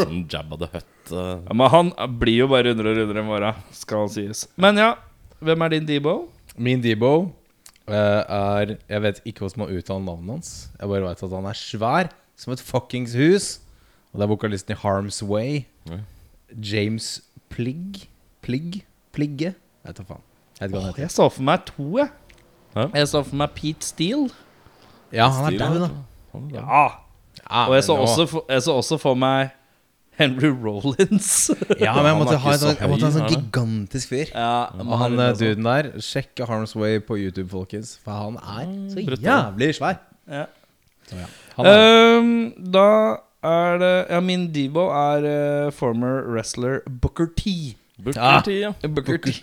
Sånn 0.02 0.24
Jabba 0.28 0.56
the 0.60 0.68
Hutt. 0.74 1.12
ja, 1.14 1.54
men 1.54 1.68
han 1.72 1.94
blir 2.20 2.42
jo 2.42 2.48
bare 2.52 2.72
rundere 2.72 2.92
og 2.92 2.98
rundere 3.04 3.22
i 3.22 3.28
morgen, 3.30 3.62
skal 3.72 4.10
sies. 4.12 4.48
Men 4.60 4.82
ja, 4.82 4.90
hvem 5.46 5.62
er 5.64 5.78
din 5.78 5.88
Debo? 5.88 6.24
Min 6.58 6.82
Debo 6.84 7.30
er 7.94 8.76
Jeg 8.90 9.02
vet 9.02 9.22
ikke 9.26 9.40
hvordan 9.46 9.64
man 9.64 9.78
uttaler 9.78 10.04
navnet 10.04 10.32
hans. 10.32 10.70
Jeg 10.80 10.90
bare 10.90 11.02
vet 11.02 11.24
at 11.24 11.30
han 11.30 11.46
er 11.46 11.54
svær 11.58 12.10
som 12.38 12.54
et 12.54 12.60
fuckings 12.62 13.14
hus. 13.16 13.60
Og 14.14 14.20
det 14.20 14.26
er 14.28 14.32
vokalisten 14.32 14.76
i 14.76 14.80
Harm's 14.82 15.22
Way. 15.26 15.64
Ja. 15.90 16.00
James 16.56 17.22
Pligg. 17.50 18.08
Pligg? 18.42 18.86
Pligge? 19.14 19.54
Jeg 19.84 19.90
vet 19.94 19.98
da 19.98 20.04
faen. 20.04 20.24
Jeg 20.60 20.70
heter. 20.70 21.02
Jeg 21.02 21.12
så 21.12 21.30
for 21.30 21.44
meg 21.44 21.66
to, 21.66 21.98
jeg. 21.98 22.10
Hæ? 22.76 22.86
Jeg 22.96 23.08
så 23.08 23.24
for 23.24 23.36
meg 23.36 23.52
Pete 23.56 23.86
Steele. 23.86 24.30
Ja, 25.14 25.28
han 25.30 25.46
er 25.54 25.58
Stil, 25.58 25.82
da. 25.82 25.90
Ja. 26.54 26.88
Ja, 27.50 27.68
Og 27.68 27.76
jeg 27.76 27.84
så, 27.84 27.96
også 27.96 28.26
for, 28.26 28.46
jeg 28.50 28.62
så 28.62 28.74
også 28.74 28.98
for 28.98 29.14
meg 29.16 29.50
Henry 30.18 30.50
Rollins. 30.50 31.52
Ja, 31.84 31.94
men 31.98 32.08
jeg 32.10 32.18
måtte 32.20 32.34
er 32.38 32.42
ha 32.44 32.54
en 32.56 32.64
jeg 32.80 32.90
måtte 32.90 33.06
ha 33.06 33.10
en 33.10 33.16
sånn 33.18 33.26
er 33.26 33.30
det? 33.30 33.38
gigantisk 33.38 34.10
fyr. 34.14 34.32
ja, 34.34 34.50
Og 34.82 34.96
han 35.04 35.20
eh, 35.22 35.34
duden 35.38 35.68
der, 35.70 35.90
sjekk 36.02 36.42
Harm's 36.50 36.74
Way 36.80 37.00
på 37.06 37.18
YouTube, 37.22 37.50
folkens. 37.54 37.96
For 38.04 38.12
han 38.18 38.40
er 38.42 38.72
så 38.94 39.04
jævlig 39.28 39.70
svær. 39.78 40.00
Ja. 40.28 40.46
Så, 41.08 41.20
ja. 41.22 41.28
Er, 41.58 41.70
Ehm, 41.72 42.32
da 42.74 42.88
er 43.48 43.78
det 43.82 43.94
Ja, 44.12 44.20
min 44.22 44.48
Debo 44.54 44.88
er 44.94 45.24
uh, 45.68 45.72
former 45.74 46.20
wrestler 46.34 46.82
Booker 46.90 47.30
T. 47.38 47.76
Booker 47.98 48.20
ja. 48.22 48.42
T, 48.46 48.58
ja. 48.66 48.74
Booker 48.88 49.18
T. 49.24 49.38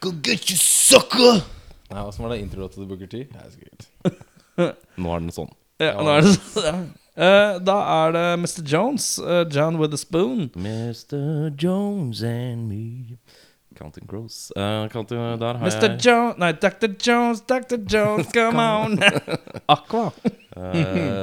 Go 0.00 0.10
get 0.22 0.48
you, 0.50 0.56
sucker! 0.58 1.42
Nei, 1.90 2.02
Åssen 2.02 2.24
var 2.24 2.32
det 2.34 2.40
introlåta 2.42 2.78
til 2.80 2.88
Booker 2.90 3.06
T? 3.10 3.24
Jeg 3.26 3.42
husker 3.44 3.68
ikke. 3.70 4.72
Nå 4.96 5.12
er 5.14 5.20
den 5.26 5.34
sånn. 5.34 5.52
Ja, 5.82 5.92
nå 6.02 6.14
er 6.16 6.24
det 6.24 6.32
sånn. 6.38 6.86
Eh, 7.16 7.58
da 7.64 7.76
er 8.04 8.12
det 8.12 8.24
Mr. 8.42 8.62
Jones. 8.68 9.18
uh, 9.18 9.44
John 9.48 9.78
with 9.80 9.94
a 9.94 9.96
spoon. 9.96 10.50
Mr. 10.54 11.50
Jones 11.56 12.22
and 12.22 12.68
me 12.68 13.16
Counting 13.74 14.06
Crows. 14.06 14.52
Uh, 14.56 14.88
counting, 14.88 15.18
der 15.40 15.56
har 15.56 15.66
Mr. 15.66 15.90
jeg 15.90 16.00
Jones 16.04 16.38
Nei, 16.38 16.52
Dr. 16.52 16.88
Jones, 17.06 17.40
Dr. 17.40 17.76
Jones, 17.92 18.28
come 18.36 18.60
on! 18.60 18.98
Aqua. 19.68 20.10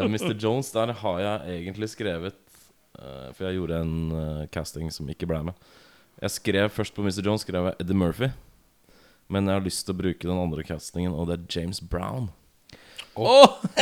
Mr. 0.07 0.33
Jones, 0.43 0.71
der 0.71 0.93
har 0.93 1.19
jeg 1.19 1.61
egentlig 1.61 1.89
skrevet 1.89 2.35
For 3.33 3.47
jeg 3.47 3.57
gjorde 3.57 3.79
en 3.81 4.47
casting 4.53 4.91
som 4.93 5.09
ikke 5.09 5.25
ble 5.27 5.39
med. 5.49 5.53
Jeg 6.21 6.31
skrev 6.31 6.69
først 6.69 6.93
på 6.93 7.01
Mr. 7.01 7.23
Jones 7.25 7.41
skrev 7.41 7.65
jeg 7.71 7.75
Eddie 7.81 7.97
Murphy. 7.97 8.29
Men 9.29 9.47
jeg 9.49 9.57
har 9.57 9.65
lyst 9.65 9.85
til 9.87 9.95
å 9.95 9.97
bruke 9.97 10.27
den 10.29 10.37
andre 10.37 10.63
castingen, 10.63 11.13
og 11.13 11.27
det 11.27 11.39
er 11.39 11.47
James 11.57 11.81
Brown. 11.81 12.29
Oh, 13.15 13.59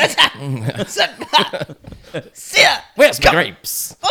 Where's 2.96 3.24
my 3.24 3.32
grapes? 3.32 3.96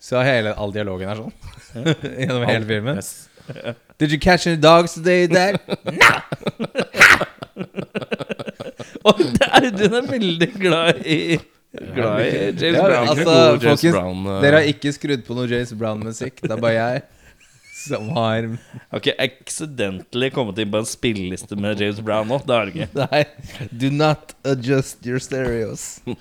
Så 0.00 0.22
hele, 0.24 0.54
all 0.56 0.72
dialogen 0.74 1.08
er 1.12 1.16
sånn? 1.20 1.32
Gjennom 2.22 2.46
hele 2.48 2.66
filmen? 2.66 2.96
Yes. 2.98 3.28
Did 4.00 4.12
you 4.14 4.18
catch 4.20 4.46
any 4.48 4.56
dogs 4.60 4.94
today, 4.96 5.26
Dad? 5.30 5.58
og 9.04 9.20
Audun 9.20 9.94
er 10.00 10.10
veldig 10.10 10.50
glad 10.58 11.00
i 11.06 11.38
Glad 11.94 12.20
i 12.24 12.28
James 12.56 12.78
Ja, 12.78 12.84
Brown. 12.88 13.08
altså, 13.12 13.34
James 13.34 13.62
folkens, 13.64 13.92
Brown, 13.92 14.26
uh, 14.26 14.38
Dere 14.42 14.54
har 14.62 14.68
ikke 14.72 14.92
skrudd 14.96 15.22
på 15.26 15.34
noe 15.36 15.46
James 15.50 15.72
Brown-musikk. 15.76 16.40
Det 16.40 16.50
er 16.54 16.62
bare 16.62 16.74
jeg 16.78 17.02
som 17.78 18.08
har 18.16 18.46
Har 18.90 19.00
ikke 19.02 19.14
accidentally 19.22 20.28
kommet 20.34 20.58
inn 20.62 20.70
på 20.72 20.80
en 20.82 20.88
spilleliste 20.88 21.56
med 21.60 21.80
James 21.82 22.00
Brown 22.04 22.28
nå? 22.30 22.40
Det 22.46 22.56
har 22.56 22.66
du 22.68 22.74
ikke. 22.74 22.88
Nei, 22.98 23.22
do 23.72 23.90
not 23.94 24.34
adjust 24.44 25.06
your 25.08 25.22
stereos. 25.22 25.86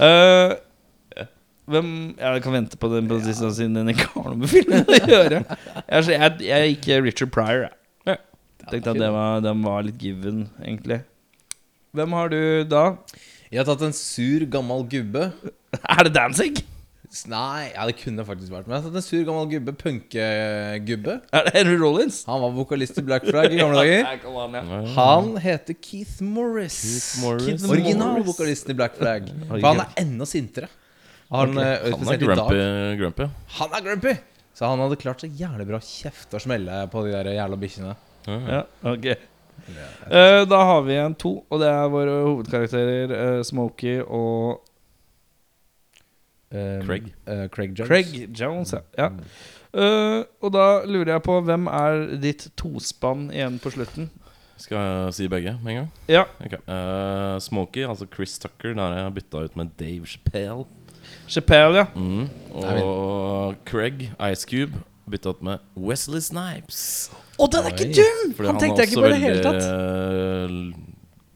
Eh, 0.00 0.52
hvem 1.68 1.88
Jeg 2.18 2.42
kan 2.44 2.54
vente 2.54 2.78
på 2.80 2.88
den 2.92 3.08
på 3.10 3.16
posisjonen 3.18 3.54
siden 3.56 3.74
den 3.76 3.90
ikke 3.92 4.06
har 4.14 4.28
noe 4.30 4.38
med 4.40 4.48
filmen 4.50 4.84
å 4.88 4.98
gjøre. 5.10 5.40
Jeg, 5.48 6.04
så- 6.06 6.14
jeg, 6.14 6.36
jeg 6.46 6.70
gikk 6.74 6.88
Richard 7.04 7.32
Pryor, 7.34 7.66
jeg. 8.06 8.18
Tenkte 8.70 8.92
at 8.94 8.98
den 9.00 9.12
var, 9.14 9.40
den 9.44 9.60
var 9.64 9.84
litt 9.86 9.98
given, 10.02 10.46
egentlig. 10.64 11.00
Hvem 11.96 12.16
har 12.16 12.32
du 12.32 12.38
da? 12.68 12.84
Jeg 13.52 13.60
har 13.62 13.68
tatt 13.68 13.84
en 13.86 13.94
sur, 13.96 14.42
gammel 14.50 14.82
gubbe. 14.90 15.28
Er 15.84 16.02
det 16.08 16.14
Danzig? 16.16 16.64
Nei, 17.30 17.70
ja, 17.74 17.84
det 17.88 17.96
kunne 18.00 18.24
faktisk 18.26 18.52
vært. 18.52 18.66
Men 18.68 18.76
jeg 18.78 18.84
har 18.86 18.96
en 18.98 19.04
sur, 19.04 19.20
gammel 19.28 19.48
gubbe. 19.50 19.72
Punkegubbe. 19.80 21.16
Er 21.34 21.46
det 21.46 21.52
Henry 21.54 21.76
Rollins? 21.80 22.22
Han 22.28 22.40
var 22.42 22.54
vokalist 22.56 22.98
i 22.98 23.04
Black 23.06 23.26
Flag 23.28 23.52
i 23.54 23.60
gamle 23.60 23.78
dager. 23.82 24.88
Han 24.96 25.36
heter 25.42 25.76
Keith 25.80 26.22
Morris. 26.22 26.80
Keith 26.82 27.24
Morris. 27.24 27.46
Keith 27.46 27.70
Originalvokalisten 27.70 28.74
i 28.74 28.78
Black 28.78 28.98
Flag. 28.98 29.30
For 29.48 29.62
han 29.68 29.84
er 29.84 29.94
enda 30.02 30.26
sintere. 30.28 30.68
Han, 31.30 31.56
okay. 31.58 31.92
Han 31.92 32.12
er 32.12 32.20
grumpy. 32.22 32.58
grumpy. 33.00 33.30
Han 33.58 33.72
er 33.74 33.86
grumpy! 33.88 34.12
Så 34.56 34.68
han 34.70 34.78
hadde 34.80 34.96
klart 35.02 35.20
så 35.20 35.26
jævlig 35.28 35.66
bra 35.68 35.80
kjeft 35.82 36.32
og 36.38 36.40
smelle 36.40 36.84
på 36.92 37.02
de 37.04 37.10
der 37.16 37.32
jævla 37.34 37.58
bikkjene. 37.60 37.96
Ja, 38.26 38.62
ok 38.86 39.10
Eh, 40.06 40.44
Da 40.46 40.58
har 40.68 40.82
vi 40.86 40.92
igjen 40.94 41.14
to, 41.18 41.32
og 41.50 41.58
det 41.62 41.66
er 41.72 41.88
våre 41.90 42.14
hovedkarakterer 42.28 43.12
uh, 43.16 43.42
Smokey 43.46 43.98
og 44.04 44.60
Eh, 44.60 44.75
Craig. 46.50 47.12
eh, 47.26 47.46
Craig 47.52 47.72
Jones. 47.76 47.88
Craig 47.88 48.28
Jones. 48.40 48.72
Ja. 48.72 48.82
ja. 48.98 49.10
Eh, 49.76 50.22
og 50.40 50.52
da 50.54 50.66
lurer 50.88 51.16
jeg 51.16 51.22
på 51.26 51.40
hvem 51.44 51.66
er 51.68 52.04
ditt 52.22 52.46
tospann 52.56 53.26
igjen 53.34 53.58
på 53.60 53.72
slutten? 53.74 54.08
Skal 54.56 54.78
jeg 54.78 55.14
si 55.18 55.26
begge 55.28 55.52
med 55.60 55.72
en 55.74 55.78
gang? 55.82 55.88
Ja. 56.08 56.22
Ok. 56.40 56.54
uh, 56.64 57.36
Smokey, 57.44 57.82
altså 57.84 58.06
Chris 58.08 58.38
Tucker, 58.40 58.72
der 58.72 58.80
har 58.86 59.02
jeg 59.02 59.14
bytta 59.18 59.42
ut 59.44 59.56
med 59.60 59.74
Dave 59.76 60.06
Chappelle. 60.08 60.64
Chappelle, 61.28 61.82
ja. 61.82 61.86
Mm. 61.94 62.28
Og 62.56 63.54
Craig, 63.68 64.06
Ice 64.32 64.48
Cube, 64.48 64.80
bytta 65.10 65.34
ut 65.34 65.42
med 65.44 65.58
Wesley 65.76 66.22
Snipes. 66.24 67.10
Å, 67.36 67.50
den 67.52 67.68
er 67.68 67.74
ikke 67.76 67.90
dum! 67.98 68.32
Fordi 68.38 68.48
Han 68.48 68.60
tenkte 68.62 68.80
jeg 68.86 68.88
ikke 68.94 69.02
på 69.04 69.10
i 69.10 69.12
det 69.12 69.20
hele 69.26 69.42
tatt. 69.44 69.62
eh, 69.68 70.82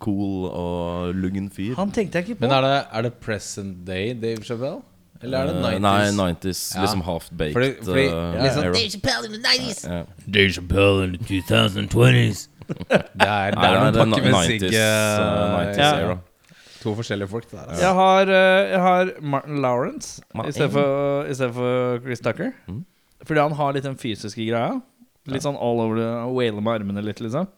Cool 0.00 0.46
og 0.48 1.12
lugn 1.20 1.50
fyr. 1.52 1.74
Han 1.76 1.92
tenkte 1.92 2.22
jeg 2.22 2.30
ikke 2.30 2.38
på. 2.40 2.46
Men 2.46 2.56
er 2.56 2.64
det, 2.64 2.76
er 2.88 3.04
det 3.04 3.12
present 3.20 3.82
day 3.84 4.14
Dave 4.16 4.40
Chappelle? 4.48 4.80
Eller 5.22 5.38
er 5.38 5.46
det 5.50 5.56
Eh, 5.56 5.62
90s? 5.62 5.80
Nei, 5.80 6.32
90s. 6.32 6.60
Ja. 6.74 6.80
Liksom 6.84 7.02
half-baked. 7.04 7.52
Fordi- 7.52 7.84
fordi 7.84 8.06
uh, 8.08 8.42
liksom- 8.42 8.64
era. 8.64 8.72
Dave 8.72 8.90
Chappelle 8.90 9.24
in 9.26 9.32
the 9.32 9.42
90s. 9.48 9.84
Ja. 9.84 10.04
Dave 10.30 10.50
Chappelle 10.56 11.04
in 11.04 11.12
the 11.12 11.24
2020s. 11.24 12.48
Det 12.70 13.26
er, 13.26 13.50
det 13.50 13.66
er 13.66 13.80
noen 13.80 13.96
er 13.96 13.98
pakker 13.98 14.22
med 14.22 14.34
90s, 14.34 14.46
sigg 14.46 14.62
eh, 14.62 14.70
eh, 14.70 15.56
90s 15.58 15.78
Ja. 15.78 15.94
era. 15.98 16.18
To 16.82 16.94
forskjellige 16.96 17.28
folk. 17.28 17.50
Der, 17.50 17.58
altså. 17.66 17.82
Jeg 17.82 17.94
har, 17.98 18.22
eh, 18.22 18.70
jeg 18.70 18.80
har 18.80 19.10
Martin 19.20 19.58
Lawrence 19.60 20.22
Martin. 20.34 20.48
i 20.48 20.52
stedet 20.52 20.72
for, 20.72 21.24
i 21.28 21.34
stedet 21.34 21.54
for 21.54 21.98
Chris 22.04 22.20
Tucker. 22.20 22.52
Mm. 22.68 22.84
Fordi 23.26 23.40
han 23.40 23.52
har 23.52 23.72
litt 23.76 23.84
den 23.84 23.96
fysiske 24.00 24.46
greia. 24.48 24.80
Litt 25.26 25.42
sånn 25.44 25.58
all 25.60 25.80
over 25.84 25.96
the 26.00 26.32
Wailer 26.32 26.60
med 26.62 26.80
armene 26.80 27.02
litt, 27.04 27.20
liksom. 27.20 27.48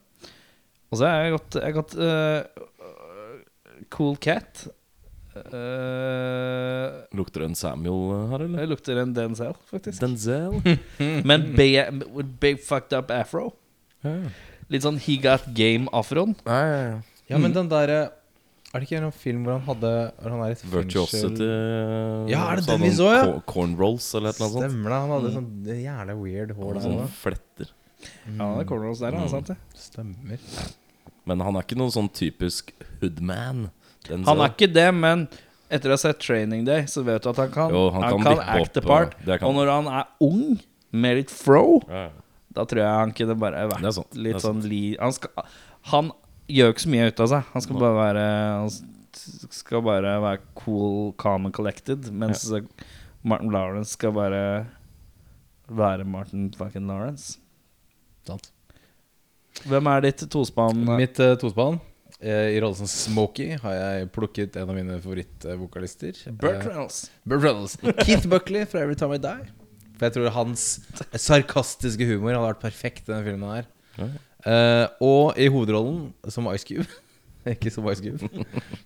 Og 0.91 0.99
så 0.99 1.07
har 1.07 1.23
jeg 1.23 1.33
gått, 1.37 1.55
jeg 1.61 1.63
har 1.63 1.77
gått 1.83 1.95
eh, 1.95 2.65
Cool 3.91 4.17
Cat. 4.17 4.67
Eh, 5.37 7.17
Lukter 7.17 7.41
det 7.45 7.49
en 7.51 7.55
Samuel 7.59 8.29
her, 8.31 8.45
eller? 8.47 8.63
det 8.65 8.69
lukter 8.73 9.01
en 9.03 9.13
Denzel, 9.17 9.55
faktisk. 9.71 10.01
Denzel? 10.03 10.59
Men 11.29 11.53
big, 11.57 11.79
big 12.41 12.61
fucked 12.65 12.93
up 12.99 13.11
afro. 13.15 13.53
Ja. 14.05 14.17
Litt 14.73 14.85
sånn 14.87 14.99
He 15.05 15.19
Got 15.23 15.47
Game-afroen. 15.57 16.35
Ja, 16.47 16.59
ja, 16.67 17.01
ja. 17.29 17.39
men 17.39 17.53
den 17.55 17.69
derre 17.71 17.99
Er 18.73 18.81
det 18.81 18.87
ikke 18.89 18.99
en 19.03 19.13
film 19.15 19.43
hvor 19.45 19.59
han 19.59 19.63
hadde 19.67 19.91
Hvor 20.17 20.33
han 20.33 20.41
er 20.47 20.55
et 20.55 20.63
Virtuosity 20.73 21.47
Ja, 22.33 22.41
er 22.51 22.59
det 22.61 22.65
den 22.71 22.81
vi 22.83 22.91
så, 22.97 23.11
ja? 23.13 23.21
co- 23.29 23.43
Cornrolls 23.53 24.07
eller 24.19 24.33
noe 24.41 24.49
sånt. 24.49 24.65
Stemmer 24.65 24.95
det. 24.95 24.99
Han 25.05 25.13
hadde 25.13 25.33
sånn 25.37 25.51
jævla 25.85 26.17
weird 26.19 26.55
hår 26.57 26.79
der 26.79 26.87
Sånn 26.87 26.97
fletter. 27.21 27.21
fletter. 27.21 27.75
Ja, 28.33 28.49
det 28.57 28.65
er 28.65 28.69
cornrolls 28.73 29.03
der, 29.05 29.15
mm. 29.15 29.29
sant 29.31 29.53
det. 29.53 29.59
Stemmer. 29.79 30.47
Men 31.31 31.45
han 31.47 31.59
er 31.61 31.67
ikke 31.69 31.79
noen 31.79 31.93
sånn 31.95 32.09
typisk 32.17 32.73
hoodman. 33.03 33.69
Den 34.09 34.25
Han 34.27 34.43
er 34.43 34.53
ikke 34.55 34.71
det, 34.73 34.89
men 34.95 35.27
etter 35.73 35.93
å 35.93 35.97
ha 35.97 36.01
sett 36.01 36.21
Training 36.21 36.67
Day, 36.69 36.87
så 36.91 37.05
vet 37.07 37.25
du 37.25 37.31
at 37.31 37.41
han 37.41 37.53
kan, 37.53 37.73
Jo, 37.73 37.87
han 37.95 38.05
kan 38.05 38.27
kan 38.27 38.43
act 38.59 38.75
the 38.77 38.83
part. 38.85 39.15
Og, 39.25 39.45
Og 39.49 39.55
når 39.57 39.71
han 39.73 39.89
er 39.89 40.09
ung, 40.25 40.61
med 40.93 41.17
litt 41.17 41.31
fro, 41.33 41.81
ja, 41.89 42.09
ja. 42.11 42.25
da 42.53 42.67
tror 42.69 42.83
jeg 42.83 42.97
han 43.01 43.13
kunne 43.17 43.37
bare 43.41 43.63
vært 43.71 43.81
Det 43.81 43.89
er 43.89 43.95
sant, 43.97 44.11
det 44.13 44.25
litt 44.27 44.37
er 44.37 44.43
sant. 44.45 44.61
sånn 44.61 44.69
li... 44.69 44.81
Han, 45.01 45.15
skal, 45.17 45.47
han 45.93 46.11
gjør 46.53 46.75
ikke 46.75 46.85
så 46.85 46.93
mye 46.93 47.07
ut 47.09 47.23
av 47.25 47.31
seg. 47.33 47.47
Han 47.55 47.65
skal 47.65 47.79
bare 47.81 47.97
være 47.97 48.27
Han 48.59 48.75
skal 49.57 49.85
bare 49.87 50.17
være 50.27 50.43
cool, 50.61 51.15
calm 51.21 51.49
and 51.49 51.57
collected, 51.57 52.11
mens 52.13 52.45
Martin 53.23 53.53
Lawrence 53.55 53.97
skal 53.97 54.13
bare 54.17 54.43
være 55.73 56.05
Martin 56.05 56.51
fucking 56.59 56.91
Lawrence. 56.91 57.39
Sant. 58.29 58.51
Hvem 59.69 59.89
er 59.93 60.05
ditt 60.05 60.25
tospann? 60.33 60.85
Mitt 60.99 61.21
uh, 61.21 61.35
tospann 61.41 61.81
i 62.23 62.61
rollen 62.63 62.79
som 62.79 62.87
Smokey 62.91 63.57
har 63.63 63.75
jeg 63.75 64.11
plukket 64.15 64.57
en 64.61 64.71
av 64.71 64.77
mine 64.79 64.99
favorittvokalister. 65.03 66.21
Burt 66.39 66.61
Eh, 66.61 66.69
Reynolds. 66.69 67.01
Burt 67.27 67.43
Reynolds. 67.43 67.77
Keith 68.07 68.29
Buckley 68.31 68.65
fra 68.71 68.85
Every 68.85 68.95
Time 68.99 69.17
I 69.19 69.23
Die. 69.25 69.51
For 69.99 70.07
jeg 70.09 70.15
tror 70.17 70.31
hans 70.35 70.67
sarkastiske 71.19 72.07
humor 72.09 72.35
hadde 72.35 72.49
vært 72.53 72.63
perfekt 72.63 73.09
i 73.09 73.13
denne 73.13 73.27
filmen 73.27 73.55
her. 73.57 73.67
okay. 73.97 74.13
Eh, 74.47 74.87
og 75.05 75.37
i 75.39 75.47
hovedrollen 75.53 76.09
som 76.35 76.49
Ice 76.51 76.67
Cube 76.67 76.89
Ikke 77.53 77.71
som 77.71 77.87
Ice 77.91 78.03
Cube, 78.03 78.27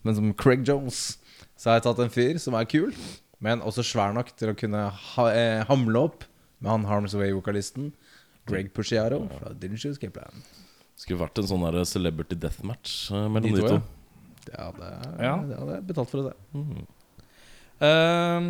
men 0.04 0.14
som 0.16 0.32
Craig 0.36 0.64
Jones. 0.68 1.18
Så 1.56 1.70
har 1.70 1.78
jeg 1.78 1.86
tatt 1.86 2.02
en 2.04 2.12
fyr 2.12 2.36
som 2.40 2.54
er 2.56 2.64
kul, 2.68 2.92
men 3.40 3.60
også 3.64 3.84
svær 3.84 4.12
nok 4.16 4.30
til 4.36 4.52
å 4.52 4.56
kunne 4.56 4.82
ha, 4.92 5.24
eh, 5.32 5.62
hamle 5.68 6.02
opp 6.08 6.24
med 6.60 6.70
han 6.72 6.84
Harms 6.88 7.12
Way-vokalisten 7.16 7.90
Greg 8.48 8.70
Pusciaro 8.76 9.26
fra 9.28 9.52
Didn't 9.52 9.80
Choose 9.82 10.00
Cape 10.00 10.16
Plan. 10.20 10.40
Skulle 10.96 11.20
vært 11.20 11.38
en 11.42 11.48
sånn 11.50 11.64
der 11.66 11.84
celebrity 11.84 12.36
deathmatch 12.40 13.10
uh, 13.12 13.26
mellom 13.28 13.52
De 13.52 13.60
de, 13.60 13.62
to, 13.62 13.68
to. 13.68 13.80
ja. 14.48 14.52
Ja, 14.56 14.66
det, 14.76 14.86
er, 14.88 15.24
Ja. 15.26 15.32
det 15.44 15.56
hadde 15.60 15.74
jeg 15.74 15.86
betalt 15.88 16.10
for 16.12 16.22
å 16.22 16.28
se. 16.30 16.34
Mhm. 16.56 16.86
Um, 17.86 18.46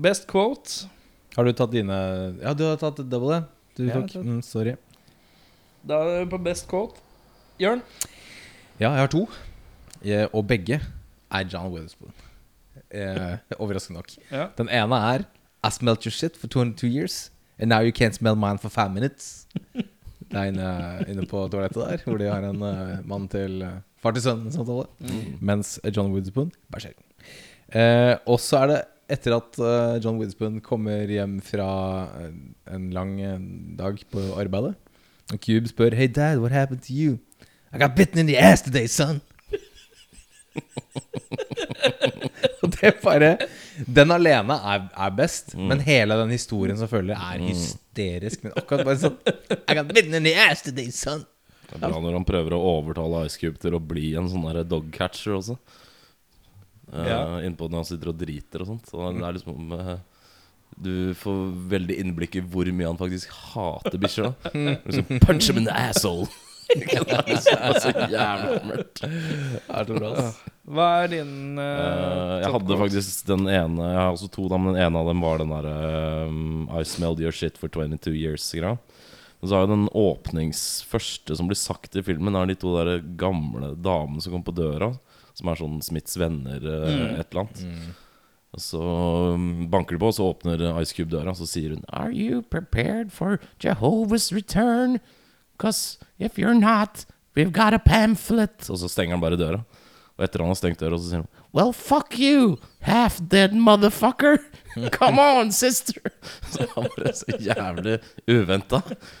best 0.00 0.26
quote. 0.30 0.86
Har 1.36 1.44
du 1.44 1.52
tatt 1.52 1.72
dine 1.74 1.96
Ja, 2.40 2.54
du 2.56 2.62
har 2.64 2.76
tatt 2.80 3.02
double. 3.10 3.42
Du 3.76 3.84
Ja, 3.84 3.98
tok 4.00 4.14
mm, 4.24 4.38
Sorry. 4.46 4.76
Da 5.86 5.98
er 6.02 6.24
vi 6.24 6.30
på 6.32 6.38
best 6.42 6.66
quote. 6.70 6.96
Jørn? 7.60 7.82
Ja, 8.80 8.90
jeg 8.94 9.02
har 9.04 9.08
to. 9.12 9.26
Jeg, 10.04 10.28
og 10.32 10.46
begge 10.48 10.80
er 10.80 11.44
John 11.50 11.68
Witherspoon. 11.72 12.12
Eh, 12.90 13.36
overraskende 13.60 14.00
nok. 14.00 14.16
Ja. 14.30 14.48
Den 14.56 14.68
ene 14.72 14.96
er 15.12 15.26
I 15.64 15.70
smelt 15.72 16.04
your 16.06 16.12
shit 16.12 16.36
for 16.36 16.46
22 16.48 16.86
years, 16.88 17.30
and 17.58 17.68
now 17.68 17.80
you 17.80 17.90
can't 17.92 18.14
smell 18.14 18.36
mine 18.36 18.58
for 18.58 18.68
five 18.70 18.92
minutes. 18.94 19.46
Det 20.26 20.40
er 20.40 20.50
inne, 20.50 20.70
inne 21.06 21.26
på 21.30 21.44
toalettet 21.52 21.82
der, 21.82 22.02
hvor 22.04 22.18
de 22.18 22.30
har 22.30 22.44
en 22.48 22.62
uh, 22.62 22.96
mann 23.06 23.28
til 23.30 23.60
uh, 23.62 23.78
far 24.02 24.16
til 24.16 24.24
sønnen-samtale. 24.24 24.86
Mens 25.40 25.76
John 25.90 26.12
Woodspoon 26.14 26.50
bæsjer. 26.72 26.96
Uh, 27.70 28.14
og 28.30 28.40
så 28.42 28.62
er 28.62 28.66
det 28.72 28.80
etter 29.16 29.36
at 29.36 29.60
uh, 29.62 30.02
John 30.02 30.18
Woodspoon 30.18 30.60
kommer 30.64 31.06
hjem 31.10 31.38
fra 31.44 31.68
en, 32.72 32.90
lang 32.94 33.20
eh, 33.22 33.38
dag 33.78 34.00
på 34.10 34.20
arbeidet. 34.40 34.74
Og 35.32 35.38
Cube 35.42 35.68
spør 35.70 35.94
Hey 35.94 36.08
dad, 36.08 36.38
what 36.38 36.52
happened 36.52 36.82
to 36.86 36.94
you? 36.94 37.18
I 37.72 37.78
got 37.78 37.96
bitten 37.96 38.18
in 38.18 38.26
the 38.26 38.38
ass 38.38 38.62
today, 38.62 38.86
son. 38.86 39.20
Og 42.62 42.72
det 42.72 42.94
bare 43.02 43.36
Den 43.84 44.12
alene 44.14 44.56
er, 44.72 44.84
er 44.96 45.10
best, 45.16 45.54
men 45.58 45.82
hele 45.84 46.16
den 46.22 46.30
historien 46.32 46.78
som 46.80 46.88
følger, 46.88 47.16
er 47.18 47.42
hysterisk. 47.44 48.44
Men 48.46 48.54
akkurat 48.56 48.86
bare 48.88 49.00
sånn 49.02 49.16
I 49.58 49.76
got 49.76 49.90
bitten 49.92 50.16
in 50.16 50.24
the 50.24 50.32
ass 50.46 50.62
today, 50.64 50.88
son. 50.94 51.26
Det 51.66 51.76
er 51.76 51.82
bra 51.82 51.98
når 52.00 52.14
han 52.20 52.24
prøver 52.28 52.54
å 52.56 52.60
overtale 52.78 53.24
Ice 53.26 53.40
Cube 53.42 53.58
til 53.60 53.74
å 53.76 53.82
bli 53.82 54.14
en 54.16 54.28
sånn 54.32 54.46
der 54.48 54.62
dogcatcher 54.64 55.36
også. 55.40 55.58
Uh, 56.92 57.02
Ja. 57.04 57.20
Innpå 57.42 57.66
når 57.68 57.82
han 57.82 57.88
sitter 57.88 58.12
og 58.12 58.20
driter 58.20 58.62
og 58.62 58.70
sånt. 58.70 58.88
Så 58.88 59.10
det 59.16 59.24
er 59.26 59.34
liksom 59.34 59.72
uh, 59.74 59.96
Du 60.78 61.14
får 61.18 61.40
veldig 61.74 61.96
innblikk 62.04 62.36
i 62.38 62.44
hvor 62.46 62.68
mye 62.70 62.86
han 62.92 63.00
faktisk 63.00 63.32
hater 63.52 63.98
bikkjer. 63.98 64.32
Liksom, 64.86 65.18
Punch 65.26 65.50
him 65.50 65.58
in 65.62 65.66
the 65.68 65.74
asshole! 65.74 66.28
det 66.76 66.86
er 67.54 67.78
så, 67.78 67.92
jævlig 68.10 68.62
mørkt. 68.66 69.02
Det 69.02 69.10
er 69.70 69.86
så 69.86 69.98
bra, 69.98 70.08
ass. 70.18 70.40
Hva 70.66 70.86
er 71.04 71.12
din 71.12 71.58
uh, 71.60 71.62
uh, 71.62 72.38
jeg 72.42 72.50
hadde 72.56 72.78
faktisk 72.80 73.28
den 73.28 73.44
ene 73.46 73.84
Jeg 73.86 73.98
har 74.00 74.08
også 74.10 74.26
to, 74.34 74.48
da, 74.50 74.58
men 74.58 74.74
den 74.74 74.82
ene 74.82 74.98
av 74.98 75.10
dem 75.12 75.20
var 75.22 75.38
den 75.38 75.52
derre 75.54 75.74
uh, 76.26 76.80
I 76.80 76.82
smelled 76.82 77.22
your 77.22 77.34
shit 77.34 77.60
for 77.60 77.70
22 77.70 78.16
years-greia. 78.16 78.74
Men 79.38 79.48
så 79.48 79.54
har 79.54 79.66
jo 79.66 79.74
den 79.74 79.86
åpnings 79.94 80.62
første 80.88 81.36
som 81.38 81.46
blir 81.46 81.60
sagt 81.60 81.94
i 81.94 82.02
filmen, 82.02 82.34
er 82.34 82.50
de 82.50 82.56
to 82.58 82.72
der 82.74 83.04
gamle 83.20 83.74
damene 83.78 84.24
som 84.24 84.34
kommer 84.34 84.48
på 84.48 84.56
døra. 84.58 84.90
Som 85.36 85.52
er 85.52 85.60
sånn 85.60 85.78
Smiths 85.84 86.16
venner, 86.16 86.62
eh, 86.64 87.18
et 87.20 87.28
eller 87.28 87.42
annet. 87.42 87.90
Og 88.56 88.62
så 88.64 88.80
um, 89.36 89.66
banker 89.68 89.98
de 89.98 90.00
på, 90.00 90.08
og 90.08 90.16
så 90.16 90.30
åpner 90.30 90.64
Ice 90.80 90.96
Cube 90.96 91.12
døra, 91.12 91.34
og 91.34 91.36
så 91.36 91.48
sier 91.50 91.74
hun 91.74 91.84
Are 91.92 92.08
you 92.08 92.40
prepared 92.40 93.12
for 93.12 93.36
Jehovah's 93.60 94.32
return? 94.32 94.96
Cause 95.60 95.98
if 96.18 96.40
you're 96.40 96.56
not, 96.56 97.04
we've 97.36 97.52
got 97.52 97.76
a 97.76 97.78
pamphlet. 97.78 98.64
Og 98.72 98.80
så 98.80 98.88
stenger 98.88 99.18
han 99.18 99.26
bare 99.26 99.36
døra. 99.36 99.60
Og 100.16 100.24
etter 100.24 100.40
han 100.42 100.48
har 100.52 100.56
stengt 100.58 100.80
døra, 100.80 100.96
så 100.96 101.10
sier 101.10 101.22
han 101.22 101.44
Well, 101.56 101.72
fuck 101.76 102.16
you, 102.20 102.56
half 102.84 103.18
dead 103.32 103.54
motherfucker. 103.56 104.40
Come 104.96 105.20
on, 105.20 105.52
sister. 105.52 106.00
Så 106.52 106.66
han 106.74 106.88
bare 106.96 107.12
så 107.16 107.38
jævlig 107.40 107.96
uventa. 108.28 108.82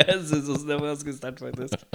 Jeg 0.00 0.16
syns 0.26 0.48
også 0.48 0.66
det 0.66 0.80
var 0.80 0.88
ganske 0.88 1.14
sterkt, 1.14 1.44
faktisk. 1.44 1.86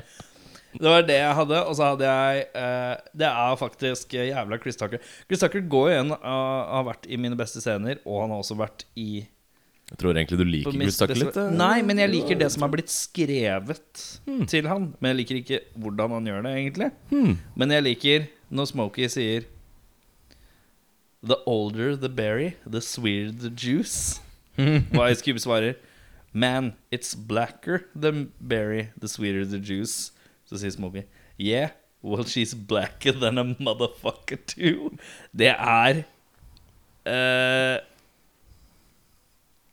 Det 0.75 0.91
var 0.91 1.05
det 1.07 1.15
jeg 1.15 1.35
hadde, 1.37 1.59
og 1.69 1.75
så 1.77 1.85
hadde 1.93 2.07
jeg 2.09 2.39
eh, 2.59 2.95
Det 3.15 3.27
er 3.27 3.53
faktisk 3.59 4.13
eh, 4.17 4.25
jævla 4.27 4.57
Chris 4.59 4.75
Tucker. 4.79 5.03
Chris 5.29 5.39
Tucker 5.39 5.63
går 5.71 5.91
igjen 5.93 6.11
og 6.11 6.73
har 6.73 6.83
vært 6.89 7.07
i 7.07 7.19
mine 7.21 7.37
beste 7.39 7.63
scener, 7.63 8.01
og 8.03 8.25
han 8.25 8.33
har 8.35 8.43
også 8.43 8.57
vært 8.59 8.83
i 8.99 9.23
Jeg 9.91 9.97
tror 10.01 10.17
egentlig 10.17 10.37
du 10.39 10.43
liker 10.49 10.71
Chris 10.73 10.97
Tucker 10.97 11.15
litt. 11.19 11.35
eh. 11.37 11.49
Nei, 11.53 11.81
men 11.85 11.99
jeg 12.01 12.09
liker 12.09 12.39
det 12.39 12.47
som 12.51 12.63
har 12.65 12.71
blitt 12.73 12.89
skrevet 12.89 14.05
til 14.49 14.65
han. 14.67 14.87
Men 14.99 15.11
jeg 15.11 15.17
liker 15.19 15.39
ikke 15.43 15.59
hvordan 15.77 16.15
han 16.17 16.25
gjør 16.31 16.41
det, 16.47 16.53
egentlig. 16.61 16.87
Men 17.55 17.69
jeg 17.75 17.83
liker 17.85 18.25
når 18.49 18.65
Smokey 18.71 19.07
sier 19.13 19.45
The 21.25 21.37
older 21.45 21.95
the 21.95 22.09
berry, 22.09 22.55
the 22.65 22.81
sweeter 22.81 23.31
the 23.31 23.49
juice. 23.49 24.19
Hva 24.57 25.07
Ice 25.11 25.21
Cube 25.25 25.39
svarer 25.41 25.75
Man, 26.33 26.73
it's 26.91 27.15
blacker 27.15 27.85
the 27.95 28.11
berry, 28.39 28.89
the 28.99 29.07
sweeter 29.07 29.45
the 29.45 29.57
juice. 29.59 30.11
Så 30.49 30.57
sier 30.61 30.71
Smokey 30.73 31.03
Yeah, 31.37 31.69
well 32.01 32.23
she's 32.25 32.53
blacker 32.53 33.11
than 33.11 33.37
a 33.37 33.43
motherfucker 33.43 34.37
too. 34.47 34.91
Det 35.35 35.49
er 35.53 36.03
eh, 37.05 37.79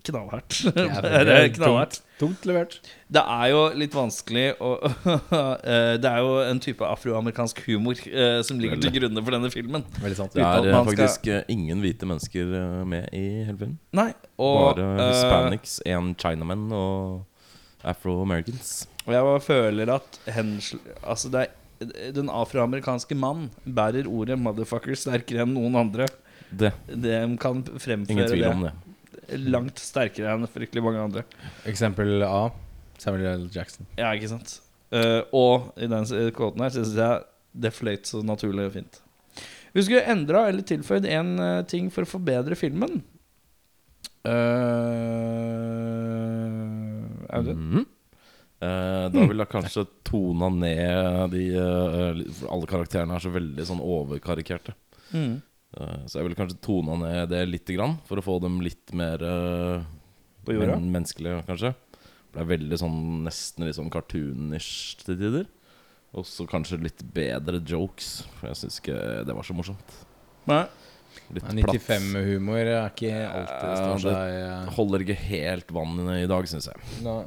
Knallhardt. 0.03 0.57
Det 0.75 1.33
er 1.33 1.49
knallhardt. 1.57 2.01
Tungt 2.19 2.45
levert. 2.47 2.77
Det 3.13 3.23
er 3.23 3.49
jo 3.53 3.63
litt 3.79 3.95
vanskelig 3.95 4.45
å 4.63 4.71
eh, 4.83 5.95
Det 6.03 6.11
er 6.11 6.21
jo 6.23 6.37
en 6.45 6.61
type 6.63 6.87
afroamerikansk 6.87 7.63
humor 7.67 7.99
eh, 8.07 8.41
som 8.47 8.61
ligger 8.63 8.81
til 8.83 8.95
grunne 8.99 9.23
for 9.23 9.37
denne 9.37 9.51
filmen. 9.55 9.87
Veldig 10.03 10.19
sant. 10.19 10.35
Det 10.37 10.43
er 10.45 10.69
eh, 10.69 10.75
skal- 10.75 10.89
faktisk 10.93 11.31
ingen 11.55 11.83
hvite 11.85 12.09
mennesker 12.11 12.55
med 12.89 13.09
i 13.15 13.25
hele 13.47 13.59
filmen. 13.59 13.79
Nei, 13.99 14.11
og 14.39 14.77
Bare 14.79 14.89
hispanics, 15.11 15.19
hispanics, 15.19 15.77
en 15.87 16.15
Chinaman 16.19 16.69
og 16.77 17.87
afro-americans. 17.87 18.75
Og 19.07 19.15
jeg 19.17 19.27
bare 19.27 19.43
føler 19.43 19.91
at 19.97 20.21
hensl... 20.31 20.79
Altså, 21.03 21.31
det 21.33 21.47
er 21.49 22.15
den 22.15 22.29
afroamerikanske 22.31 23.17
mann 23.19 23.49
bærer 23.67 24.07
ordet 24.07 24.39
'motherfucker' 24.39 24.95
sterkere 24.99 25.43
enn 25.43 25.55
noen 25.57 25.75
andre. 25.81 26.07
Det. 26.53 26.71
De 26.87 27.17
kan 27.43 27.59
Ingen 27.59 27.81
fremføre 27.83 28.29
tvil 28.31 28.45
om 28.47 28.63
det 28.63 28.71
det. 28.71 28.92
Langt 29.39 29.81
sterkere 29.83 30.35
enn 30.35 30.49
fryktelig 30.51 30.85
mange 30.85 31.03
andre. 31.03 31.25
Eksempel 31.69 32.23
A. 32.27 32.51
Samuel 33.03 33.27
L. 33.33 33.49
Jackson. 33.55 33.89
Ja, 33.99 34.13
ikke 34.15 34.31
sant? 34.31 34.59
Uh, 34.93 35.23
og 35.33 35.73
i 35.81 35.89
den 35.89 36.05
kvoten 36.37 36.63
her 36.63 36.75
syns 36.75 36.93
jeg 36.99 37.25
det 37.53 37.73
fløyt 37.75 38.09
så 38.09 38.21
naturlig 38.25 38.69
og 38.69 38.77
fint. 38.77 39.01
Vi 39.73 39.83
skulle 39.87 40.05
endra 40.13 40.47
eller 40.51 40.65
tilføyd 40.69 41.09
én 41.09 41.33
ting 41.69 41.89
for 41.93 42.05
å 42.05 42.13
forbedre 42.13 42.57
filmen. 42.61 43.01
Uh, 44.23 44.33
Audun? 47.33 47.57
Mm 47.57 47.73
-hmm. 47.73 47.87
Uh, 48.63 49.09
da 49.11 49.25
ville 49.27 49.43
jeg 49.43 49.51
kanskje 49.51 49.83
tona 50.07 50.47
ned 50.55 51.33
de 51.33 51.49
uh, 51.59 52.21
For 52.31 52.53
alle 52.55 52.69
karakterene 52.71 53.17
er 53.17 53.25
så 53.25 53.33
veldig 53.35 53.65
sånn 53.67 53.81
overkarikerte. 53.83 54.77
Mm. 55.11 55.41
Eh, 55.79 56.03
så 56.07 56.19
jeg 56.21 56.27
ville 56.29 56.37
kanskje 56.39 56.61
tona 56.65 56.97
ned 57.01 57.31
det 57.33 57.43
lite 57.49 57.77
grann, 57.79 57.99
for 58.09 58.21
å 58.21 58.25
få 58.27 58.39
dem 58.45 58.61
litt 58.65 58.93
mer 58.99 59.23
eh, 59.25 59.85
På 60.45 60.53
jorda? 60.57 60.77
men, 60.77 60.91
menneskelige, 60.93 61.43
kanskje. 61.49 61.73
For 62.33 62.39
det 62.41 62.45
er 62.47 62.51
veldig 62.59 62.79
sånn 62.81 63.01
nesten 63.27 63.67
litt 63.69 63.77
sånn 63.79 63.91
cartoonish 63.93 64.99
til 65.05 65.19
tider. 65.21 65.47
Og 66.13 66.27
så 66.29 66.45
kanskje 66.49 66.77
litt 66.85 67.01
bedre 67.17 67.61
jokes, 67.65 68.23
for 68.37 68.51
jeg 68.51 68.59
syns 68.61 68.81
ikke 68.83 68.97
det 69.25 69.33
var 69.37 69.47
så 69.49 69.57
morsomt. 69.57 69.95
Nei. 70.51 70.65
Litt 71.33 71.45
Ja, 71.45 71.53
95-humor 71.77 72.61
er 72.69 72.87
ikke 72.89 73.13
alltid 73.29 73.73
står 73.77 73.97
det- 73.97 74.03
seg 74.05 74.37
eh, 74.41 74.71
Holder 74.77 75.05
ikke 75.05 75.17
helt 75.29 75.73
vann 75.77 75.99
i 76.17 76.27
dag, 76.29 76.49
syns 76.49 76.69
jeg. 76.69 76.81
Nei. 77.05 77.19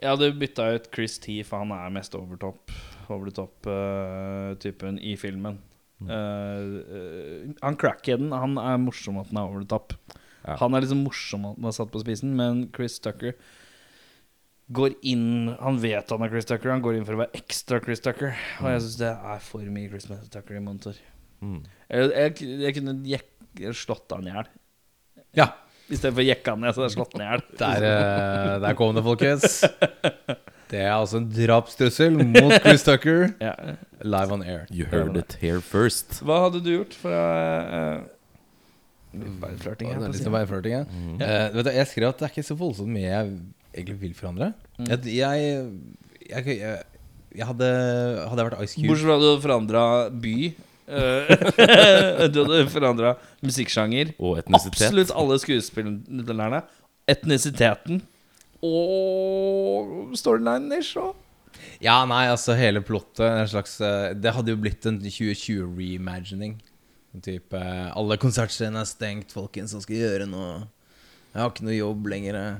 Jeg 0.00 0.08
hadde 0.14 0.28
bytta 0.40 0.66
ut 0.76 0.86
Chris 0.94 1.18
T, 1.20 1.42
for 1.46 1.58
han 1.62 1.72
er 1.76 1.90
mest 1.92 2.14
overtopp 2.16 2.70
Over 3.10 3.30
top-typen 3.34 4.98
i 5.02 5.16
filmen. 5.18 5.58
Mm. 6.00 6.10
Eh, 6.16 7.56
han 7.60 7.76
crackheaden 7.76 8.30
Han 8.32 8.54
er 8.56 8.78
morsom 8.80 9.18
at 9.20 9.28
han 9.28 9.42
er 9.42 9.50
over 9.50 9.64
the 9.64 9.68
top. 9.68 9.92
Ja. 10.46 10.56
Han 10.62 10.72
er 10.72 10.84
liksom 10.84 11.02
morsom 11.04 11.44
at 11.50 11.58
han 11.58 11.68
er 11.68 11.76
satt 11.76 11.92
på 11.92 12.00
spisen, 12.00 12.32
men 12.38 12.62
Chris 12.76 12.96
Tucker 13.04 13.34
går 14.70 14.94
inn 15.10 15.50
Han 15.60 15.80
vet 15.82 16.12
han 16.14 16.24
er 16.24 16.30
Chris 16.32 16.48
Tucker, 16.48 16.72
han 16.72 16.84
går 16.84 17.00
inn 17.00 17.06
for 17.08 17.18
å 17.18 17.22
være 17.24 17.42
ekstra 17.42 17.80
Chris 17.84 18.02
Tucker. 18.04 18.36
Og 18.62 18.70
jeg 18.72 18.84
syns 18.86 19.00
det 19.02 19.12
er 19.12 19.42
for 19.44 19.72
mye 19.78 19.90
Chris 19.92 20.08
Tucker 20.08 20.56
i 20.56 20.62
Monitor. 20.64 21.00
Mm. 21.40 21.60
Jeg, 21.88 22.12
jeg, 22.14 22.52
jeg 22.64 22.76
kunne 22.78 22.96
jek, 23.08 23.28
slått 23.76 24.14
han 24.14 24.28
i 24.28 24.34
hjel. 24.34 24.54
Ja. 25.38 25.50
Istedenfor 25.90 26.22
jekka 26.22 26.54
han 26.54 26.62
ned, 26.62 26.74
så 26.74 26.84
hadde 26.84 26.92
jeg 26.92 26.98
slått 26.98 27.16
han 27.16 27.24
i 27.24 27.28
hjel. 27.28 27.44
Der, 27.58 27.86
eh, 27.90 28.56
der 28.62 28.78
kom 28.78 28.94
det, 28.94 29.04
folkens. 29.06 29.60
Det 30.70 30.78
er 30.84 30.92
altså 30.94 31.18
en 31.18 31.28
drapstrussel 31.34 32.16
mot 32.20 32.54
Chris 32.62 32.86
Tucker 32.86 33.32
Ja. 33.48 33.54
live 34.02 34.32
on 34.32 34.42
air. 34.46 34.66
You 34.70 34.86
heard 34.90 35.16
it 35.18 35.36
here 35.42 35.60
first. 35.60 36.20
Hva 36.22 36.44
hadde 36.46 36.62
du 36.64 36.70
gjort 36.76 36.94
for 36.96 37.14
å 37.14 37.24
uh, 37.66 38.08
flørting 39.58 39.90
på 39.90 40.10
litt 40.12 40.70
ja. 40.70 40.84
Mm. 40.86 41.18
Vet 41.56 41.66
du, 41.66 41.72
jeg 41.74 41.90
skrev 41.90 42.12
at 42.12 42.20
det 42.20 42.28
er 42.28 42.34
ikke 42.36 42.46
så 42.46 42.56
voldsomt 42.60 42.92
mye 42.94 43.08
jeg 43.08 43.32
egentlig 43.74 43.98
vil 44.04 44.14
forandre. 44.18 44.52
Mm. 44.78 44.86
Jeg, 44.92 45.14
jeg, 45.18 45.50
jeg, 46.30 46.58
jeg, 46.60 46.78
jeg 47.40 47.46
hadde 47.46 47.70
Hadde 48.30 48.46
vært 48.48 48.62
Ice 48.66 48.78
Cube 48.78 48.90
Bortsett 48.90 49.06
fra 49.06 49.16
at 49.16 49.22
du 49.22 49.28
hadde 49.30 49.44
forandra 49.46 49.84
by. 50.22 50.36
eh, 50.90 52.24
du 52.32 52.40
hadde 52.44 52.62
forandra 52.72 53.14
musikksjanger. 53.46 54.14
Og 54.18 54.40
etnisitet. 54.42 54.86
Absolutt 54.88 55.14
alle 55.14 55.38
skuespillerne. 55.42 56.62
Etnisiteten. 57.10 58.02
Og 58.66 60.12
storylinen-ish 60.18 60.96
òg. 61.00 61.14
Ja, 61.82 61.98
nei, 62.08 62.26
altså 62.30 62.54
hele 62.56 62.80
plottet 62.84 63.24
en 63.26 63.48
slags, 63.50 63.78
eh, 63.84 64.12
Det 64.14 64.32
hadde 64.36 64.52
jo 64.54 64.60
blitt 64.60 64.86
en 64.88 65.00
2020-reimagining. 65.00 66.58
Type 67.24 67.56
eh, 67.58 67.88
Alle 67.96 68.16
konsertscenene 68.20 68.84
er 68.84 68.88
stengt, 68.88 69.32
folkens, 69.34 69.74
hva 69.74 69.82
skal 69.82 69.96
jeg 69.96 70.04
gjøre 70.06 70.28
nå? 70.30 70.44
Jeg 71.32 71.42
har 71.42 71.50
ikke 71.50 71.66
noe 71.66 71.76
jobb 71.78 72.06
lenger. 72.12 72.38
eh. 72.38 72.54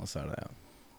Og 0.00 0.08
så 0.08 0.22
er 0.22 0.30
det, 0.32 0.38
ja. 0.40 0.50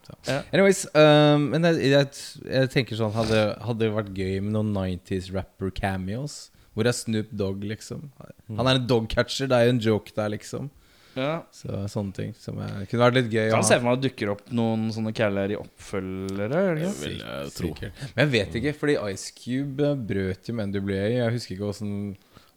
Så. 0.02 0.14
Ja. 0.26 0.38
Anyways, 0.52 0.80
um, 0.98 1.44
men 1.52 1.62
jeg, 1.68 1.90
jeg, 1.92 2.08
jeg 2.50 2.70
tenker 2.72 2.98
sånn 2.98 3.12
Hadde, 3.14 3.42
hadde 3.62 3.84
det 3.84 3.92
vært 3.94 4.08
gøy 4.16 4.40
med 4.42 4.50
noen 4.56 4.72
90s 4.74 5.28
rapper 5.34 5.70
cameos? 5.70 6.50
Hvor 6.74 6.88
er 6.90 6.96
Snoop 6.96 7.30
Dogg, 7.38 7.62
liksom? 7.68 8.08
Han 8.56 8.66
er 8.66 8.80
en 8.80 8.86
dogcatcher, 8.90 9.46
det 9.50 9.58
er 9.60 9.68
jo 9.68 9.74
en 9.76 9.82
joke 9.84 10.14
der, 10.16 10.32
liksom. 10.34 10.70
Ja. 11.18 11.42
Så 11.52 11.82
sånne 11.92 12.16
ting 12.16 12.32
som 12.38 12.58
er, 12.64 12.84
kunne 12.90 13.04
vært 13.06 13.18
litt 13.20 13.30
gøy. 13.32 13.50
Kan 13.52 13.66
se 13.66 13.78
for 13.78 13.88
meg 13.88 13.98
at 13.98 14.02
det 14.02 14.10
dukker 14.10 14.32
opp 14.34 14.42
noen 14.54 14.88
sånne 14.94 15.12
caller 15.16 15.54
i 15.54 15.58
oppfølgere. 15.58 16.62
Jeg 16.82 16.96
vil 17.02 17.16
jeg 17.20 17.54
tro. 17.56 17.72
Sikkert. 17.72 18.04
Men 18.14 18.24
jeg 18.24 18.32
vet 18.34 18.58
ikke, 18.60 18.74
fordi 18.80 18.98
Ice 19.12 19.34
Cube 19.36 19.88
eh, 19.90 20.04
brøt 20.12 20.48
jo 20.50 20.56
med 20.58 20.72
NWA. 20.72 21.02
Jeg 21.18 21.36
husker 21.36 21.56
ikke 21.56 21.70
åssen 21.72 21.92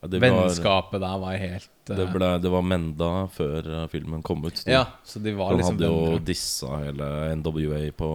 Ja, 0.05 0.09
vennskapet 0.21 1.01
der 1.01 1.19
var 1.21 1.37
helt 1.41 1.69
uh... 1.89 1.95
det, 1.97 2.07
ble, 2.13 2.31
det 2.43 2.49
var 2.53 2.65
Menda 2.67 3.11
før 3.33 3.69
eh, 3.81 3.85
filmen 3.91 4.23
kom 4.25 4.43
ut. 4.45 4.63
Ja, 4.69 4.85
så 5.03 5.21
de 5.23 5.35
var 5.37 5.53
Han 5.53 5.61
liksom 5.61 5.79
hadde 5.79 5.91
jo 5.91 6.23
dissa 6.31 6.81
hele 6.85 7.11
NWA 7.41 7.85
på 7.97 8.11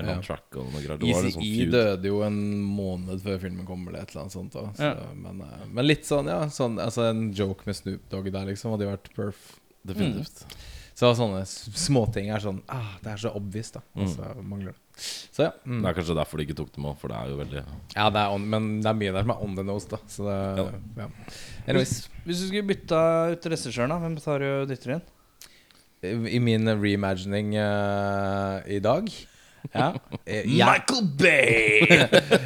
en 0.00 0.08
ja. 0.08 0.14
track 0.24 0.56
og 0.56 0.70
noe 0.72 0.80
greier. 0.80 1.02
Easy 1.04 1.26
var 1.26 1.34
sånn 1.34 1.44
E 1.44 1.50
feud. 1.52 1.72
døde 1.74 2.08
jo 2.08 2.20
en 2.24 2.38
måned 2.64 3.24
før 3.24 3.40
filmen 3.42 3.66
kom, 3.68 3.82
eller 3.88 4.06
et 4.06 4.12
eller 4.14 4.22
annet 4.24 4.36
sånt. 4.38 4.54
Så, 4.56 4.62
Ja. 4.80 4.94
men, 5.12 5.42
eh, 5.44 5.66
men 5.68 5.86
litt 5.86 6.08
sånn, 6.08 6.30
ja. 6.32 6.46
Sånn, 6.48 6.78
altså 6.80 7.10
en 7.10 7.26
joke 7.36 7.66
med 7.68 7.76
Snoop 7.76 8.06
Dogg 8.08 8.30
der, 8.32 8.46
liksom, 8.48 8.72
hadde 8.72 8.86
jo 8.86 8.94
vært 8.94 9.10
perf. 9.16 9.42
Definitivt. 9.88 10.44
Så 10.94 11.08
sånne 11.18 11.40
småting 11.48 12.28
er 12.30 12.42
sånn 12.44 12.58
ah, 12.70 12.92
Det 13.02 13.10
er 13.14 13.20
så 13.24 13.30
obvious, 13.34 13.72
da. 13.74 13.80
Og 13.98 14.10
så 14.12 14.28
mangler 14.44 14.74
det. 14.74 14.78
Så 15.32 15.46
ja. 15.48 15.52
Mm. 15.64 15.78
Det 15.80 15.88
er 15.88 15.96
kanskje 15.96 16.14
derfor 16.18 16.38
de 16.38 16.44
ikke 16.46 16.56
tok 16.58 16.68
dem 16.76 16.84
òg, 16.90 16.98
for 17.00 17.10
det 17.10 17.16
er 17.16 17.30
jo 17.32 17.38
veldig 17.40 17.62
ja 17.96 18.04
det 18.12 18.20
er 18.20 18.34
on, 18.36 18.44
men 18.52 18.66
det 18.84 18.90
er 18.90 18.98
mye 19.00 19.14
der 19.16 19.24
som 19.24 19.32
er 19.34 19.40
on 19.46 19.56
the 19.56 19.64
nose, 19.66 19.88
da. 19.90 19.98
Så 20.12 20.26
det 20.28 20.36
Ja. 20.60 20.66
ja. 21.00 21.08
Anyways. 21.66 21.94
Hvis 22.26 22.42
du 22.42 22.46
skulle 22.50 22.68
bytta 22.68 23.00
ut 23.32 23.48
regissøren, 23.54 23.90
da, 23.94 23.98
hvem 24.04 24.16
tar 24.20 24.44
du 24.44 24.48
og 24.60 24.68
dytter 24.70 24.98
inn? 24.98 25.02
I 26.02 26.38
min 26.42 26.66
reimagining 26.82 27.52
uh, 27.56 28.60
i 28.66 28.78
dag 28.82 29.06
Ja. 29.72 29.92
eh, 30.26 30.42
jeg, 30.58 30.66
Michael 30.66 31.08
Bay! 31.18 31.86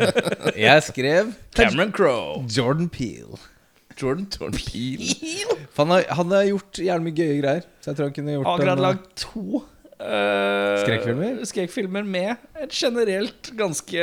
jeg 0.67 0.83
skrev 0.87 1.31
Cameron 1.57 1.93
Crowe. 1.93 2.45
Jordan 2.53 2.89
Peel. 2.93 3.37
Jordan 3.97 4.27
Peele. 4.57 5.15
Han 5.77 5.91
har, 5.95 6.05
han 6.19 6.31
har 6.37 6.45
gjort 6.51 6.79
jævlig 6.85 7.07
mye 7.11 7.17
gøye 7.23 7.41
greier. 7.41 7.65
Så 7.81 7.91
jeg 7.93 7.99
tror 7.99 8.09
han 8.11 8.15
kunne 8.19 8.35
gjort 8.37 8.51
Akkurat 8.53 8.77
en, 8.79 8.85
lagd 8.85 9.09
to 9.21 9.45
eh, 9.97 10.77
Skrekkfilmer? 10.83 11.39
Skrekkfilmer 11.49 12.05
med 12.09 12.33
et 12.61 12.75
generelt 12.77 13.51
ganske 13.57 13.97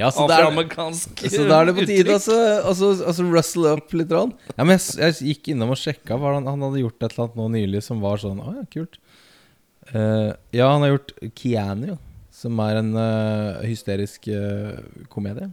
Ja, 0.00 0.10
så 0.12 0.26
afroamerikansk 0.26 1.22
Så 1.32 1.46
da 1.48 1.60
er 1.62 1.70
det 1.70 1.76
på 1.78 1.86
tide 1.88 2.12
å 2.12 2.18
altså, 2.18 2.36
altså, 2.72 2.90
altså 3.12 3.26
rustle 3.32 3.72
up 3.78 3.94
litt. 3.96 4.12
Rann. 4.12 4.34
Ja, 4.56 4.64
men 4.64 4.74
jeg, 4.76 4.82
s- 4.84 4.98
jeg 5.00 5.30
gikk 5.32 5.52
innom 5.54 5.72
og 5.74 5.80
sjekka. 5.80 6.18
Hva 6.20 6.34
han, 6.36 6.48
han 6.50 6.66
hadde 6.68 6.82
gjort 6.84 7.00
et 7.00 7.08
eller 7.14 7.26
annet 7.28 7.40
nå 7.40 7.48
nylig 7.56 7.82
som 7.86 8.00
var 8.04 8.20
sånn 8.22 8.40
Å 8.44 8.54
ja, 8.58 8.66
kult. 8.76 9.00
Eh, 9.90 10.30
ja, 10.54 10.68
han 10.70 10.84
har 10.84 10.92
gjort 10.94 11.14
Keanu, 11.40 11.96
som 12.40 12.60
er 12.62 12.78
en 12.82 12.92
eh, 13.00 13.64
hysterisk 13.70 14.28
eh, 14.30 14.76
komedie. 15.12 15.48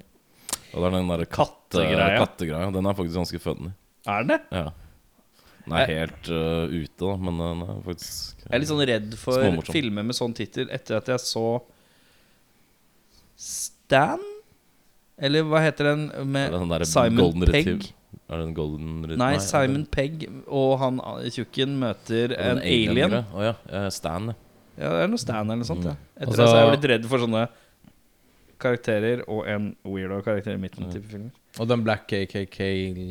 Og 0.75 0.83
det 0.83 0.89
er 0.91 0.93
den 0.99 1.07
derre 1.09 1.25
katte, 1.31 1.55
Kattegreia. 1.69 2.19
kattegreia. 2.25 2.71
Den 2.71 2.85
er 2.85 2.93
faktisk 2.97 3.15
ganske 3.19 3.39
funny. 3.43 3.71
Er 4.07 4.23
den 4.23 4.27
det? 4.35 4.41
Ja. 4.55 4.67
Den 5.67 5.73
er 5.75 5.89
helt 5.91 6.29
uh, 6.31 6.71
ute, 6.71 6.93
da, 7.01 7.15
men 7.19 7.41
den 7.43 7.63
er 7.65 7.81
faktisk 7.83 8.37
Jeg 8.45 8.53
er 8.55 8.61
litt 8.63 8.69
sånn 8.69 8.85
redd 8.87 9.17
for 9.19 9.41
Småmorsom. 9.41 9.73
filmer 9.75 10.05
med 10.07 10.15
sånn 10.15 10.33
tittel 10.37 10.69
etter 10.71 11.01
at 11.01 11.09
jeg 11.11 11.19
så 11.25 11.43
Stan? 13.37 14.23
Eller 15.17 15.43
hva 15.49 15.59
heter 15.65 15.91
den 15.91 16.07
med 16.29 16.53
den 16.53 16.69
der 16.71 16.85
Simon 16.87 17.19
Golden 17.19 17.47
Pegg? 17.51 17.67
Retiv. 17.67 17.93
Er 18.27 18.41
det 18.41 18.45
en 18.47 18.53
golden 18.57 18.89
retriever? 19.03 19.19
Nei, 19.21 19.37
Simon 19.43 19.75
eller? 19.81 19.91
Pegg 19.93 20.25
og 20.47 20.73
han 20.81 20.99
tjukken 21.33 21.77
møter 21.81 22.33
en, 22.35 22.57
en 22.57 22.63
alien. 22.63 23.11
greia? 23.11 23.23
Oh, 23.33 23.43
ja. 23.45 23.53
eh, 23.71 23.87
Stan, 23.93 24.31
ja. 24.31 24.37
Ja, 24.77 24.91
det 24.93 25.05
er 25.07 25.09
noe 25.09 25.21
Stan 25.21 25.41
eller 25.47 25.61
noe 25.63 25.67
sånt. 25.67 25.87
Ja. 25.89 25.95
Etter 26.15 26.27
Altså- 26.27 26.37
det 26.43 26.47
så 26.51 26.55
er 26.57 26.61
jeg 26.63 26.73
blitt 26.75 26.89
redd 26.91 27.07
for 27.09 27.23
sånne 27.23 27.43
karakterer 28.61 29.23
og 29.29 29.47
en 29.49 29.71
weirdo 29.85 30.19
karakter 30.25 30.53
i 30.53 30.61
midten. 30.61 30.87
type 30.93 31.09
filmer 31.09 31.31
Og 31.59 31.67
den 31.69 31.83
Black 31.83 32.07
KKK 32.07 32.59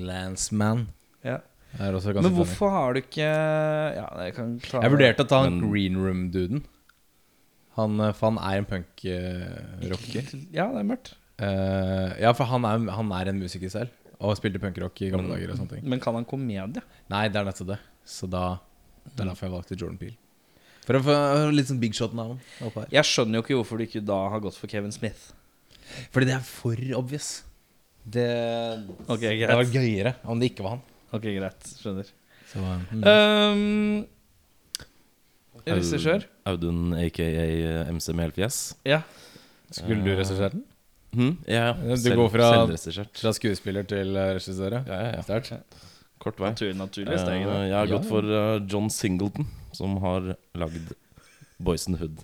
Landsman. 0.07 0.89
ja. 1.25 1.41
er 1.79 1.93
også 1.93 2.15
ganske 2.15 2.23
Men 2.31 2.37
hvorfor 2.39 2.71
har 2.73 2.95
du 2.95 3.01
ikke 3.03 3.27
Ja, 3.27 4.07
jeg 4.25 4.35
kan 4.35 4.59
ta 4.61 4.81
Jeg 4.81 4.93
vurderte 4.95 5.25
å 5.27 5.29
ta 5.29 5.43
han 5.43 5.59
Men- 5.61 5.71
Green 5.71 5.97
Room-duden. 5.97 6.65
Han, 7.77 8.01
eh, 8.01 8.13
for 8.13 8.31
han 8.31 8.39
er 8.41 8.59
en 8.59 8.65
punk-rocker. 8.65 10.47
Ja, 10.53 10.71
det 10.73 10.81
er 10.81 10.89
mørkt. 10.89 11.15
Uh, 11.37 12.17
ja, 12.19 12.33
for 12.33 12.49
han 12.49 12.65
er, 12.65 12.91
han 12.97 13.13
er 13.13 13.29
en 13.29 13.41
musiker 13.43 13.69
selv. 13.69 13.91
Og 14.17 14.37
spilte 14.39 14.59
punkrock 14.59 15.03
i 15.05 15.11
gamle 15.13 15.35
dager. 15.35 15.51
og 15.53 15.59
sånne 15.59 15.75
ting 15.75 15.85
Men 15.85 16.01
kan 16.01 16.15
han 16.15 16.25
komedie? 16.25 16.83
Nei, 17.13 17.29
det 17.29 17.37
er 17.37 17.45
nettopp 17.45 17.75
det. 17.75 17.79
Så 18.07 18.31
da 18.31 18.61
Det 19.05 19.21
er 19.21 19.29
derfor 19.29 19.47
jeg 19.47 19.53
valgte 19.53 19.77
Jordan 19.79 19.99
Peel. 19.99 20.17
For 20.87 20.95
å 20.95 21.03
få 21.03 21.53
litt 21.53 21.67
sånn 21.67 21.81
big 21.83 21.93
shot-navn. 21.93 22.39
Jeg 22.91 23.05
skjønner 23.05 23.35
jo 23.39 23.43
ikke 23.43 23.59
hvorfor 23.59 23.79
du 23.79 23.85
ikke 23.85 24.05
da 24.07 24.29
har 24.31 24.41
gått 24.41 24.55
for 24.55 24.71
Kevin 24.71 24.93
Smith. 24.93 25.33
Fordi 26.15 26.27
det 26.27 26.35
er 26.35 26.47
for 26.47 26.79
obvious. 26.97 27.43
Det, 28.07 28.27
Ok, 29.11 29.21
det 29.25 29.49
hadde 29.49 29.57
vært 29.65 29.73
gøyere 29.75 30.13
om 30.31 30.39
det 30.39 30.53
ikke 30.53 30.63
var 30.67 30.77
han. 30.77 30.83
Ok, 31.17 31.25
greit, 31.27 31.67
skjønner. 31.81 32.11
Så, 32.47 32.61
mm. 32.63 33.03
Um, 33.03 34.07
Regissør? 35.67 36.25
Audun 36.47 36.93
aka 36.95 37.27
MC 37.91 38.13
Melfjes. 38.15 38.59
Ja. 38.87 39.01
Skulle 39.75 39.99
du 40.05 40.13
regissere 40.15 40.53
den? 40.53 40.63
Hm? 41.17 41.33
Ja, 41.49 41.73
ja. 41.75 41.97
Selv, 41.99 42.21
går 42.21 42.31
fra- 42.31 43.11
Fra 43.17 43.33
skuespiller 43.35 43.87
til 43.89 44.15
eh, 44.17 44.35
regissør? 44.37 44.77
ja? 44.79 44.83
Ja, 44.87 45.01
ja, 45.17 45.23
Start. 45.27 45.51
Kort 46.23 46.39
vei. 46.41 46.51
Natur, 46.53 46.73
naturlig 46.79 47.13
Eh, 47.17 47.25
steg. 47.25 47.43
Uh, 47.47 47.67
jeg 47.67 47.75
har 47.75 47.87
Ja, 47.87 47.97
gått 47.97 48.05
ja. 48.05 48.09
for 48.09 48.23
uh, 48.23 48.61
John 48.71 48.89
Singleton, 48.91 49.47
som 49.73 49.97
har 49.99 50.37
lagd 50.55 50.93
Boys 51.59 51.87
in 51.89 51.95
the 51.97 52.01
Hood. 52.05 52.23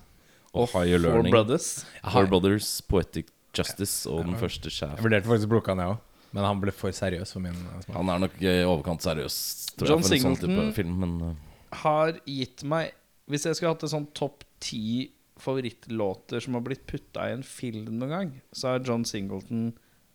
Og, 0.55 0.69
Higher 0.69 0.99
Four 1.01 1.09
Learning. 1.09 1.31
Brothers. 1.33 1.85
Four 2.13 2.27
Brothers, 2.27 2.81
Poetic 2.83 3.27
Justice 3.57 4.09
og 4.11 4.25
den 4.25 4.39
første 4.41 4.73
Jeg 4.73 5.05
vurderte 5.05 5.29
faktisk 5.29 5.51
å 5.51 5.53
plukke 5.57 5.75
han, 5.75 5.83
jeg 5.85 5.95
òg. 5.95 6.09
Men 6.33 6.47
han 6.49 6.61
ble 6.63 6.73
for 6.73 6.95
seriøs 6.97 7.35
for 7.35 7.45
min 7.45 7.57
eh, 7.57 7.81
smak. 7.85 7.97
Han 7.99 8.11
er 8.13 8.23
nok 8.25 8.37
i 8.41 8.53
overkant 8.65 9.05
seriøs, 9.05 9.35
tror 9.77 9.91
John 9.91 10.01
jeg, 10.01 10.09
for 10.09 10.17
en 10.17 10.23
sånn 10.23 10.39
Singleton. 10.41 10.63
type 10.63 10.77
film, 10.79 10.95
men 11.03 11.13
uh, 11.21 11.59
Har 11.83 12.15
gitt 12.25 12.65
meg 12.69 12.95
Hvis 13.29 13.45
jeg 13.49 13.59
skulle 13.59 13.75
hatt 13.75 13.85
en 13.85 13.93
sånn 13.93 14.09
topp 14.17 14.47
ti 14.63 15.13
favorittlåter 15.43 16.43
som 16.45 16.57
har 16.57 16.65
blitt 16.65 16.85
putta 16.87 17.27
i 17.27 17.35
en 17.35 17.43
film 17.43 17.97
noen 17.99 18.13
gang, 18.13 18.33
så 18.55 18.73
har 18.73 18.85
John 18.87 19.03
Singleton 19.09 19.73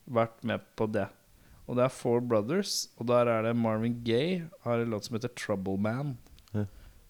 vært 0.07 0.37
med 0.47 0.63
på 0.79 0.87
det. 0.87 1.07
Og 1.67 1.75
det 1.75 1.83
er 1.83 1.91
Four 1.91 2.21
Brothers, 2.23 2.85
og 2.95 3.09
der 3.09 3.27
er 3.27 3.43
det 3.43 3.57
Marvin 3.59 3.97
Gaye 4.07 4.45
har 4.63 4.79
en 4.79 4.93
låt 4.93 5.09
som 5.09 5.17
heter 5.17 5.33
Trouble 5.35 5.75
Man. 5.83 6.15
Ja. 6.53 6.63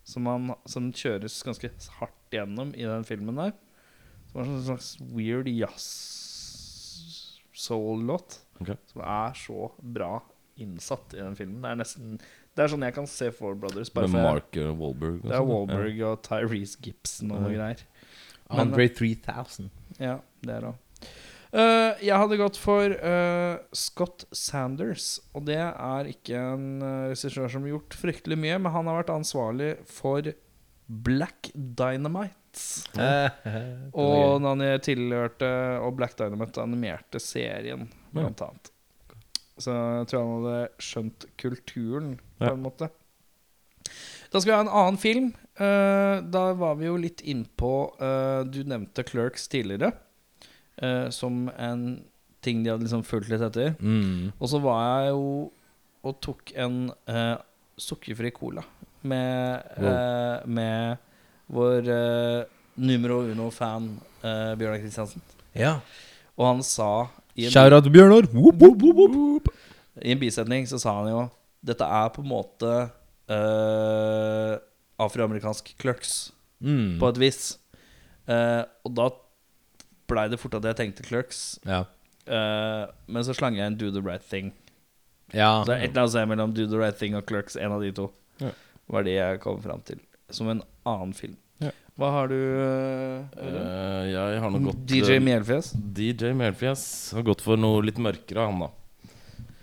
Som, 0.08 0.26
han, 0.32 0.56
som 0.66 0.90
kjøres 0.90 1.36
ganske 1.46 1.70
hardt 2.00 2.34
gjennom 2.34 2.74
i 2.74 2.88
den 2.90 3.06
filmen 3.06 3.38
der. 3.38 3.54
Som 4.32 4.42
er 4.42 4.50
en 4.52 4.64
slags 4.68 4.90
weird 5.14 5.48
soul-låt. 7.58 8.40
Okay. 8.62 8.78
Som 8.92 9.04
er 9.06 9.38
så 9.38 9.70
bra 9.82 10.18
innsatt 10.58 11.14
i 11.14 11.22
den 11.22 11.38
filmen. 11.38 11.62
Det 11.62 11.72
er 11.72 11.80
nesten 11.84 12.18
Det 12.58 12.64
er 12.66 12.72
sånn 12.74 12.86
jeg 12.88 12.96
kan 12.96 13.08
se 13.10 13.30
Four 13.36 13.58
Brothers. 13.62 13.92
Bare 13.94 14.10
Med 14.10 14.26
Mark 14.26 14.58
eh, 14.58 14.72
Wahlberg. 14.74 15.20
og 15.22 15.28
det 15.28 15.36
er 15.36 15.38
sånn, 15.38 15.50
ja. 15.50 15.54
Wahlberg 15.54 16.04
og 16.08 16.22
Tyrese 16.26 16.82
Gibson 16.82 17.34
og 17.36 17.44
noe 17.46 17.54
greier. 17.54 17.84
Men- 18.50 18.62
Andre 18.64 18.88
3000. 18.90 19.70
Ja, 20.00 20.20
det 20.42 20.56
er 20.56 20.62
det 20.66 20.72
òg. 20.72 20.84
jeg 22.04 22.18
hadde 22.22 22.38
gått 22.38 22.58
for 22.60 22.96
uh, 23.12 23.58
Scott 23.74 24.26
Sanders. 24.32 25.20
Og 25.36 25.46
det 25.46 25.60
er 25.60 26.10
ikke 26.10 26.42
en 26.56 26.82
uh, 26.82 27.08
regissør 27.12 27.50
som 27.52 27.62
har 27.68 27.76
gjort 27.76 27.94
fryktelig 27.94 28.38
mye, 28.40 28.58
men 28.58 28.72
han 28.74 28.90
har 28.90 29.04
vært 29.04 29.14
ansvarlig 29.14 29.72
for 29.86 30.34
Black 30.88 31.52
Dynamite. 31.54 32.36
Og 33.94 34.42
han 34.44 34.64
tilhørte 34.84 35.50
Og 35.84 35.96
Black 36.00 36.18
Dynamite 36.20 36.64
animerte 36.64 37.22
serien, 37.22 37.88
blant 38.16 38.42
annet. 38.46 38.72
Så 39.58 39.74
jeg 39.74 40.10
tror 40.12 40.24
han 40.24 40.34
hadde 40.46 40.84
skjønt 40.86 41.28
kulturen, 41.42 42.16
på 42.38 42.52
en 42.52 42.64
måte. 42.66 42.90
Da 44.32 44.42
skal 44.42 44.52
vi 44.52 44.58
ha 44.58 44.64
en 44.66 44.76
annen 44.84 45.00
film. 45.02 45.32
Uh, 45.58 46.20
da 46.30 46.52
var 46.58 46.76
vi 46.78 46.86
jo 46.86 46.98
litt 47.02 47.24
innpå 47.26 47.72
uh, 47.98 48.44
Du 48.46 48.60
nevnte 48.68 49.02
Clerks 49.08 49.48
tidligere. 49.50 49.96
uh, 50.84 51.10
som 51.10 51.48
en 51.58 52.04
ting 52.46 52.64
de 52.64 52.72
hadde 52.72 52.86
liksom 52.86 53.06
fulgt 53.08 53.32
litt 53.32 53.44
etter. 53.44 53.76
Mm. 53.82 54.34
Og 54.38 54.52
så 54.52 54.62
var 54.64 54.84
jeg 54.86 55.14
jo 55.16 55.28
og 56.08 56.20
tok 56.24 56.54
en 56.56 56.78
uh, 57.10 57.38
sukkerfri 57.82 58.32
cola 58.36 58.64
med, 59.02 59.66
wow. 59.82 60.46
med 60.46 61.07
vår 61.54 61.88
uh, 61.90 62.44
numero 62.76 63.22
uno-fan 63.32 63.88
uh, 64.24 64.54
Bjørnar 64.60 64.82
Kristiansen. 64.84 65.22
Ja. 65.58 65.78
Og 66.38 66.46
han 66.52 66.64
sa 66.64 67.08
i 67.38 67.48
en, 67.48 67.74
out 67.74 67.84
til 67.88 67.94
Bjørnar. 67.96 68.28
Whoop, 68.34 68.60
whoop, 68.62 68.82
whoop, 68.84 69.16
whoop. 69.16 69.48
I 70.04 70.12
en 70.14 70.20
bisetning 70.22 70.68
så 70.70 70.78
sa 70.82 70.94
han 71.00 71.10
jo 71.10 71.22
Dette 71.66 71.84
er 71.84 72.10
på 72.14 72.22
en 72.22 72.30
måte 72.30 72.74
uh, 73.32 74.58
afroamerikansk 75.02 75.76
clerks, 75.82 76.32
Mm. 76.62 76.98
på 77.00 77.06
et 77.12 77.18
vis. 77.22 77.60
Uh, 78.28 78.64
og 78.86 78.94
da 78.98 79.04
blei 80.10 80.24
det 80.32 80.40
fort 80.42 80.56
at 80.58 80.66
jeg 80.66 80.76
tenkte 80.80 81.04
clerks. 81.06 81.60
Ja. 81.70 81.84
Uh, 82.28 82.90
men 83.08 83.24
så 83.24 83.36
slang 83.38 83.56
jeg 83.60 83.68
en 83.70 83.78
Do 83.78 83.92
the 83.94 84.02
right 84.02 84.24
thing. 84.26 84.54
ja. 85.34 85.62
Så 85.64 85.70
det 85.70 85.76
er 85.76 85.84
et 85.86 85.90
eller 85.92 86.02
annet 86.02 86.12
sted 86.16 86.28
mellom 86.32 86.54
Do 86.58 86.66
the 86.66 86.80
right 86.82 86.98
thing 86.98 87.16
og 87.16 87.28
clerks. 87.30 87.56
En 87.56 87.72
av 87.72 87.82
de 87.82 87.92
to 87.92 88.10
Ja. 88.42 88.50
var 88.90 89.04
det 89.04 89.14
jeg 89.20 89.40
kom 89.42 89.62
fram 89.62 89.82
til. 89.86 90.00
Som 90.30 90.50
en 90.52 90.62
annen 90.88 91.14
film. 91.16 91.36
Ja. 91.64 91.72
Hva 91.98 92.10
har 92.14 92.28
du, 92.30 92.36
uh, 92.38 93.24
Eh, 93.42 94.04
jeg 94.12 94.42
har 94.44 94.52
nok 94.54 94.66
gått 94.72 94.84
DJ 94.92 95.18
Melfjes? 95.24 95.72
DJ 95.74 96.34
Melfjes 96.38 96.84
har 97.16 97.24
gått 97.26 97.42
for 97.42 97.58
noe 97.58 97.82
litt 97.86 97.98
mørkere, 97.98 98.46
han 98.46 98.60
da. 98.66 98.70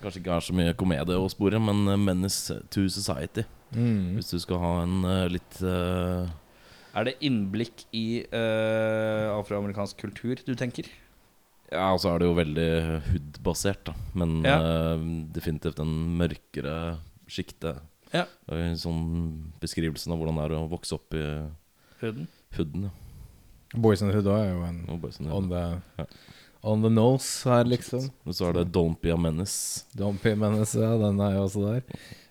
Kanskje 0.03 0.21
ikke 0.21 0.33
har 0.35 0.45
så 0.45 0.53
mye 0.57 0.75
komedie 0.77 1.17
å 1.17 1.29
spore, 1.33 1.61
men 1.63 1.85
eh, 1.89 2.01
Menace 2.01 2.59
to 2.75 2.89
Society. 2.93 3.45
Mm. 3.75 4.17
Hvis 4.17 4.31
du 4.35 4.39
skal 4.43 4.61
ha 4.63 4.73
en 4.85 4.99
uh, 5.05 5.25
litt 5.33 5.57
uh, 5.67 6.29
Er 6.95 7.09
det 7.09 7.17
innblikk 7.27 7.87
i 7.97 8.21
eh, 8.23 9.31
afroamerikansk 9.35 9.99
kultur 9.99 10.39
du 10.47 10.53
tenker? 10.55 10.87
Ja, 11.73 11.89
og 11.91 11.99
så 11.99 12.13
er 12.13 12.21
det 12.23 12.29
jo 12.29 12.37
veldig 12.39 12.69
hood-basert, 13.09 13.81
da. 13.89 13.95
Men 14.15 14.37
Ja. 14.47 14.59
eh, 14.63 15.03
definitivt 15.35 15.81
en 15.83 15.91
mørkere 16.21 16.99
sjikte. 17.27 17.73
Ja. 18.15 18.25
En 18.55 18.77
Sånn 18.79 19.01
beskrivelsen 19.63 20.13
av 20.15 20.21
hvordan 20.21 20.37
det 20.39 20.45
er 20.47 20.55
å 20.59 20.69
vokse 20.71 20.95
opp 20.97 21.17
i 21.19 21.25
Huden? 22.03 22.29
hooden. 22.57 22.87
Ja. 22.89 23.81
Boys 23.81 24.03
in 24.05 24.11
the 24.11 24.15
Hood 24.15 24.29
er 24.31 24.53
jo 24.53 24.61
en 24.63 24.85
on 25.35 25.49
the, 25.51 25.63
Ja. 25.99 26.05
on 26.63 26.83
the 26.85 26.91
nose 26.91 27.43
her, 27.49 27.65
liksom. 27.67 28.11
Og 28.25 28.35
så 28.39 28.49
er 28.49 28.53
det 28.61 28.69
Don't 28.73 29.01
Be 29.03 29.11
a 29.11 29.17
Menace. 29.19 29.83
Don't 29.99 30.21
Be 30.23 30.35
Menace, 30.39 30.79
ja, 30.79 30.93
den 31.01 31.19
er 31.21 31.33
jo 31.35 31.43
også 31.49 31.65
der. 31.67 31.83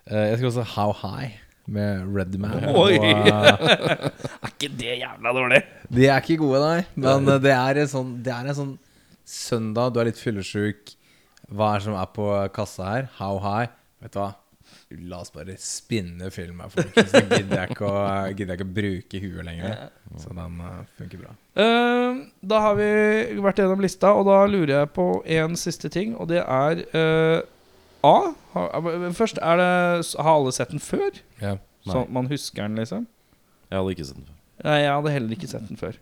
Uh, 0.08 0.24
jeg 0.30 0.38
skal 0.40 0.48
også 0.54 0.64
How 0.78 0.94
High 0.94 1.34
med 1.68 2.08
Redman. 2.16 2.64
Oi! 2.86 2.96
Og, 2.96 3.28
uh, 3.28 4.08
Er 4.44 4.54
ikke 4.54 4.72
det 4.80 4.96
jævla 5.02 5.34
dårlig? 5.36 5.62
de 5.92 6.08
er 6.08 6.22
ikke 6.24 6.38
gode, 6.40 6.62
nei. 6.64 6.86
Men 6.96 7.28
uh, 7.28 7.36
det 7.44 7.52
er 7.52 7.82
en 7.84 7.92
sånn, 7.92 8.14
det 8.24 8.32
er 8.34 8.48
en 8.54 8.56
sånn 8.62 8.74
søndag, 9.28 9.92
du 9.94 10.00
er 10.00 10.10
litt 10.14 10.20
fyllesyk. 10.22 10.96
Hva 11.52 11.74
er 11.76 11.84
det 11.84 11.90
som 11.90 12.00
er 12.00 12.08
på 12.16 12.30
kassa 12.56 12.88
her? 12.88 13.10
How 13.20 13.38
High? 13.44 13.68
Vet 14.04 14.16
du 14.16 14.20
hva? 14.24 14.32
La 15.10 15.20
oss 15.24 15.32
bare 15.34 15.56
spinne 15.62 16.30
film 16.34 16.60
her, 16.64 16.70
folkens. 16.74 17.10
Så 17.12 17.22
gidder 17.26 17.64
jeg 17.64 17.72
ikke 17.76 17.88
å, 17.90 18.04
gidder 18.34 18.54
jeg 18.54 18.60
ikke 18.60 18.68
å 18.70 18.76
bruke 18.78 19.22
huet 19.24 19.48
lenger. 19.48 19.74
Så 20.22 20.34
den 20.38 20.60
uh, 20.62 20.82
funker 21.00 21.22
bra. 21.24 21.34
Uh, 21.58 22.22
da 22.46 22.60
har 22.68 22.78
vi 22.78 22.90
vært 23.44 23.62
gjennom 23.64 23.82
lista, 23.84 24.12
og 24.14 24.28
da 24.30 24.38
lurer 24.50 24.76
jeg 24.80 24.92
på 24.96 25.08
en 25.40 25.58
siste 25.60 25.90
ting, 25.94 26.14
og 26.20 26.30
det 26.34 26.44
er 26.44 26.84
uh, 26.94 27.42
A. 28.04 28.16
Har, 28.54 28.88
først, 29.18 29.40
er 29.42 29.58
det, 29.62 29.72
har 30.20 30.34
alle 30.36 30.52
sett 30.54 30.74
den 30.76 30.84
før? 30.84 31.18
Ja. 31.42 31.56
Så 31.88 32.06
man 32.14 32.28
husker 32.32 32.68
den, 32.68 32.78
liksom? 32.80 33.08
Jeg 33.72 33.80
hadde 33.80 33.96
ikke 33.96 34.06
sett 34.08 34.20
den 34.22 34.28
før. 34.30 34.40
Nei, 34.64 34.78
jeg 34.84 34.92
hadde 34.94 35.12
heller 35.16 35.36
ikke 35.36 35.50
sett 35.52 35.66
den 35.72 35.80
før. 35.80 35.96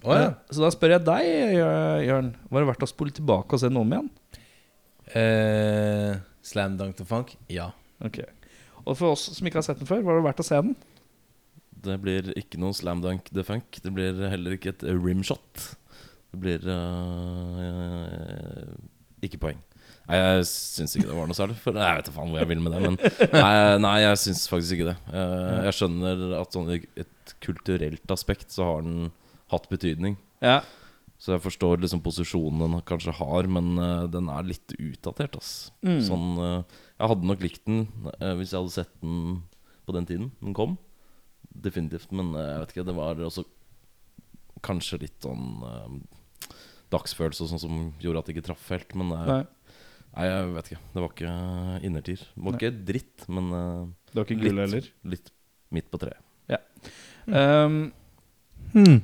Oh, 0.00 0.14
ja. 0.16 0.30
Eh, 0.30 0.54
Så 0.56 0.62
da 0.64 0.70
spør 0.72 0.94
jeg 0.96 1.04
deg, 1.04 1.26
Jør- 1.58 2.04
Jørn. 2.06 2.30
Var 2.48 2.62
det 2.64 2.68
verdt 2.70 2.86
å 2.86 2.88
spole 2.88 3.12
tilbake 3.14 3.52
og 3.52 3.60
se 3.60 3.68
den 3.68 3.76
om 3.82 3.92
igjen? 3.92 4.08
Uh, 5.10 6.16
slam 6.46 6.76
Dunk 6.78 6.96
to 6.98 7.04
Funk? 7.04 7.34
Ja. 7.52 7.70
Ok 8.06 8.22
Og 8.86 8.96
for 8.96 9.14
oss 9.14 9.28
som 9.36 9.46
ikke 9.46 9.60
har 9.60 9.66
sett 9.66 9.80
den 9.80 9.88
før, 9.88 10.04
var 10.06 10.18
det 10.18 10.26
verdt 10.28 10.42
å 10.42 10.46
se 10.46 10.60
den? 10.64 10.76
Det 11.80 11.96
blir 12.02 12.32
ikke 12.36 12.60
noe 12.60 12.76
slam 12.76 13.00
dunk 13.04 13.30
the 13.32 13.44
funk. 13.46 13.80
Det 13.80 13.92
blir 13.96 14.18
heller 14.28 14.56
ikke 14.56 14.74
et 14.74 14.84
rimshot. 14.84 15.62
Det 16.30 16.40
blir 16.42 16.66
uh, 16.68 18.74
ikke 19.24 19.40
poeng. 19.40 19.60
Nei, 20.10 20.18
jeg 20.18 20.48
syns 20.50 20.96
ikke 20.96 21.08
det 21.08 21.16
var 21.16 21.30
noe 21.30 21.38
særlig. 21.38 21.56
For 21.62 21.76
jeg 21.76 22.00
vet 22.00 22.10
da 22.10 22.12
faen 22.12 22.32
hvor 22.32 22.42
jeg 22.42 22.50
vil 22.50 22.60
med 22.64 22.76
det. 22.76 22.82
Men 22.84 22.98
nei, 23.46 23.54
nei 23.86 23.94
jeg 24.02 24.20
syns 24.26 24.42
faktisk 24.50 24.76
ikke 24.76 24.90
det. 24.90 24.96
Eh, 25.14 25.56
jeg 25.68 25.76
skjønner 25.78 26.26
at 26.40 26.56
sånn 26.56 26.74
et 26.74 27.34
kulturelt 27.44 28.12
aspekt 28.12 28.52
så 28.52 28.68
har 28.68 28.84
den 28.84 29.08
hatt 29.54 29.70
betydning. 29.72 30.18
Ja 30.44 30.60
Så 31.20 31.34
jeg 31.34 31.42
forstår 31.44 31.82
liksom 31.82 32.00
posisjonen 32.00 32.62
den 32.64 32.82
kanskje 32.88 33.12
har, 33.18 33.48
men 33.52 33.74
uh, 33.76 34.06
den 34.08 34.30
er 34.32 34.46
litt 34.48 34.72
utdatert. 34.78 35.36
Mm. 35.84 35.98
Sånn, 36.06 36.30
uh, 36.40 36.78
jeg 36.96 37.10
hadde 37.12 37.28
nok 37.28 37.44
likt 37.44 37.66
den 37.68 37.82
uh, 38.14 38.32
hvis 38.38 38.54
jeg 38.54 38.62
hadde 38.62 38.72
sett 38.72 38.94
den 39.02 39.42
på 39.84 39.96
den 39.96 40.08
tiden 40.08 40.30
den 40.40 40.56
kom. 40.56 40.78
Definitivt. 41.50 42.08
Men 42.16 42.32
jeg 42.38 42.62
vet 42.62 42.72
ikke, 42.72 42.86
det 42.88 42.96
var 42.96 43.20
også 43.26 43.44
kanskje 44.64 45.00
litt 45.02 45.24
sånn 45.24 46.02
dagsfølelse 46.92 47.44
og 47.44 47.52
sånn 47.52 47.62
som 47.62 47.78
gjorde 48.02 48.20
at 48.22 48.28
det 48.28 48.36
ikke 48.36 48.46
traff 48.48 48.64
helt. 48.72 48.92
Men 48.96 49.12
Nei, 49.12 49.40
nei, 50.14 50.26
jeg 50.28 50.50
vet 50.54 50.70
ikke. 50.70 50.82
Det 50.94 51.04
var 51.04 51.14
ikke 51.14 51.36
innertier. 51.88 52.24
Det 52.32 52.46
var 52.46 52.58
ikke 52.58 52.72
dritt, 52.92 53.28
men 53.28 53.50
det 53.50 54.20
var 54.20 54.28
ikke 54.28 54.40
gull 54.44 54.62
heller. 54.62 54.90
litt 55.16 55.32
midt 55.74 55.90
på 55.92 56.00
treet. 56.00 56.22
Um, 57.30 57.90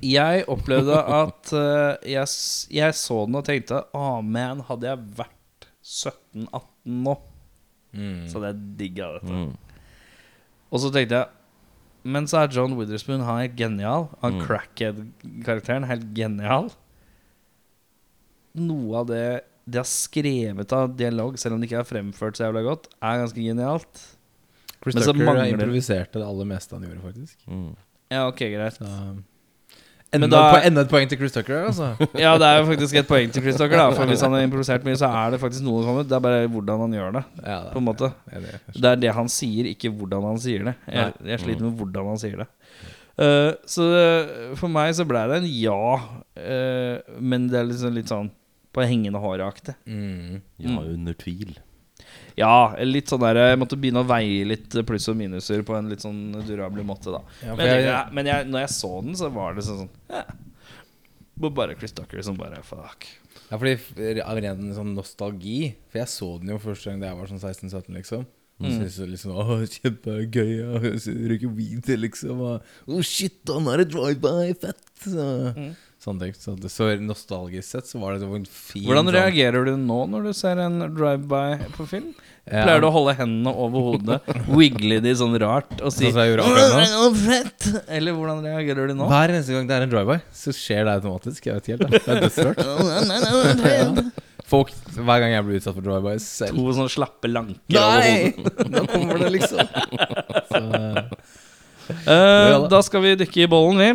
Jeg 0.02 0.44
opplevde 0.52 0.94
at 0.94 1.52
uh, 1.52 1.96
jeg, 2.06 2.26
jeg 2.70 2.94
så 2.94 3.16
den 3.26 3.34
og 3.40 3.44
tenkte 3.48 3.80
Å, 3.96 4.22
man, 4.22 4.60
hadde 4.68 4.86
jeg 4.92 5.00
vært 5.18 5.66
17-18 5.82 7.00
nå, 7.06 7.14
så 8.28 8.38
hadde 8.38 8.50
jeg 8.52 8.76
digga 8.78 9.08
dette. 9.16 9.32
Mm. 9.32 9.52
Og 10.70 10.80
så 10.82 10.90
tenkte 10.94 11.20
jeg 11.22 12.10
Men 12.12 12.26
så 12.30 12.42
er 12.44 12.50
John 12.54 12.74
Witherspoon 12.78 13.22
Han 13.26 13.38
er 13.40 13.46
helt 13.48 13.56
genial. 13.58 14.08
Han 14.22 14.36
Mm. 14.36 14.42
crackhead-karakteren 14.46 15.86
helt 15.90 16.10
genial. 16.14 16.68
Noe 18.56 19.00
av 19.02 19.06
det 19.10 19.24
de 19.66 19.80
har 19.80 19.88
skrevet 19.90 20.72
av 20.72 20.92
dialog, 20.96 21.34
selv 21.42 21.56
om 21.56 21.60
det 21.60 21.66
ikke 21.68 21.80
er 21.82 21.88
fremført 21.88 22.38
så 22.38 22.44
jævla 22.46 22.62
godt, 22.62 22.86
er 23.02 23.18
ganske 23.24 23.42
genialt. 23.42 24.02
Chris 24.78 24.94
Men 24.94 25.02
så 25.02 25.12
Tucker 25.12 25.26
mangler- 25.26 25.50
improviserte 25.56 26.20
det 26.20 26.26
aller 26.28 26.46
meste 26.46 26.76
han 26.76 26.84
gjorde, 26.86 27.02
faktisk. 27.02 27.36
Mm. 27.50 27.72
Ja, 28.14 28.20
ok, 28.28 28.38
greit. 28.54 28.76
Så, 28.78 28.86
enda, 30.14 30.26
da- 30.30 30.52
på 30.54 30.60
enda 30.66 30.80
et 30.86 30.88
poeng 30.88 31.08
til 31.08 31.18
Chris 31.18 31.32
Tucker, 31.32 31.66
altså. 31.68 31.88
Ja, 32.24 32.36
det 32.38 32.46
er 32.46 32.58
jo 32.60 32.66
faktisk 32.70 32.94
et 33.00 33.08
poeng 33.08 33.32
til 33.32 33.42
Chris 33.42 33.56
Tucker, 33.56 33.76
da. 33.76 33.88
For 33.96 34.06
hvis 34.06 34.20
han 34.24 34.32
har 34.32 34.40
improvisert 34.46 34.84
mye, 34.86 34.96
så 34.96 35.08
er 35.10 35.30
det 35.34 35.40
faktisk 35.42 35.64
noe 35.66 35.82
som 35.82 35.90
kommer. 35.90 36.06
Det 36.08 36.12
er 36.16 36.20
bare 36.24 36.46
hvordan 36.48 36.80
han 36.86 36.92
gjør 36.98 37.12
det. 37.18 37.24
Ja, 37.42 37.58
det- 37.64 37.72
På 37.72 37.78
en 37.82 37.84
måte. 37.88 38.12
det 38.30 38.36
er 38.36 38.40
det. 38.46 38.60
Det 38.76 38.90
er 38.92 38.96
det 39.06 39.14
han 39.18 39.28
sier, 39.28 39.64
ikke 39.74 39.90
hvordan 39.92 40.22
han 40.30 40.38
sier 40.38 40.64
det. 40.70 40.74
Jeg, 40.92 41.12
jeg 41.32 41.40
sliter 41.44 41.66
med 41.68 41.76
hvordan 41.82 42.06
han 42.14 42.18
sier 42.22 42.36
det. 42.44 42.48
Uh, 43.16 43.52
så 43.66 43.86
det- 43.96 44.56
for 44.60 44.68
meg 44.68 44.94
så 44.94 45.06
ble 45.08 45.22
det 45.30 45.38
en 45.42 45.46
ja, 45.48 45.78
uh, 46.36 46.96
men 47.18 47.46
det 47.48 47.58
er 47.62 47.64
liksom 47.70 47.94
litt 47.96 48.10
sånn 48.12 48.30
på 48.76 48.84
hengende 48.84 49.16
håret-aktig. 49.22 49.72
Mm. 49.88 50.42
Ja, 50.60 50.74
under 50.82 51.14
tvil. 51.16 51.54
Ja, 52.36 52.74
litt 52.84 53.08
sånn 53.08 53.22
der 53.24 53.38
Jeg 53.52 53.58
måtte 53.58 53.78
begynne 53.80 54.02
å 54.04 54.08
veie 54.08 54.44
litt 54.44 54.74
pluss 54.86 55.08
og 55.08 55.16
minuser 55.16 55.62
på 55.64 55.76
en 55.78 55.88
litt 55.88 56.02
sånn 56.04 56.34
durabel 56.46 56.84
måte, 56.84 57.08
da. 57.14 57.22
Ja, 57.42 57.54
men 57.56 57.66
jeg, 57.70 57.84
jeg- 57.86 58.12
men 58.12 58.26
jeg, 58.26 58.46
når 58.52 58.60
jeg 58.66 58.72
så 58.76 58.90
den, 59.06 59.14
så 59.16 59.30
var 59.32 59.54
det 59.56 59.64
sånn 59.64 59.78
sånn 59.86 59.90
ja. 60.10 60.24
Bare 61.50 61.74
Chris 61.76 61.92
Tucker 61.92 62.22
som 62.24 62.36
bare 62.36 62.62
fuck. 62.64 63.06
Ja, 63.50 63.58
fordi 63.58 64.20
Av 64.24 64.38
ren 64.40 64.72
sånn 64.74 64.94
nostalgi 64.96 65.74
For 65.92 65.98
jeg 66.00 66.08
så 66.08 66.28
den 66.40 66.48
jo 66.54 66.58
første 66.58 66.90
gang 66.90 67.00
da 67.02 67.10
jeg 67.12 67.18
var 67.20 67.26
sånn 67.30 67.42
16-17, 67.42 67.92
liksom. 68.00 68.26
Mm. 68.56 68.70
Synes 68.72 68.94
det 69.02 69.06
liksom 69.10 69.34
Åh, 69.36 69.50
kjempegøy. 69.68 70.52
å 70.64 70.78
Røyke 70.80 71.48
weed, 71.58 71.90
liksom. 72.00 72.38
og, 72.40 72.70
oh 72.88 73.02
shit, 73.04 73.36
han 73.52 73.66
er 73.68 73.82
et 73.84 73.90
drive-by, 73.92 74.54
fett. 74.62 74.80
Så, 75.04 75.26
Sånne 76.00 76.22
ting. 76.28 76.34
Så 76.38 76.54
så 76.72 76.86
nostalgisk 77.02 77.66
sett 77.68 77.88
så 77.90 77.98
var 78.00 78.14
det 78.16 78.24
en 78.24 78.44
fin 78.48 78.84
Hvordan 78.86 79.08
sånn- 79.10 79.16
reagerer 79.16 79.64
du 79.68 79.74
nå 79.80 79.98
når 80.08 80.28
du 80.28 80.32
ser 80.36 80.60
en 80.62 80.78
drive-by 80.94 81.68
på 81.76 81.86
film? 81.90 82.14
Ja. 82.46 82.62
Pleier 82.62 82.80
du 82.80 82.86
å 82.86 82.92
holde 82.94 83.16
hendene 83.18 83.52
over 83.52 83.82
hodet, 83.90 84.20
wiggle 84.56 85.00
de 85.02 85.12
sånn 85.18 85.34
rart 85.42 85.72
og 85.82 85.90
si 85.92 86.06
Sånn 86.06 86.14
som 86.14 86.22
jeg 86.22 86.30
gjorde 86.32 86.44
akkurat 86.46 86.76
nå? 86.76 87.00
«Åh, 87.02 87.16
fett! 87.26 87.68
Eller 87.98 88.14
hvordan 88.16 88.44
reagerer 88.46 88.88
du 88.88 88.94
nå? 88.96 89.08
Hver 89.10 89.34
eneste 89.34 89.56
gang 89.56 89.66
det 89.68 89.76
er 89.80 89.84
en 89.88 89.92
drive-by, 89.96 90.20
så 90.32 90.54
skjer 90.56 90.86
det 90.86 90.94
automatisk. 91.00 91.50
Jeg 91.50 91.58
vet 91.58 91.68
ikke 91.68 91.76
helt, 91.76 91.84
da. 91.84 91.88
det 91.98 92.14
er 92.14 92.24
dødsrart. 92.24 94.22
Folk, 94.46 94.70
hver 94.94 95.18
gang 95.24 95.32
jeg 95.34 95.42
blir 95.48 95.58
utsatt 95.58 95.74
for 95.74 95.82
drive-bys 95.82 96.26
selv 96.38 96.54
To 96.60 96.70
sånne 96.76 96.92
slappe 96.92 97.26
lanker 97.32 97.80
over 97.80 98.04
hodet. 98.06 98.70
Nå 98.76 98.84
kommer 98.92 99.24
det, 99.24 99.32
liksom. 99.40 99.74
Så, 100.52 100.62
Eh, 101.86 102.04
da. 102.50 102.64
da 102.66 102.80
skal 102.82 102.98
vi 103.04 103.12
dykke 103.20 103.44
i 103.44 103.46
bollen, 103.46 103.78
vi. 103.78 103.90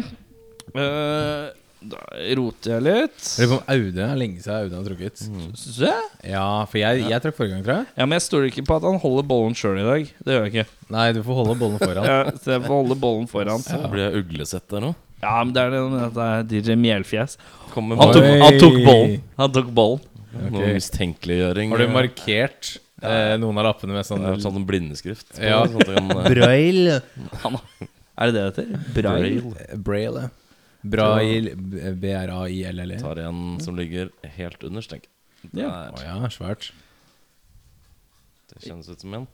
Eh, 0.80 1.50
da 1.92 1.98
roter 2.38 2.76
jeg 2.78 2.84
litt. 2.86 3.18
jeg 3.36 3.50
lurer 3.50 3.52
på 3.52 3.58
om 3.58 3.74
Audun 3.74 3.98
er 4.06 4.20
lenge 4.22 4.40
siden 4.44 4.56
Audun 4.62 4.78
har 4.78 4.86
trukket. 4.86 5.24
Syns 5.60 5.80
det? 5.82 5.92
Ja, 6.32 6.46
for 6.72 6.80
jeg, 6.80 7.02
jeg 7.10 7.24
trakk 7.26 7.36
forrige 7.36 7.58
gang, 7.58 7.64
tror 7.66 7.80
jeg. 7.82 7.88
Ja, 7.98 8.06
men 8.08 8.16
jeg 8.16 8.24
stoler 8.28 8.48
ikke 8.52 8.64
på 8.70 8.78
at 8.80 8.86
han 8.88 9.00
holder 9.04 9.28
bollen 9.28 9.58
sjøl 9.60 9.82
i 9.82 9.88
dag. 9.88 10.12
Det 10.24 10.36
gjør 10.38 10.46
jeg 10.48 10.54
ikke. 10.54 10.66
Nei, 10.96 11.08
du 11.18 11.20
får 11.26 11.40
holde 11.42 11.58
bollen 11.66 11.82
foran. 11.84 12.08
Ja, 12.14 12.20
så 12.38 12.54
jeg 12.56 12.64
får 12.68 12.76
holde 12.78 13.00
bollen 13.04 13.28
foran. 13.32 13.66
Så 13.66 13.82
blir 13.92 14.06
jeg 14.08 14.24
uglesett 14.24 14.68
der 14.72 14.86
nå. 14.88 14.94
Ja, 15.22 15.36
men 15.44 15.52
det 15.58 15.66
er 15.68 15.76
det 15.76 15.82
med 15.92 16.06
at 16.08 16.16
det 16.22 16.30
er 16.32 16.48
DJ 16.72 16.80
Mjelfjes. 16.82 17.36
Kommer 17.76 18.00
Han 18.00 18.16
tok, 18.16 18.24
Oi. 18.30 18.40
han 18.46 18.62
tok 18.64 18.80
bollen. 18.88 19.20
Han 19.44 19.52
tok 19.60 19.76
bollen. 20.34 20.54
noe 20.56 20.74
mistenkeliggjøring. 20.78 21.70
Har 21.74 21.78
du 21.84 21.88
markert 21.94 22.78
eh, 23.02 23.38
noen 23.42 23.58
av 23.62 23.66
lappene 23.70 23.94
med 23.98 24.06
sånn 24.08 24.26
sånn 24.44 24.66
blindeskrift. 24.68 25.34
på, 25.38 25.50
Ja. 25.50 25.64
sånn 25.66 25.82
kan, 25.88 26.12
eh, 26.18 26.30
Braille? 26.34 27.02
Er 28.22 28.30
det 28.30 28.34
det 28.36 28.42
det 28.42 28.66
heter? 28.66 28.94
Braille? 28.94 29.42
Braille. 29.82 30.30
Braille. 30.84 31.56
B-r-a-i-l-l-e. 31.98 33.00
tar 33.02 33.18
en 33.24 33.60
som 33.64 33.76
ligger 33.80 34.10
helt 34.36 34.62
underst, 34.68 34.90
tenker 34.92 35.08
jeg. 35.08 35.64
Ja. 35.64 35.70
Å 35.90 36.02
ja, 36.04 36.30
svært. 36.30 36.72
Det 38.52 38.62
kjennes 38.68 38.90
ut 38.92 39.00
som 39.02 39.14
en. 39.18 39.28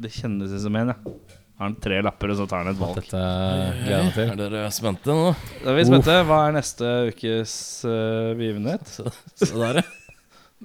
Det 0.00 0.10
kjennes 0.16 0.50
ut 0.56 0.60
som 0.64 0.76
en, 0.80 0.88
ja. 0.94 0.96
Har 1.56 1.70
han 1.70 1.76
tre 1.80 2.02
lapper, 2.04 2.32
og 2.34 2.36
så 2.36 2.44
tar 2.50 2.64
han 2.64 2.74
et 2.74 2.80
valg. 2.80 2.98
Dette 3.00 3.20
gleder 3.80 3.92
jeg 4.02 4.12
til. 4.12 4.32
Er 4.34 4.40
dere 4.42 4.64
spente 4.76 5.08
nå? 5.16 5.30
Da 5.62 5.70
er 5.72 5.78
vi 5.78 5.84
spente. 5.88 6.16
Hva 6.28 6.40
er 6.50 6.56
neste 6.58 6.90
ukes 7.08 7.54
uh, 7.88 8.34
begivenhet? 8.36 8.90
Se 9.40 9.48
der, 9.54 9.78
ja. 9.80 9.86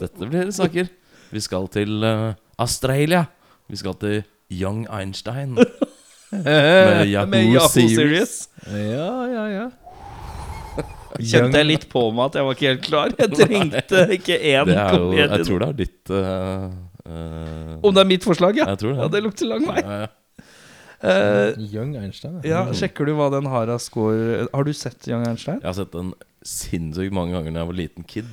Dette 0.03 0.27
blir 0.27 0.51
saker. 0.55 0.89
Vi 1.31 1.43
skal 1.45 1.69
til 1.71 2.03
uh, 2.03 2.33
Australia. 2.59 3.23
Vi 3.71 3.79
skal 3.79 3.95
til 4.03 4.19
Young 4.51 4.83
Einstein. 4.91 5.55
Med 5.55 7.07
Yahoo, 7.13 7.29
Med 7.31 7.47
Yahoo 7.53 7.71
Series. 7.71 7.95
Series. 7.95 8.35
Ja, 8.67 9.09
ja, 9.31 9.45
ja. 9.55 9.69
Kjente 11.21 11.59
jeg 11.59 11.67
litt 11.67 11.89
på 11.91 12.05
meg 12.15 12.31
at 12.31 12.37
jeg 12.39 12.47
var 12.47 12.55
ikke 12.57 12.67
helt 12.71 12.83
klar. 12.85 13.15
Jeg 13.19 13.31
trengte 13.39 14.05
ikke 14.15 14.37
én 14.39 14.67
Det 14.67 14.75
er 14.79 14.95
komedie. 14.97 15.27
jeg 15.27 15.47
tror 15.47 15.63
det 15.63 15.67
er 15.71 15.77
ditt 15.85 16.11
uh, 16.15 16.71
uh, 17.07 17.77
Om 17.79 17.95
det 17.95 18.03
er 18.03 18.09
mitt 18.11 18.27
forslag, 18.27 18.59
ja? 18.59 18.67
Jeg 18.73 18.83
tror 18.83 18.93
det. 18.97 19.05
Ja, 19.05 19.13
Det 19.15 19.23
lukter 19.23 19.51
lang 19.55 19.67
vei. 19.71 19.83
Ja, 19.83 20.01
ja. 20.05 20.17
Eh, 21.01 21.55
Young 21.73 21.95
Einstein. 21.97 22.39
ja, 22.45 22.65
Sjekker 22.77 23.05
du 23.09 23.15
hva 23.17 23.31
den 23.33 23.47
har 23.49 23.67
av 23.73 23.79
score 23.81 24.47
Har 24.53 24.63
du 24.67 24.71
sett 24.73 25.07
Young 25.09 25.23
Einstein? 25.25 25.57
Jeg 25.61 25.65
har 25.65 25.73
sett 25.79 25.91
den 25.95 26.11
sinnssykt 26.45 27.13
mange 27.13 27.33
ganger 27.33 27.53
da 27.55 27.59
jeg 27.63 27.69
var 27.71 27.77
liten 27.79 28.03
kid. 28.05 28.25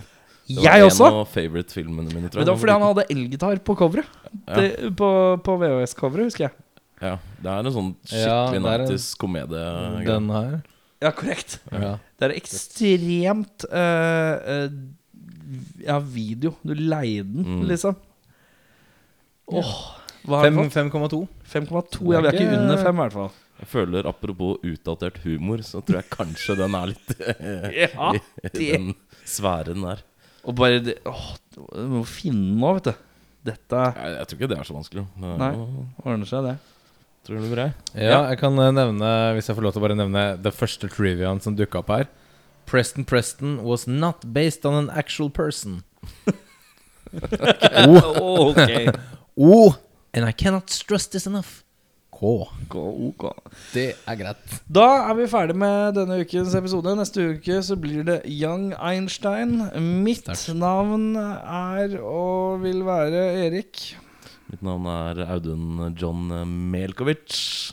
Det 0.49 0.62
Jeg 0.64 0.81
var 0.83 0.89
også! 0.91 1.07
En 1.09 1.16
av 1.23 1.29
favorite-filmene 1.33 2.12
mine, 2.12 2.29
tror 2.29 2.41
Men 2.41 2.47
det 2.49 2.53
var 2.55 2.61
fordi 2.62 2.73
han 2.77 2.85
hadde 2.87 3.05
elgitar 3.12 3.59
på 3.64 3.77
coveret. 3.77 4.07
Ja. 4.47 4.55
Det- 4.61 4.97
På, 4.97 5.09
på 5.45 5.57
VHS-coveret, 5.61 6.29
husker 6.29 6.45
jeg. 6.49 6.53
Ja, 7.01 7.14
det 7.41 7.51
er 7.53 7.59
en 7.69 7.73
sånn 7.73 7.91
skikkelig 8.05 8.61
ja, 8.61 8.64
nattis 8.64 9.14
komedie. 9.14 10.05
Den 10.09 10.29
her. 10.35 10.57
Ja, 11.01 11.11
korrekt. 11.14 11.59
Ja. 11.73 11.93
Det 12.19 12.27
er 12.31 12.35
ekstremt 12.41 13.64
uh, 13.71 14.35
uh, 14.43 14.69
Ja, 15.85 15.99
video. 16.03 16.57
Du 16.66 16.75
leide 16.75 17.23
den, 17.33 17.45
Mm. 17.45 17.66
liksom. 17.71 17.97
Åh, 19.49 19.97
hva 20.29 20.43
har 20.43 20.51
den 20.51 20.59
fått? 20.68 20.76
5,2. 20.93 21.20
5,2. 21.53 22.12
Ja, 22.14 22.20
vi 22.22 22.31
er 22.31 22.37
ikke 22.39 22.59
under 22.61 22.81
5, 22.83 22.95
i 22.95 23.03
hvert 23.03 23.16
fall. 23.18 23.31
Jeg 23.59 23.68
føler 23.72 24.07
Apropos 24.07 24.61
utdatert 24.62 25.16
humor, 25.24 25.62
så 25.66 25.81
tror 25.83 25.99
jeg 25.99 26.11
kanskje 26.12 26.55
den 26.61 26.76
er 26.79 26.93
litt 26.93 27.14
Ja, 27.83 28.12
i 28.14 28.20
det 28.47 28.53
den 28.55 28.93
sfæren 29.26 29.83
der. 29.83 30.05
Og 30.47 30.55
bare 30.61 30.79
det 30.85 30.95
Åh, 31.11 31.24
du 31.57 31.87
må 31.97 32.05
finne 32.07 32.55
noe, 32.61 32.76
vet 32.79 32.93
du. 32.93 33.05
Dette 33.49 33.81
Jeg, 33.97 34.12
jeg 34.20 34.29
tror 34.31 34.39
ikke 34.39 34.51
det 34.53 34.59
er 34.61 34.68
så 34.68 34.76
vanskelig. 34.76 35.05
Det 35.18 35.33
er 35.33 35.41
Nei. 35.43 35.51
jo- 35.57 35.87
ordner 36.05 36.29
seg, 36.31 36.47
det. 36.47 36.57
Tror 37.26 37.43
du 37.43 37.57
det? 37.59 37.66
Ja, 37.99 38.20
jeg 38.31 38.39
kan 38.41 38.57
eh, 38.62 38.70
nevne, 38.72 39.11
hvis 39.37 39.51
jeg 39.51 39.59
får 39.59 39.66
lov 39.66 39.74
til 39.74 39.83
å 39.83 39.87
bare 39.89 39.99
nevne 39.99 40.22
det 40.41 40.55
første 40.57 40.89
triviaen 40.93 41.43
som 41.45 41.57
dukka 41.59 41.83
opp 41.83 41.91
her. 41.93 42.07
Preston 42.68 43.05
Preston 43.09 43.59
was 43.66 43.87
not 43.91 44.22
based 44.33 44.64
on 44.68 44.76
an 44.85 44.91
actual 44.95 45.29
person. 45.35 45.81
Oh, 47.89 48.49
ok. 48.53 48.95
O, 49.37 49.72
and 50.14 50.28
I 50.28 50.32
cannot 50.32 50.70
stress 50.70 51.06
this 51.06 51.26
enough. 51.26 51.62
K. 52.18 52.48
Det 53.74 53.84
er 54.09 54.16
greit. 54.18 54.54
Da 54.66 54.86
er 55.06 55.14
vi 55.14 55.26
ferdig 55.30 55.54
med 55.61 55.94
denne 55.94 56.16
ukens 56.24 56.54
episode. 56.59 56.96
Neste 56.98 57.28
uke 57.36 57.61
så 57.62 57.76
blir 57.78 58.02
det 58.09 58.16
Young 58.26 58.72
Einstein. 58.74 59.61
Mitt 60.02 60.24
Sterkt. 60.26 60.56
navn 60.59 61.12
er 61.16 61.94
og 62.02 62.62
vil 62.64 62.82
være 62.86 63.22
Erik. 63.46 63.84
Mitt 64.50 64.64
navn 64.66 64.88
er 64.90 65.22
Audun 65.28 65.94
John 65.94 66.26
Melkovic. 66.72 67.72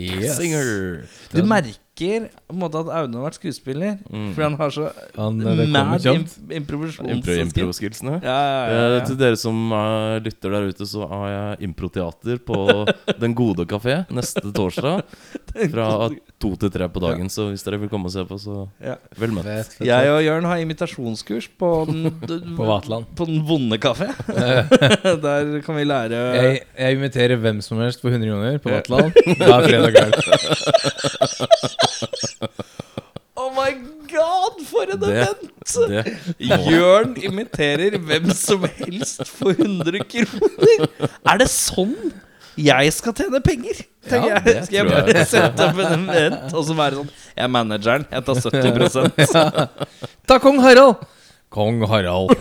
Yes. 0.00 0.36
Singer. 0.40 1.06
Du 1.30 1.44
merker 1.46 1.76
på 2.00 2.54
en 2.54 2.58
måte 2.60 2.80
at 2.80 2.88
Aune 2.96 3.18
har 3.20 3.26
vært 3.28 3.36
skuespiller, 3.38 3.98
Mm. 4.10 4.30
fordi 4.34 4.42
han 4.46 4.56
har 4.58 4.70
så 4.74 4.86
Han, 5.16 5.40
eh, 5.46 5.66
mad 5.68 6.06
imp 6.06 6.28
improvisasjons... 6.50 8.02
Ja, 8.24 8.38
ja, 8.40 8.66
ja, 8.70 8.96
Eh, 9.00 9.04
til 9.06 9.16
dere 9.20 9.36
som 9.36 9.72
er 9.76 10.20
lytter 10.24 10.50
der 10.50 10.68
ute, 10.70 10.86
så 10.88 11.06
har 11.08 11.28
jeg 11.30 11.68
improteater 11.68 12.38
på 12.42 12.86
Den 13.22 13.34
gode 13.34 13.66
kafé 13.68 14.00
neste 14.10 14.52
torsdag. 14.52 15.02
Fra 15.70 16.08
to 16.40 16.54
til 16.56 16.70
tre 16.70 16.88
på 16.88 17.00
dagen. 17.02 17.28
Så 17.28 17.48
hvis 17.50 17.62
dere 17.66 17.78
vil 17.82 17.88
komme 17.92 18.06
og 18.08 18.12
se 18.14 18.24
på, 18.24 18.38
så 18.40 18.68
Ja. 18.82 18.96
vel 19.18 19.30
møtt. 19.36 19.44
Fett, 19.44 19.72
fett, 19.78 19.86
Jeg 19.86 20.08
og 20.10 20.22
Jørn 20.24 20.44
har 20.48 20.56
imitasjonskurs 20.62 21.48
på 21.58 21.70
den, 21.90 22.10
På. 22.56 22.64
På 23.16 23.26
den 23.26 23.42
vonde 23.46 23.78
kafé. 23.78 24.08
Der 25.20 25.60
kan 25.64 25.76
vi 25.76 25.84
lære 25.84 26.10
Jeg, 26.34 26.62
jeg 26.78 26.96
imiterer 26.96 27.36
hvem 27.40 27.60
som 27.62 27.78
helst 27.82 28.00
for 28.00 28.10
100 28.10 28.30
kroner 28.30 28.58
på 28.62 28.70
Vatland 28.70 29.12
hver 29.36 29.60
fredag 29.68 29.92
kveld. 29.94 31.86
Oh 33.40 33.48
my 33.56 33.70
god, 34.10 34.58
for 34.68 34.82
en 34.92 35.00
Det- 35.00 35.08
event! 35.16 35.48
Det 36.36 36.58
Jørn 36.68 37.14
imiterer 37.24 37.94
hvem 37.96 38.26
som 38.36 38.66
helst 38.76 39.22
for 39.30 39.54
100 39.56 40.02
kroner. 40.12 40.88
Er 41.24 41.38
det 41.40 41.46
sånn 41.48 41.94
jeg 42.60 42.92
skal 42.92 43.14
tjene 43.16 43.40
penger? 43.40 43.78
Tenker 44.10 44.28
Ja, 44.28 44.42
jeg. 44.44 44.64
Skal 44.66 44.76
jeg 44.76 44.84
tror 44.90 44.96
jeg. 44.98 45.06
bare 45.14 45.24
sette 45.30 45.68
opp 45.70 45.78
en 45.86 46.04
event 46.10 46.52
og 46.52 46.66
så 46.68 46.74
være 46.76 46.94
sånn 46.98 47.08
Jeg 47.38 47.44
er 47.46 47.52
manageren. 47.54 48.04
Jeg 48.10 48.24
tar 48.28 48.34
70% 48.34 49.08
Ta 50.28 50.38
kong 50.42 50.60
Harald! 50.60 50.96
Kong 51.50 51.80
Harald. 51.88 52.30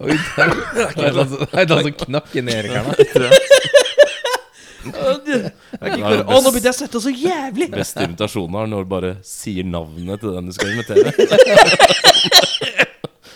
Oi, 0.00 0.14
det 0.16 0.44
er 0.44 0.52
det 0.96 1.04
er 1.04 1.18
altså- 1.20 1.38
som 1.44 1.58
er 1.60 1.72
altså 1.76 1.92
knakk 2.06 2.28
ikke 5.92 6.04
høre, 6.08 6.22
Å, 6.24 6.36
nå 6.40 6.50
begynte 6.54 6.70
jeg 6.70 6.72
å 6.72 6.78
svette 6.78 7.00
så 7.04 7.10
jævlig! 7.12 7.66
beste 7.74 8.06
invitasjonen 8.06 8.56
er 8.62 8.70
når 8.72 8.86
du 8.86 8.88
bare 8.88 9.10
sier 9.28 9.66
navnet 9.68 10.22
til 10.22 10.32
den 10.38 10.48
du 10.48 10.52
skal 10.56 10.72
invitere. 10.72 11.12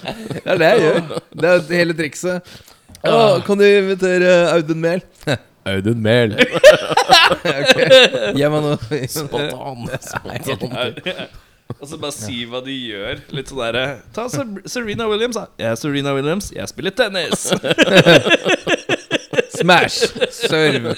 Det 0.04 0.52
er 0.52 0.58
det 0.60 0.70
jeg 0.70 0.80
gjør. 0.86 1.00
Det 1.40 1.50
er 1.50 1.76
hele 1.82 1.96
trikset. 2.00 2.54
Å, 3.04 3.14
kan 3.44 3.60
du 3.60 3.64
invitere 3.68 4.32
Audun 4.54 4.80
Mehl? 4.80 5.04
Audun 5.68 6.00
Mehl. 6.04 6.32
okay. 7.60 7.88
Gi 8.36 8.48
meg 8.56 8.60
noe. 8.64 9.02
Spontan. 9.12 9.88
on. 10.72 11.40
Og 11.80 11.88
så 11.88 11.96
bare 12.00 12.12
si 12.14 12.44
hva 12.48 12.60
de 12.64 12.74
gjør. 12.76 13.20
Litt 13.34 13.50
sånn 13.50 13.60
derre 13.62 13.84
Ta 14.14 14.26
Ser- 14.32 14.62
Serena 14.70 15.06
Williams, 15.10 15.36
da. 15.38 15.46
Jeg 15.60 15.70
er 15.72 15.78
Serena 15.80 16.12
Williams. 16.16 16.50
Jeg 16.54 16.68
spiller 16.70 16.94
tennis. 16.96 17.48
Smash, 19.54 20.10
serve 20.34 20.92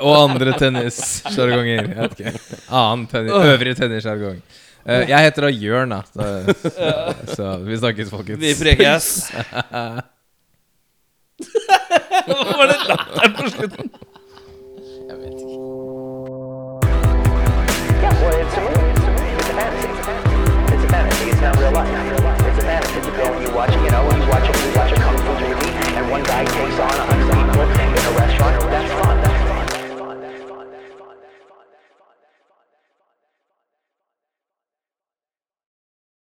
og 0.00 0.14
andre 0.14 0.52
tennissjargonger. 0.60 1.88
Ikke. 2.10 2.32
Annen 2.68 3.06
tennis, 3.10 3.32
øvrig 3.32 3.72
tennissjargong. 3.78 4.40
Uh, 4.84 5.02
jeg 5.08 5.26
heter 5.26 5.46
da 5.46 5.50
Jørn, 5.52 5.94
da. 5.94 6.00
Så, 6.12 6.26
så 7.34 7.48
vi 7.64 7.78
snakkes, 7.80 8.12
folkens. 8.12 8.40
Vi 8.40 8.52
prekes. 8.60 9.08
Hva 12.28 12.38
var 12.60 12.70
det 12.70 12.78
latteren 12.88 13.36
på 13.40 13.50
slutten? 13.56 13.90
Not 21.40 21.56
real 21.56 21.72
life. 21.72 22.09